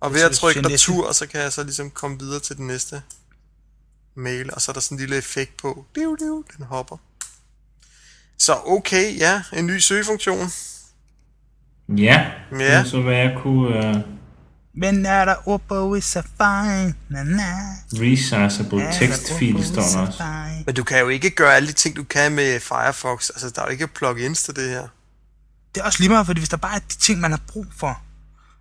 Og 0.00 0.10
Det 0.10 0.14
ved 0.18 0.22
at 0.24 0.32
trykke 0.32 0.68
retur, 0.68 1.12
så 1.12 1.26
kan 1.26 1.40
jeg 1.40 1.52
så 1.52 1.62
ligesom 1.62 1.90
komme 1.90 2.18
videre 2.18 2.40
til 2.40 2.56
den 2.56 2.66
næste 2.66 3.02
mail, 4.16 4.54
og 4.54 4.60
så 4.60 4.70
er 4.70 4.72
der 4.72 4.80
sådan 4.80 4.96
en 4.96 5.00
lille 5.00 5.16
effekt 5.16 5.56
på. 5.56 5.84
Diu, 5.94 6.16
diu, 6.20 6.44
den 6.56 6.64
hopper. 6.64 6.96
Så 8.38 8.56
okay, 8.66 9.18
ja, 9.18 9.42
en 9.52 9.66
ny 9.66 9.78
søgefunktion. 9.78 10.50
Ja, 11.88 12.30
Ja. 12.52 12.56
det 12.58 12.72
er 12.72 12.84
så 12.84 13.00
hvad 13.00 13.16
jeg 13.16 13.36
kunne... 13.42 13.88
Uh, 13.88 13.96
Men 14.74 15.06
er 15.06 15.24
der 15.24 15.48
oppe 15.48 15.98
i 15.98 16.00
safari? 16.00 16.92
Na, 17.08 17.22
na. 17.22 17.52
resizable 17.92 18.78
i 18.80 19.62
står 19.64 19.82
der 19.82 20.06
også. 20.06 20.22
Men 20.66 20.74
du 20.74 20.84
kan 20.84 21.00
jo 21.00 21.08
ikke 21.08 21.30
gøre 21.30 21.54
alle 21.54 21.68
de 21.68 21.72
ting, 21.72 21.96
du 21.96 22.04
kan 22.04 22.32
med 22.32 22.60
Firefox. 22.60 23.30
Altså, 23.30 23.50
der 23.50 23.62
er 23.62 23.66
jo 23.66 23.70
ikke 23.72 23.86
plugins 23.86 24.42
til 24.42 24.56
det 24.56 24.70
her. 24.70 24.86
Det 25.74 25.80
er 25.80 25.84
også 25.84 25.98
lige 26.00 26.08
meget, 26.08 26.26
fordi 26.26 26.40
hvis 26.40 26.48
der 26.48 26.56
bare 26.56 26.74
er 26.74 26.78
de 26.78 26.96
ting, 26.96 27.20
man 27.20 27.30
har 27.30 27.40
brug 27.48 27.66
for. 27.78 28.02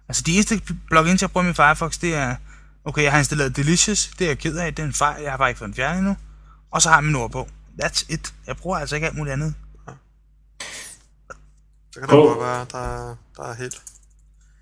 Altså 0.10 0.24
de 0.26 0.34
eneste 0.34 0.62
plugins, 0.88 1.22
jeg 1.22 1.32
bruger 1.32 1.46
med 1.46 1.54
Firefox, 1.54 2.00
det 2.00 2.16
er... 2.16 2.36
Okay, 2.90 3.04
jeg 3.04 3.12
har 3.12 3.20
installeret 3.20 3.56
Delicious, 3.56 4.08
det 4.20 4.26
er 4.26 4.30
jeg 4.30 4.38
ked 4.38 4.58
af, 4.58 4.76
det 4.76 4.84
er 4.84 4.88
en 4.88 4.94
fejl, 4.94 5.22
jeg 5.22 5.32
har 5.32 5.38
bare 5.38 5.50
ikke 5.50 5.58
fået 5.58 5.68
den 5.68 5.76
fjernet 5.76 6.00
endnu. 6.00 6.18
Og 6.72 6.82
så 6.82 6.90
har 6.90 6.96
jeg 6.98 7.04
min 7.04 7.16
ord 7.16 7.32
på. 7.32 7.48
That's 7.84 8.14
it. 8.14 8.34
Jeg 8.48 8.58
bruger 8.58 8.78
altså 8.78 8.96
ikke 8.96 9.08
alt 9.08 9.18
muligt 9.18 9.34
andet. 9.34 9.56
Så 11.92 12.00
kan 12.00 12.10
Prøv. 12.10 12.28
godt 12.28 12.40
være, 12.40 12.60
der, 12.72 13.16
der 13.38 13.44
er 13.44 13.54
helt. 13.54 13.82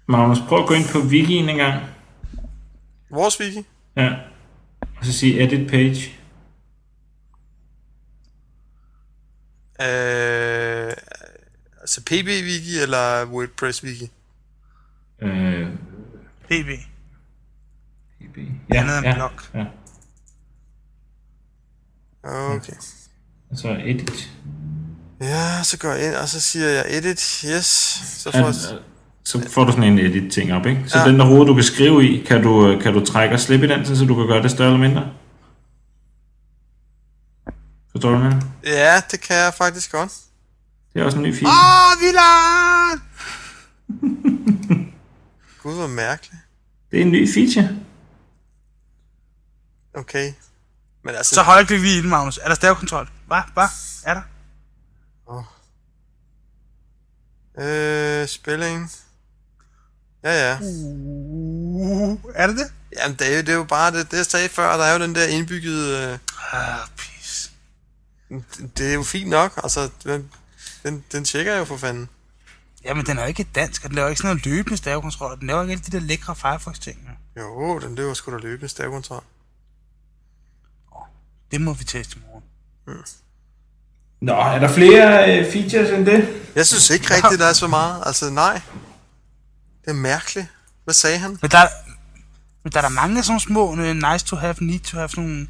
Magnus, 0.07 0.37
prøv 0.47 0.61
at 0.61 0.67
gå 0.67 0.73
ind 0.73 0.89
på 0.93 0.99
wikien 0.99 1.49
en 1.49 1.57
gang. 1.57 1.83
Vores 3.11 3.39
wiki? 3.39 3.65
Ja. 3.95 4.13
Og 4.81 5.05
så 5.05 5.13
sige 5.13 5.43
edit 5.43 5.69
page. 5.69 6.15
Øh, 9.81 10.93
altså 11.81 12.01
PB-wiki 12.09 12.81
eller 12.81 13.25
WordPress-wiki? 13.25 14.09
Øh, 15.25 15.69
PB. 16.49 16.96
Ja, 18.73 18.79
Andet 18.79 18.97
end 18.97 19.05
ja, 19.05 19.13
blog. 19.15 19.31
Ja. 19.53 19.65
Okay. 22.55 22.73
Og 23.51 23.57
så 23.57 23.77
edit. 23.85 24.31
Ja, 25.21 25.63
så 25.63 25.77
går 25.79 25.89
jeg 25.91 26.07
ind, 26.07 26.15
og 26.15 26.29
så 26.29 26.39
siger 26.41 26.67
jeg 26.67 26.85
edit, 26.89 27.45
yes. 27.45 27.65
Så 28.17 28.31
får 28.31 28.37
jeg... 28.39 28.47
Ja, 28.71 28.77
så 29.23 29.49
får 29.49 29.63
du 29.63 29.71
sådan 29.71 29.83
en 29.83 29.99
edit 29.99 30.31
ting 30.33 30.53
op, 30.53 30.65
ikke? 30.65 30.83
Så 30.87 30.99
Ja. 30.99 31.05
den 31.07 31.19
der 31.19 31.29
rode, 31.29 31.47
du 31.47 31.53
kan 31.53 31.63
skrive 31.63 32.07
i, 32.07 32.23
kan 32.23 32.43
du, 32.43 32.67
øh, 32.67 32.81
kan 32.81 32.93
du 32.93 33.05
trække 33.05 33.35
og 33.35 33.39
slippe 33.39 33.65
i 33.65 33.69
den, 33.69 33.85
så 33.85 34.05
du 34.05 34.15
kan 34.15 34.27
gøre 34.27 34.43
det 34.43 34.51
større 34.51 34.73
eller 34.73 34.87
mindre? 34.87 35.09
Forstår 37.91 38.11
du, 38.11 38.17
hvad 38.17 38.31
jeg? 38.31 38.41
Ja, 38.63 39.01
det 39.11 39.21
kan 39.21 39.35
jeg 39.35 39.53
faktisk 39.53 39.91
godt. 39.91 40.11
Det 40.93 41.01
er 41.01 41.05
også 41.05 41.17
en 41.17 41.23
ny 41.23 41.35
fil. 41.35 41.47
Åh, 41.47 41.51
oh, 41.53 42.01
Villand! 42.01 43.01
Gud, 45.63 45.75
hvor 45.75 45.87
mærkeligt. 45.87 46.41
Det 46.91 46.97
er 46.97 47.01
en 47.05 47.11
ny 47.11 47.33
feature. 47.33 47.69
Okay. 49.97 50.33
Men 51.03 51.15
altså, 51.15 51.35
Så 51.35 51.43
højreklik 51.43 51.81
vi 51.81 51.97
i 51.97 52.01
den, 52.01 52.09
Magnus. 52.09 52.37
Er 52.43 52.47
der 52.47 52.55
stavekontrol? 52.55 53.09
Hvad? 53.27 53.41
Hvad? 53.53 53.67
Er 54.03 54.13
der? 54.13 54.21
øh, 57.59 58.27
spilling. 58.27 58.91
Ja, 60.23 60.49
ja. 60.49 60.57
Uh, 60.61 62.19
er 62.35 62.47
det 62.47 62.57
det? 62.57 62.71
Jamen, 62.97 63.17
det 63.17 63.27
er, 63.27 63.35
jo, 63.35 63.41
det 63.41 63.49
er 63.49 63.53
jo 63.53 63.63
bare 63.63 63.91
det, 63.91 64.11
det 64.11 64.17
jeg 64.17 64.25
sagde 64.25 64.49
før, 64.49 64.77
der 64.77 64.83
er 64.83 64.93
jo 64.93 64.99
den 64.99 65.15
der 65.15 65.27
indbyggede... 65.27 66.11
Øh, 66.13 66.19
Ah, 66.53 66.87
pis. 66.97 67.51
det 68.77 68.89
er 68.89 68.93
jo 68.93 69.03
fint 69.03 69.29
nok, 69.29 69.59
altså, 69.63 69.89
den, 70.03 70.31
den, 70.83 71.03
den 71.11 71.25
tjekker 71.25 71.51
jeg 71.51 71.59
jo 71.59 71.65
for 71.65 71.77
fanden. 71.77 72.09
Jamen, 72.83 73.05
den 73.05 73.17
er 73.17 73.21
jo 73.21 73.27
ikke 73.27 73.47
dansk, 73.55 73.83
og 73.83 73.89
den 73.89 73.95
laver 73.95 74.09
ikke 74.09 74.17
sådan 74.21 74.35
noget 74.35 74.45
løbende 74.45 74.77
stavekontrol, 74.77 75.31
og 75.31 75.39
den 75.39 75.47
laver 75.47 75.61
ikke 75.61 75.71
alle 75.71 75.83
de 75.83 75.91
der 75.91 75.99
lækre 75.99 76.35
Firefox-ting. 76.35 77.09
Jo, 77.37 77.79
den 77.79 77.95
løber 77.95 78.13
sgu 78.13 78.31
da 78.31 78.37
løbende 78.37 78.67
stavkontrol. 78.69 79.23
Det 81.51 81.61
må 81.61 81.73
vi 81.73 81.83
teste 81.83 82.17
i 82.17 82.21
morgen. 82.27 82.43
Nå, 84.21 84.33
er 84.33 84.59
der 84.59 84.67
flere 84.73 85.39
øh, 85.39 85.51
features 85.53 85.89
end 85.89 86.05
det? 86.05 86.43
Jeg 86.55 86.67
synes 86.67 86.89
ikke 86.89 87.13
rigtigt, 87.15 87.39
der 87.39 87.45
er 87.45 87.53
så 87.53 87.67
meget. 87.67 88.03
Altså, 88.05 88.29
nej. 88.29 88.61
Det 89.81 89.89
er 89.89 89.93
mærkeligt. 89.93 90.47
Hvad 90.83 90.93
sagde 90.93 91.17
han? 91.17 91.37
Men 91.41 91.51
der, 91.51 91.57
er- 91.57 91.69
men 92.63 92.71
der 92.71 92.77
er 92.77 92.81
der 92.81 92.89
mange 92.89 93.17
af 93.17 93.23
sådan 93.25 93.39
små 93.39 93.75
øh, 93.75 93.95
nice 94.11 94.25
to 94.25 94.35
have, 94.35 94.55
need 94.61 94.79
to 94.79 94.97
have, 94.97 95.09
sådan 95.09 95.23
nogle... 95.23 95.47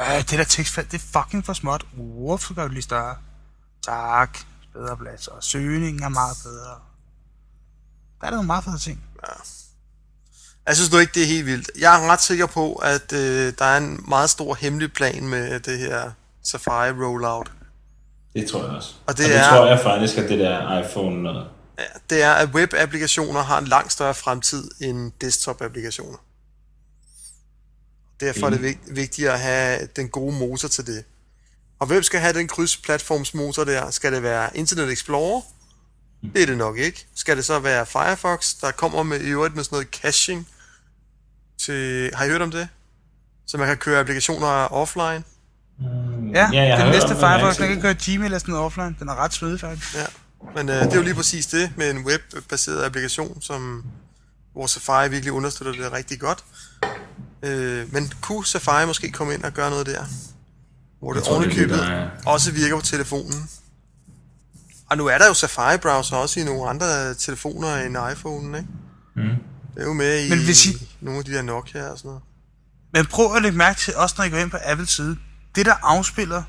Øh, 0.00 0.18
det 0.18 0.30
der 0.30 0.44
tekstfelt, 0.44 0.92
det 0.92 0.98
er 1.02 1.20
fucking 1.22 1.46
for 1.46 1.52
småt. 1.52 1.86
Hvorfor 1.92 2.54
gør 2.54 2.62
du 2.66 2.72
lige 2.72 2.82
større? 2.82 3.16
Tak. 3.82 4.38
Bedre 4.72 4.96
plads. 4.96 5.26
Og 5.28 5.42
søgningen 5.44 6.02
er 6.02 6.08
meget 6.08 6.36
bedre. 6.44 6.74
Der 8.20 8.26
er 8.26 8.30
der 8.30 8.36
nogle 8.36 8.46
meget 8.46 8.64
fede 8.64 8.78
ting. 8.78 9.04
Jeg 10.66 10.76
synes 10.76 10.92
nu 10.92 10.98
ikke, 10.98 11.12
det 11.14 11.22
er 11.22 11.26
helt 11.26 11.46
vildt. 11.46 11.70
Jeg 11.78 11.96
er 12.04 12.08
ret 12.12 12.22
sikker 12.22 12.46
på, 12.46 12.74
at 12.74 13.12
øh, 13.12 13.52
der 13.58 13.64
er 13.64 13.76
en 13.76 14.04
meget 14.08 14.30
stor 14.30 14.54
hemmelig 14.54 14.92
plan 14.92 15.28
med 15.28 15.60
det 15.60 15.78
her 15.78 16.10
Safari 16.42 16.90
rollout. 16.90 17.50
Det 18.34 18.48
tror 18.50 18.64
jeg 18.64 18.70
også. 18.70 18.94
Og 19.06 19.16
det 19.18 19.24
og 19.26 19.30
det 19.30 19.38
er- 19.38 19.48
tror 19.50 19.66
jeg 19.66 19.80
faktisk, 19.82 20.18
at 20.18 20.28
det 20.28 20.38
der 20.38 20.78
iPhone 20.88 21.22
noget. 21.22 21.46
Ja, 21.78 21.84
det 22.10 22.22
er, 22.22 22.32
at 22.32 22.48
web-applikationer 22.48 23.42
har 23.42 23.58
en 23.58 23.66
langt 23.66 23.92
større 23.92 24.14
fremtid 24.14 24.70
end 24.80 25.12
desktop-applikationer. 25.20 26.18
Derfor 28.20 28.46
er 28.46 28.50
det 28.50 28.62
vigt- 28.62 28.96
vigtigt 28.96 29.28
at 29.28 29.40
have 29.40 29.88
den 29.96 30.08
gode 30.08 30.36
motor 30.38 30.68
til 30.68 30.86
det. 30.86 31.04
Og 31.78 31.86
hvem 31.86 32.02
skal 32.02 32.20
have 32.20 32.32
den 32.32 32.48
krydsplatformsmotor 32.48 33.64
der? 33.64 33.90
Skal 33.90 34.12
det 34.12 34.22
være 34.22 34.56
Internet 34.56 34.92
Explorer? 34.92 35.40
Det 36.34 36.42
er 36.42 36.46
det 36.46 36.56
nok 36.58 36.78
ikke. 36.78 37.06
Skal 37.14 37.36
det 37.36 37.44
så 37.44 37.58
være 37.58 37.86
Firefox, 37.86 38.54
der 38.60 38.70
kommer 38.70 39.02
med 39.02 39.20
i 39.20 39.24
øvrigt 39.24 39.54
med 39.54 39.64
sådan 39.64 39.76
noget 39.76 39.88
caching? 39.88 40.48
Til, 41.58 42.10
har 42.14 42.24
I 42.24 42.28
hørt 42.28 42.42
om 42.42 42.50
det? 42.50 42.68
Så 43.46 43.58
man 43.58 43.66
kan 43.66 43.76
køre 43.76 44.00
applikationer 44.00 44.46
offline? 44.72 45.04
Ja, 45.04 46.48
Ja, 46.52 46.62
jeg 46.62 46.76
har 46.76 46.84
den 46.84 46.92
hørt 46.94 47.02
næste 47.02 47.16
Firefox, 47.20 47.52
ikke 47.60 47.62
den 47.64 47.72
kan 47.72 47.82
køre 47.82 47.94
Gmail 48.04 48.24
eller 48.24 48.38
sådan 48.38 48.52
noget 48.52 48.66
offline. 48.66 48.96
Den 49.00 49.08
er 49.08 49.14
ret 49.14 49.32
svedig 49.34 49.60
faktisk. 49.60 49.94
Ja, 49.94 50.04
men 50.56 50.68
øh, 50.68 50.74
det 50.74 50.92
er 50.92 50.96
jo 50.96 51.02
lige 51.02 51.14
præcis 51.14 51.46
det 51.46 51.72
med 51.76 51.90
en 51.90 52.04
webbaseret 52.06 52.84
applikation, 52.84 53.42
som 53.42 53.84
hvor 54.52 54.66
Safari 54.66 55.08
virkelig 55.10 55.32
understøtter 55.32 55.72
det 55.72 55.92
rigtig 55.92 56.20
godt. 56.20 56.44
Øh, 57.42 57.92
men 57.92 58.12
kunne 58.20 58.46
Safari 58.46 58.86
måske 58.86 59.12
komme 59.12 59.34
ind 59.34 59.42
og 59.44 59.52
gøre 59.52 59.70
noget 59.70 59.86
der? 59.86 60.04
Hvor 60.98 61.12
det 61.12 61.26
er 61.26 61.30
ovenikøbet 61.30 61.78
der 61.78 61.84
er- 61.86 62.10
også 62.26 62.52
virker 62.52 62.76
på 62.76 62.82
telefonen. 62.82 63.50
Og 64.90 64.96
nu 64.96 65.06
er 65.06 65.18
der 65.18 65.26
jo 65.26 65.34
Safari-browser 65.34 66.16
også 66.16 66.40
i 66.40 66.44
nogle 66.44 66.68
andre 66.70 67.14
telefoner 67.14 67.76
end 67.76 67.96
iPhone, 68.12 68.58
ikke? 68.58 68.68
Mm. 69.16 69.36
Det 69.74 69.82
er 69.82 69.86
jo 69.86 69.92
med 69.92 70.26
i 70.26 70.30
Men 70.30 70.44
hvis 70.44 70.66
I- 70.66 70.88
nogle 71.00 71.18
af 71.18 71.24
de 71.24 71.32
der 71.32 71.42
Nokia 71.42 71.88
og 71.88 71.98
sådan 71.98 72.08
noget. 72.08 72.22
Men 72.92 73.06
prøv 73.06 73.36
at 73.36 73.42
lægge 73.42 73.58
mærke 73.58 73.78
til, 73.80 73.96
også 73.96 74.14
når 74.18 74.24
I 74.24 74.28
går 74.30 74.36
ind 74.38 74.50
på 74.50 74.58
Apples 74.64 74.90
side, 74.90 75.16
det 75.54 75.66
der 75.66 75.74
afspiller 75.82 76.42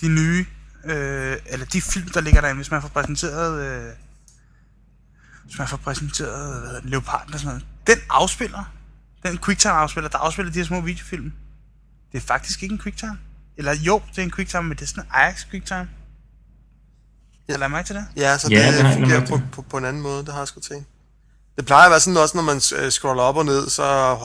de 0.00 0.08
nye, 0.08 0.46
øh, 0.84 1.36
eller 1.46 1.66
de 1.66 1.80
film, 1.82 2.08
der 2.08 2.20
ligger 2.20 2.40
derinde, 2.40 2.56
hvis 2.58 2.70
man 2.70 2.82
får 2.82 2.88
præsenteret, 2.88 3.60
øh, 3.66 3.92
hvis 5.44 5.58
man 5.58 5.68
får 5.68 5.76
præsenteret, 5.76 6.58
hvad 6.58 6.66
hedder 6.68 6.80
det, 6.80 6.90
Leoparden 6.90 7.34
og 7.34 7.40
sådan 7.40 7.48
noget, 7.54 7.66
den 7.86 7.98
afspiller 8.10 8.72
Den 9.26 9.38
QuickTime-afspiller, 9.38 10.08
der 10.10 10.18
afspiller 10.18 10.52
de 10.52 10.58
her 10.58 10.66
små 10.66 10.80
videofilm. 10.80 11.32
Det 12.12 12.18
er 12.18 12.22
faktisk 12.22 12.62
ikke 12.62 12.72
en 12.72 12.78
QuickTime. 12.80 13.18
Eller 13.56 13.74
jo, 13.74 14.02
det 14.10 14.18
er 14.18 14.22
en 14.22 14.30
QuickTime, 14.30 14.62
men 14.62 14.72
det 14.76 14.82
er 14.82 14.86
sådan 14.86 15.04
en 15.04 15.08
Ajax 15.12 15.46
QuickTime. 15.50 15.88
Ja. 17.48 17.52
Ja. 17.52 17.56
Lad 17.58 17.68
mig 17.68 17.84
til 17.84 17.94
det. 17.96 18.06
Ja, 18.16 18.38
så 18.38 18.48
Ja, 18.50 18.66
det, 18.66 18.72
det 18.74 18.82
har 18.82 18.88
jeg 18.88 18.98
fungerer 18.98 19.26
på, 19.26 19.36
mærke 19.36 19.52
på, 19.52 19.62
på 19.62 19.76
en 19.78 19.84
anden 19.84 20.02
måde, 20.02 20.24
det 20.24 20.32
har 20.32 20.40
jeg 20.40 20.48
sgu 20.48 20.60
tænkt. 20.60 20.88
Det 21.56 21.66
plejer 21.66 21.84
at 21.84 21.90
være 21.90 22.00
sådan 22.00 22.16
også, 22.16 22.36
når 22.36 22.42
man 22.42 22.60
øh, 22.76 22.90
scroller 22.90 23.22
op 23.22 23.36
og 23.36 23.44
ned, 23.44 23.70
så 23.70 24.18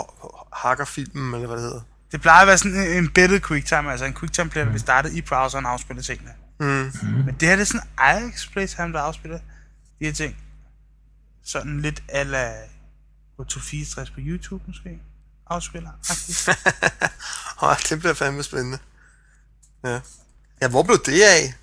hakker 0.53 0.85
filmen, 0.85 1.33
eller 1.33 1.47
hvad 1.47 1.57
det 1.57 1.63
hedder. 1.63 1.81
Det 2.11 2.21
plejer 2.21 2.41
at 2.41 2.47
være 2.47 2.57
sådan 2.57 2.77
en 2.77 2.97
embedded 2.97 3.39
QuickTime, 3.39 3.91
altså 3.91 4.05
en 4.05 4.13
QuickTime 4.13 4.49
player, 4.49 4.65
der 4.65 4.71
bliver 4.71 4.79
startet 4.79 5.13
i 5.13 5.21
browseren 5.21 5.65
og 5.65 5.71
afspiller 5.71 6.03
tingene. 6.03 6.31
Mm. 6.59 6.91
Men 7.25 7.35
det 7.39 7.47
her 7.47 7.55
det 7.55 7.61
er 7.61 7.65
sådan 7.65 7.87
Ajax 7.97 8.51
Playtime, 8.51 8.93
der 8.93 8.99
afspiller 8.99 9.39
de 9.99 10.05
her 10.05 10.13
ting. 10.13 10.37
Sådan 11.45 11.81
lidt 11.81 12.03
ala 12.09 12.53
H264 13.39 14.13
på 14.13 14.19
YouTube 14.19 14.63
måske. 14.67 14.99
Afspiller. 15.49 15.89
faktisk. 16.07 16.49
Åh, 17.63 17.75
det 17.89 17.99
bliver 17.99 18.13
fandme 18.13 18.43
spændende. 18.43 18.77
Ja. 19.83 19.99
ja, 20.61 20.67
hvor 20.67 20.83
blev 20.83 20.97
det 21.05 21.23
af? 21.23 21.53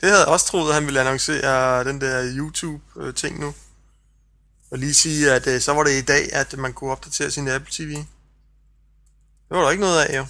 Det 0.00 0.08
havde 0.08 0.20
jeg 0.20 0.28
også 0.28 0.46
troet, 0.46 0.68
at 0.68 0.74
han 0.74 0.86
ville 0.86 1.00
annoncere 1.00 1.84
den 1.84 2.00
der 2.00 2.32
YouTube-ting 2.36 3.40
nu. 3.40 3.54
Og 4.72 4.78
lige 4.78 4.94
sige, 4.94 5.32
at 5.32 5.46
øh, 5.46 5.60
så 5.60 5.72
var 5.72 5.82
det 5.84 5.90
i 5.90 6.00
dag, 6.04 6.32
at 6.32 6.58
man 6.58 6.72
kunne 6.72 6.90
opdatere 6.90 7.30
sin 7.30 7.48
Apple 7.48 7.72
TV. 7.72 7.88
Det 7.88 8.06
var 9.50 9.62
der 9.62 9.70
ikke 9.70 9.80
noget 9.80 10.04
af, 10.04 10.16
jo. 10.18 10.26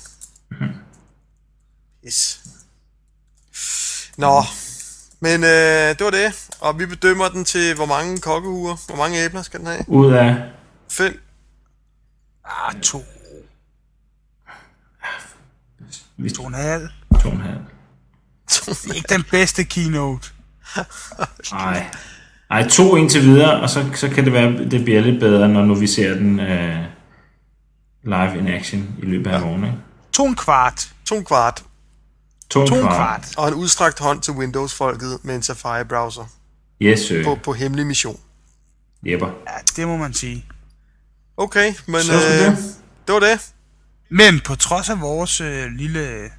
Yes. 2.07 2.41
Nå, 4.17 4.43
men 5.21 5.45
øh, 5.45 5.89
det 5.99 6.05
var 6.05 6.11
det. 6.11 6.49
Og 6.61 6.79
vi 6.79 6.87
bedømmer 6.87 7.29
den 7.29 7.45
til, 7.45 7.75
hvor 7.75 7.87
mange 7.87 8.21
kokkehuer, 8.21 8.77
hvor 8.87 8.97
mange 8.97 9.25
æbler 9.25 9.43
skal 9.43 9.61
den 9.61 9.67
have? 9.67 9.85
Ud 9.89 10.13
af... 10.13 10.51
Fem. 10.91 11.21
ah, 12.45 12.81
to. 12.81 13.05
Vi 16.17 16.31
To 16.31 16.43
og 16.43 16.49
en 16.49 16.55
halv. 16.55 16.89
to 17.23 17.29
og 17.29 17.35
en 17.35 17.41
halv. 17.41 17.59
Det 18.49 18.91
er 18.91 18.95
ikke 18.95 19.09
den 19.09 19.25
bedste 19.31 19.65
keynote. 19.65 20.29
Nej. 21.53 21.91
Ej, 22.53 22.69
to 22.69 22.97
indtil 22.97 23.23
videre, 23.23 23.61
og 23.61 23.71
så, 23.71 23.85
så 23.95 24.09
kan 24.09 24.25
det 24.25 24.33
være, 24.33 24.65
det 24.71 24.85
bliver 24.85 25.01
lidt 25.01 25.21
bedre, 25.21 25.49
når 25.49 25.65
nu 25.65 25.75
vi 25.75 25.87
ser 25.87 26.15
den 26.15 26.41
øh, 26.41 26.77
live 28.05 28.39
in 28.39 28.49
action 28.49 28.89
i 29.03 29.07
løbet 29.07 29.31
af 29.31 29.39
ja. 29.39 29.45
morgen. 29.45 29.65
Ikke? 29.65 29.77
To 30.13 30.27
en 30.27 30.37
kvart. 30.37 30.89
To 31.05 31.17
en 31.17 31.25
kvart. 31.25 31.65
To, 32.51 32.67
To 32.67 32.75
og 32.75 32.81
en 32.81 32.87
kvart. 32.87 33.35
Og 33.37 33.49
en 33.49 33.55
udstrakt 33.55 33.99
hånd 33.99 34.21
til 34.21 34.33
Windows-folket 34.33 35.19
med 35.23 35.35
en 35.35 35.43
Safari-browser 35.43 36.25
Yes, 36.83 37.01
sir. 37.01 37.25
på, 37.25 37.39
på 37.45 37.53
hemmelig 37.53 37.87
mission. 37.87 38.21
Jepper. 39.07 39.27
Ja, 39.27 39.53
det 39.77 39.89
må 39.89 39.97
man 39.97 40.15
sige. 40.15 40.45
Okay, 41.37 41.75
men 41.87 42.01
Så 42.01 42.13
øh, 42.13 42.21
det. 42.21 42.59
det 43.07 43.13
var 43.13 43.21
det. 43.21 43.53
Men 44.11 44.41
på 44.41 44.55
trods 44.55 44.91
af 44.91 45.01
vores 45.01 45.41
øh, 45.41 45.67
lille 45.67 46.31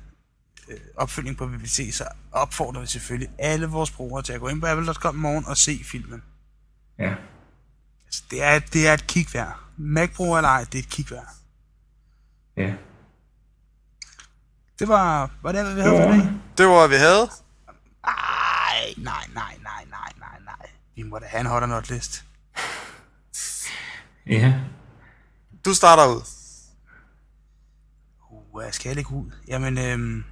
øh, 0.73 0.79
opfølging 0.95 1.37
på 1.37 1.47
BBC, 1.47 1.89
så 1.93 2.07
opfordrer 2.31 2.81
vi 2.81 2.87
selvfølgelig 2.87 3.29
alle 3.37 3.65
vores 3.67 3.91
brugere 3.91 4.23
til 4.23 4.33
at 4.33 4.39
gå 4.39 4.47
ind 4.47 4.61
på 4.61 4.67
apple.com 4.67 5.15
i 5.15 5.19
morgen 5.19 5.45
og 5.45 5.57
se 5.57 5.81
filmen. 5.83 6.23
Ja. 6.99 7.15
Altså, 8.05 8.23
det, 8.31 8.43
er, 8.43 8.59
det 8.59 8.87
er 8.87 8.93
et 8.93 9.07
kig 9.07 9.27
værd. 9.33 9.59
Mac-bruger 9.77 10.37
eller 10.37 10.49
ej, 10.49 10.63
det 10.63 10.75
er 10.75 10.83
et 10.83 10.89
kig 10.89 11.11
værd. 11.11 11.27
Ja. 12.57 12.73
Det 14.79 14.87
var, 14.87 15.31
var 15.41 15.51
det, 15.51 15.63
hvad 15.63 15.75
vi 15.75 15.81
havde 15.81 15.97
for 15.97 16.13
i 16.13 16.17
dag? 16.17 16.29
Det 16.57 16.65
var, 16.65 16.87
hvad 16.87 16.87
vi 16.87 16.95
havde. 16.95 17.29
Ej, 18.03 18.93
nej, 18.97 19.25
nej, 19.33 19.57
nej, 19.63 19.85
nej, 19.89 20.09
nej, 20.19 20.39
nej. 20.45 20.69
Vi 20.95 21.03
må 21.03 21.19
da 21.19 21.25
have 21.25 21.41
en 21.41 21.47
hot 21.47 21.69
not 21.69 21.89
list. 21.89 22.25
Ja. 24.27 24.53
Du 25.65 25.73
starter 25.73 26.07
ud. 26.15 26.21
Uh, 28.31 28.61
hvad 28.61 28.71
skal 28.71 28.89
jeg 28.89 28.95
lægge 28.95 29.11
ud? 29.11 29.31
Jamen, 29.47 29.77
øhm, 29.77 30.23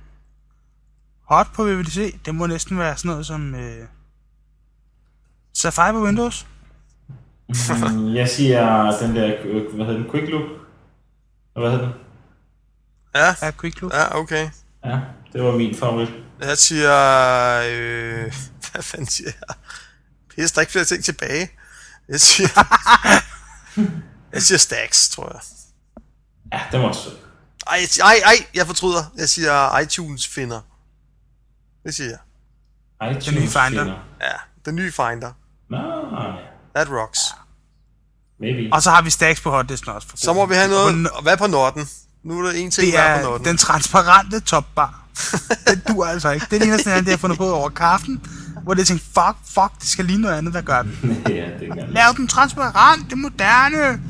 hot 1.32 1.48
på 1.54 1.64
VVDC, 1.64 2.16
det 2.26 2.36
må 2.36 2.48
næsten 2.48 2.80
være 2.80 2.98
sådan 2.98 3.10
noget 3.12 3.26
som 3.26 3.56
øh, 3.56 3.88
Safari 5.54 5.92
på 5.92 6.04
Windows. 6.04 6.48
Mm, 7.50 8.16
Jeg 8.16 8.30
siger 8.30 8.92
den 8.92 9.16
der, 9.16 9.36
øh, 9.44 9.76
hvad 9.76 9.86
hedder 9.86 10.00
den, 10.02 10.12
Quick 10.12 10.28
Look? 10.30 10.44
Og 11.56 11.62
Hvad 11.62 11.72
hedder 11.72 11.86
den? 11.86 11.94
Ja, 13.16 13.36
Ja, 13.42 13.52
Quick 13.62 13.82
Look. 13.82 13.94
ja, 13.94 14.18
okay. 14.20 14.50
Ja, 14.86 15.00
det 15.34 15.44
var 15.44 15.52
min 15.58 15.76
favorit. 15.76 16.10
Jeg 16.42 16.58
siger... 16.58 16.92
Øh, 17.70 18.34
hvad 18.72 18.84
fanden 18.84 19.08
siger 19.08 19.32
jeg? 19.48 19.56
Pisse, 20.36 20.56
der 20.56 20.60
er 20.60 20.62
ikke 20.62 20.72
flere 20.72 20.86
ting 20.86 21.04
tilbage. 21.04 21.50
Jeg 22.10 22.22
siger... 22.22 22.50
jeg 24.34 24.42
siger 24.42 24.58
Stacks, 24.58 25.10
tror 25.10 25.32
jeg. 25.34 25.42
Ja, 26.54 26.62
den 26.72 26.82
var 26.82 26.88
også. 26.88 27.10
Ej, 27.68 27.80
ej, 28.04 28.16
ej, 28.26 28.46
jeg 28.54 28.66
fortryder. 28.68 29.04
Jeg 29.18 29.30
siger 29.30 29.78
iTunes 29.80 30.28
finder. 30.28 30.62
Det 31.84 31.96
siger 31.96 32.10
jeg. 32.10 33.12
iTunes 33.12 33.26
Den 33.26 33.34
nye 33.36 33.42
Finder. 33.48 33.70
finder. 33.84 33.94
Ja, 34.22 34.36
den 34.66 34.76
nye 34.76 34.92
Finder. 34.92 35.32
Nå, 35.70 35.78
That 36.76 36.88
rocks. 36.90 37.20
maybe. 38.40 38.70
Og 38.74 38.82
så 38.82 38.90
har 38.90 39.02
vi 39.02 39.10
Stacks 39.10 39.42
på 39.42 39.50
hotlisten 39.52 39.90
også. 39.92 40.08
For 40.08 40.18
Så 40.18 40.34
må 40.34 40.46
vi 40.46 40.54
have 40.56 40.66
Og 40.86 40.94
noget... 40.94 41.10
Hvad 41.24 41.38
på 41.38 41.48
Norden? 41.48 41.88
Nu 42.24 42.40
er 42.40 42.44
der 42.44 42.52
en 42.52 42.72
ting 42.72 42.86
Det 42.86 42.94
på 42.96 43.02
er 43.02 43.24
Norden. 43.24 43.46
den 43.46 43.58
transparente 43.58 44.40
topbar. 44.40 45.06
det 45.68 45.88
du 45.88 46.04
altså 46.04 46.32
ikke. 46.32 46.46
Det 46.50 46.56
er 46.56 46.60
det 46.60 46.68
eneste, 46.68 46.90
han 46.90 47.08
har 47.08 47.18
fundet 47.18 47.38
på 47.38 47.54
over 47.54 47.70
kaffen, 47.70 48.22
hvor 48.64 48.74
det 48.74 48.88
tænkte, 48.88 49.06
fuck, 49.06 49.36
fuck, 49.46 49.80
det 49.80 49.88
skal 49.90 50.06
ligne 50.06 50.22
noget 50.22 50.36
andet, 50.38 50.54
der 50.54 50.62
gør 50.62 50.82
den. 50.82 50.92
ja, 51.30 51.46
det 51.60 51.74
kan 51.74 51.86
Lav 51.90 52.14
den 52.18 52.28
transparent, 52.28 53.06
det 53.06 53.12
er 53.12 53.16
moderne. 53.16 54.02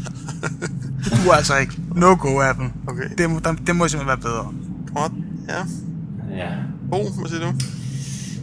Det 1.06 1.22
du 1.26 1.32
altså 1.32 1.56
ikke. 1.58 1.74
No 1.96 2.16
go, 2.20 2.42
Apple. 2.42 2.72
Okay. 2.88 3.10
Det 3.18 3.30
må, 3.30 3.40
det 3.40 3.76
må 3.76 3.88
simpelthen 3.88 4.08
være 4.08 4.18
bedre. 4.18 4.54
Godt. 4.96 5.12
Ja. 5.50 5.66
Ja. 6.38 6.50
Bo, 6.92 6.98
hvad 7.20 7.30
siger 7.30 7.40
du? 7.52 7.54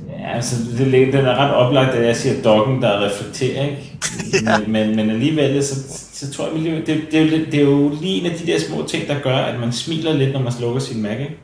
Ja, 0.09 0.35
altså, 0.35 0.57
det, 0.79 0.95
er- 1.09 1.13
den 1.13 1.25
er 1.27 1.35
ret 1.35 1.55
oplagt, 1.55 1.91
at 1.91 2.07
jeg 2.07 2.17
siger 2.17 2.43
dokken, 2.43 2.83
der 2.83 3.05
reflekterer, 3.05 3.65
ikke? 3.65 3.99
Ja. 4.45 4.59
men, 4.59 4.73
men, 4.73 4.97
men 4.97 5.11
alligevel, 5.11 5.65
så, 5.65 5.75
så 6.13 6.33
tror 6.33 6.49
jeg, 6.49 6.59
lige- 6.63 6.77
det, 6.87 7.09
det, 7.13 7.15
er 7.15 7.25
jo, 7.25 7.45
det 7.45 7.55
er 7.55 7.61
jo 7.63 7.89
lige 8.01 8.21
en 8.21 8.27
af 8.27 8.39
de 8.39 8.47
der 8.47 8.59
små 8.61 8.87
ting, 8.89 9.09
der 9.09 9.21
gør, 9.21 9.37
at 9.37 9.61
man 9.61 9.73
smiler 9.73 10.13
lidt, 10.13 10.33
når 10.33 10.43
man 10.43 10.53
slukker 10.53 10.81
sin 10.81 11.03
Mac, 11.03 11.19
ikke? 11.21 11.37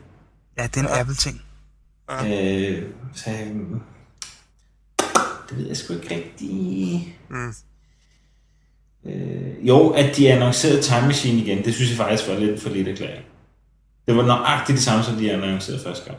Ja, 0.57 0.63
det 0.63 0.77
er 0.77 0.81
en 0.81 0.99
Apple-ting. 0.99 1.41
Øh, 2.25 2.81
så, 3.15 3.29
øhm, 3.29 3.79
det 5.49 5.57
ved 5.57 5.67
jeg 5.67 5.77
sgu 5.77 5.93
ikke 5.93 6.15
rigtig. 6.15 7.15
Mm. 7.29 7.53
Øh, 9.05 9.67
jo, 9.67 9.89
at 9.89 10.17
de 10.17 10.31
annoncerede 10.33 10.81
Time 10.81 11.01
Machine 11.07 11.41
igen, 11.41 11.65
det 11.65 11.73
synes 11.75 11.89
jeg 11.89 11.97
faktisk 11.97 12.29
var 12.29 12.39
lidt 12.39 12.61
for 12.61 12.69
lidt 12.69 12.87
erklæring. 12.87 13.23
Det 14.07 14.15
var 14.15 14.25
nøjagtigt 14.25 14.75
det 14.75 14.83
samme, 14.85 15.03
som 15.03 15.15
de 15.15 15.31
annoncerede 15.33 15.81
første 15.83 16.05
gang. 16.05 16.17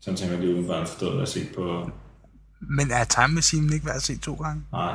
Sådan 0.00 0.16
tænker 0.16 0.34
jeg 0.34 0.44
lige 0.44 0.54
udenbart 0.54 0.88
forstået 0.88 1.22
at 1.22 1.28
se 1.28 1.46
på... 1.54 1.90
Men 2.60 2.90
er 2.90 3.04
Time 3.04 3.34
Machine 3.34 3.74
ikke 3.74 3.86
værd 3.86 3.96
at 3.96 4.02
se 4.02 4.18
to 4.18 4.34
gange? 4.34 4.62
Nej. 4.72 4.94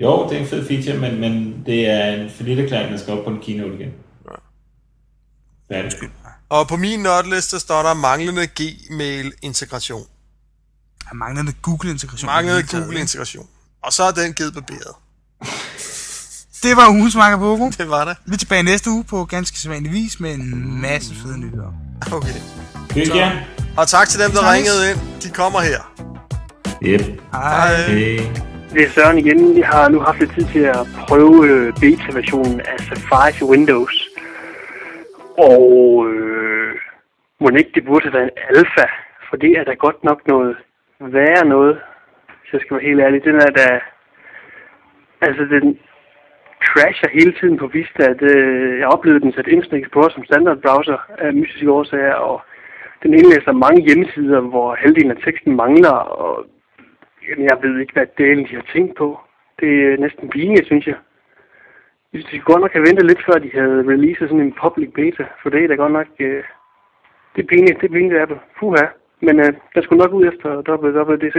Jo, 0.00 0.28
det 0.28 0.36
er 0.36 0.40
en 0.40 0.48
fed 0.48 0.66
feature, 0.66 0.98
men, 0.98 1.20
men 1.20 1.62
det 1.66 1.90
er 1.90 2.06
en 2.06 2.30
for 2.30 2.42
lidt 2.42 2.60
erklæring, 2.60 2.92
der 2.92 2.98
skal 2.98 3.18
op 3.18 3.24
på 3.24 3.30
en 3.30 3.40
keynote 3.42 3.74
igen. 3.74 3.90
Færdig. 5.72 5.92
Og 6.48 6.68
på 6.68 6.76
min 6.76 7.00
notliste 7.00 7.60
står 7.60 7.82
der 7.82 7.94
manglende 7.94 8.46
Gmail-integration. 8.46 10.06
Er 11.10 11.14
manglende 11.14 11.52
Google-integration? 11.62 12.26
Manglende 12.26 12.66
Google-integration. 12.66 13.48
Og 13.82 13.92
så 13.92 14.02
er 14.02 14.10
den 14.10 14.32
givet 14.32 14.54
barberet. 14.54 14.94
Det 16.62 16.76
var 16.76 16.88
ugens 16.88 17.14
Marker 17.14 17.38
Pogo. 17.38 17.70
Det 17.78 17.88
var 17.90 18.04
det. 18.04 18.16
Vi 18.26 18.34
er 18.34 18.38
tilbage 18.38 18.62
næste 18.62 18.90
uge 18.90 19.04
på 19.04 19.24
ganske 19.24 19.58
sædvanlig 19.58 19.92
vis 19.92 20.20
med 20.20 20.34
en 20.34 20.80
masse 20.80 21.14
fede 21.14 21.38
nyheder. 21.38 21.72
Okay. 22.12 22.63
Hygge 22.94 23.16
jer. 23.16 23.30
Og 23.80 23.86
tak 23.88 24.06
til 24.08 24.18
dem, 24.24 24.30
der 24.36 24.42
ringede 24.54 24.80
ind. 24.90 25.00
De 25.24 25.28
kommer 25.40 25.60
her. 25.70 25.80
Yep. 26.82 27.00
Hej. 27.32 27.74
Hey. 27.88 28.20
Det 28.74 28.82
er 28.82 28.90
Søren 28.90 29.18
igen. 29.18 29.58
Jeg 29.58 29.68
har 29.68 29.88
nu 29.88 30.00
haft 30.00 30.18
lidt 30.20 30.34
tid 30.34 30.46
til 30.54 30.64
at 30.76 30.86
prøve 31.08 31.46
øh, 31.48 31.72
beta-versionen 31.80 32.60
af 32.60 32.78
Safari 32.78 33.32
til 33.32 33.46
Windows. 33.46 34.08
Og 35.38 35.62
øh, 36.10 36.74
må 37.40 37.48
ikke 37.48 37.70
det 37.74 37.84
burde 37.84 38.04
have 38.04 38.14
været 38.18 38.30
en 38.30 38.38
alfa, 38.48 38.86
for 39.28 39.36
det 39.36 39.50
er 39.58 39.64
da 39.64 39.72
godt 39.74 40.04
nok 40.04 40.20
noget 40.26 40.56
værre 41.00 41.44
noget, 41.44 41.74
hvis 42.40 42.52
jeg 42.52 42.60
skal 42.60 42.76
være 42.76 42.88
helt 42.88 43.00
ærlig. 43.00 43.24
Den 43.24 43.36
er 43.36 43.52
da... 43.60 43.80
Altså, 45.20 45.42
den 45.54 45.78
crasher 46.66 47.08
hele 47.18 47.34
tiden 47.40 47.56
på 47.58 47.66
Vista. 47.66 48.04
Det, 48.22 48.34
jeg 48.80 48.88
oplevede 48.94 49.24
den 49.24 49.32
sat 49.32 49.46
Internet 49.46 49.82
Explorer 49.82 50.10
som 50.12 50.24
standard 50.24 50.58
browser 50.64 50.98
af 51.18 51.34
mystiske 51.34 51.70
årsager, 51.70 52.14
og 52.14 52.36
den 53.04 53.14
indlæser 53.14 53.52
mange 53.52 53.80
hjemmesider, 53.86 54.40
hvor 54.40 54.74
halvdelen 54.74 55.10
af 55.10 55.22
teksten 55.24 55.56
mangler, 55.56 55.96
og 56.22 56.46
Jamen, 57.28 57.44
jeg 57.50 57.58
ved 57.62 57.78
ikke, 57.78 57.92
hvad 57.92 58.06
delen 58.18 58.44
de 58.48 58.54
har 58.54 58.66
tænkt 58.74 58.96
på. 58.96 59.20
Det 59.60 59.70
er 59.84 59.96
næsten 59.96 60.28
pinligt, 60.28 60.66
synes 60.66 60.86
jeg. 60.86 60.96
Jeg 62.12 62.20
synes, 62.20 62.30
de 62.30 62.50
godt 62.50 62.60
nok 62.60 62.72
have 62.72 62.86
ventet 62.88 63.06
lidt 63.06 63.24
før, 63.26 63.38
de 63.38 63.50
havde 63.58 63.88
releaset 63.92 64.28
sådan 64.28 64.40
en 64.40 64.58
public 64.62 64.90
beta, 64.94 65.24
for 65.42 65.50
det 65.50 65.64
er 65.64 65.68
da 65.68 65.74
godt 65.74 65.92
nok... 65.92 66.06
Øh, 66.18 66.44
det 67.36 67.42
er 67.42 67.46
pinligt, 67.46 67.80
det 67.80 67.86
er 67.88 67.92
pinligt, 67.92 68.20
Apple. 68.22 68.40
Puha. 68.58 68.86
Men 69.20 69.40
øh, 69.40 69.52
der 69.74 69.82
skulle 69.82 70.02
nok 70.02 70.12
ud 70.12 70.24
efter 70.32 70.48
WWDC. 70.68 71.36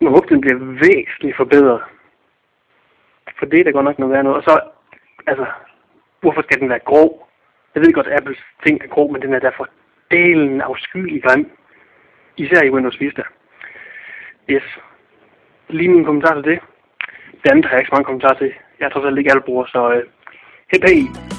Jeg 0.00 0.10
håber, 0.10 0.28
den 0.28 0.40
bliver 0.40 0.58
væsentligt 0.58 1.36
forbedret. 1.36 1.82
For 3.38 3.46
det 3.46 3.60
er 3.60 3.64
da 3.64 3.70
godt 3.70 3.84
nok 3.84 3.98
noget 3.98 4.12
værd 4.14 4.24
noget. 4.24 4.36
Og 4.36 4.42
så 4.42 4.60
altså, 5.26 5.46
hvorfor 6.20 6.42
skal 6.42 6.60
den 6.60 6.68
være 6.68 6.86
grå? 6.90 7.26
Jeg 7.74 7.82
ved 7.82 7.92
godt, 7.92 8.06
at 8.06 8.16
Apples 8.18 8.38
ting 8.64 8.84
er 8.84 8.88
grå, 8.88 9.08
men 9.08 9.22
den 9.22 9.34
er 9.34 9.38
derfor 9.38 9.68
dalen 10.10 10.60
afskyelig 10.60 11.22
grim. 11.22 11.50
Især 12.36 12.62
i 12.62 12.70
Windows 12.70 13.00
Vista. 13.00 13.22
Yes. 14.50 14.78
Lige 15.68 15.88
min 15.88 16.04
kommentar 16.04 16.34
til 16.34 16.50
det. 16.50 16.60
Det 17.42 17.50
andet 17.50 17.64
har 17.64 17.72
jeg 17.72 17.80
ikke 17.80 17.88
så 17.88 17.94
mange 17.94 18.04
kommentarer 18.04 18.38
til. 18.38 18.52
Jeg 18.80 18.92
tror 18.92 19.02
selv 19.02 19.18
ikke 19.18 19.30
alle 19.30 19.42
bruger, 19.42 19.66
så 19.66 19.92
øh, 19.92 20.02
hep 20.72 20.84
hej. 20.84 21.37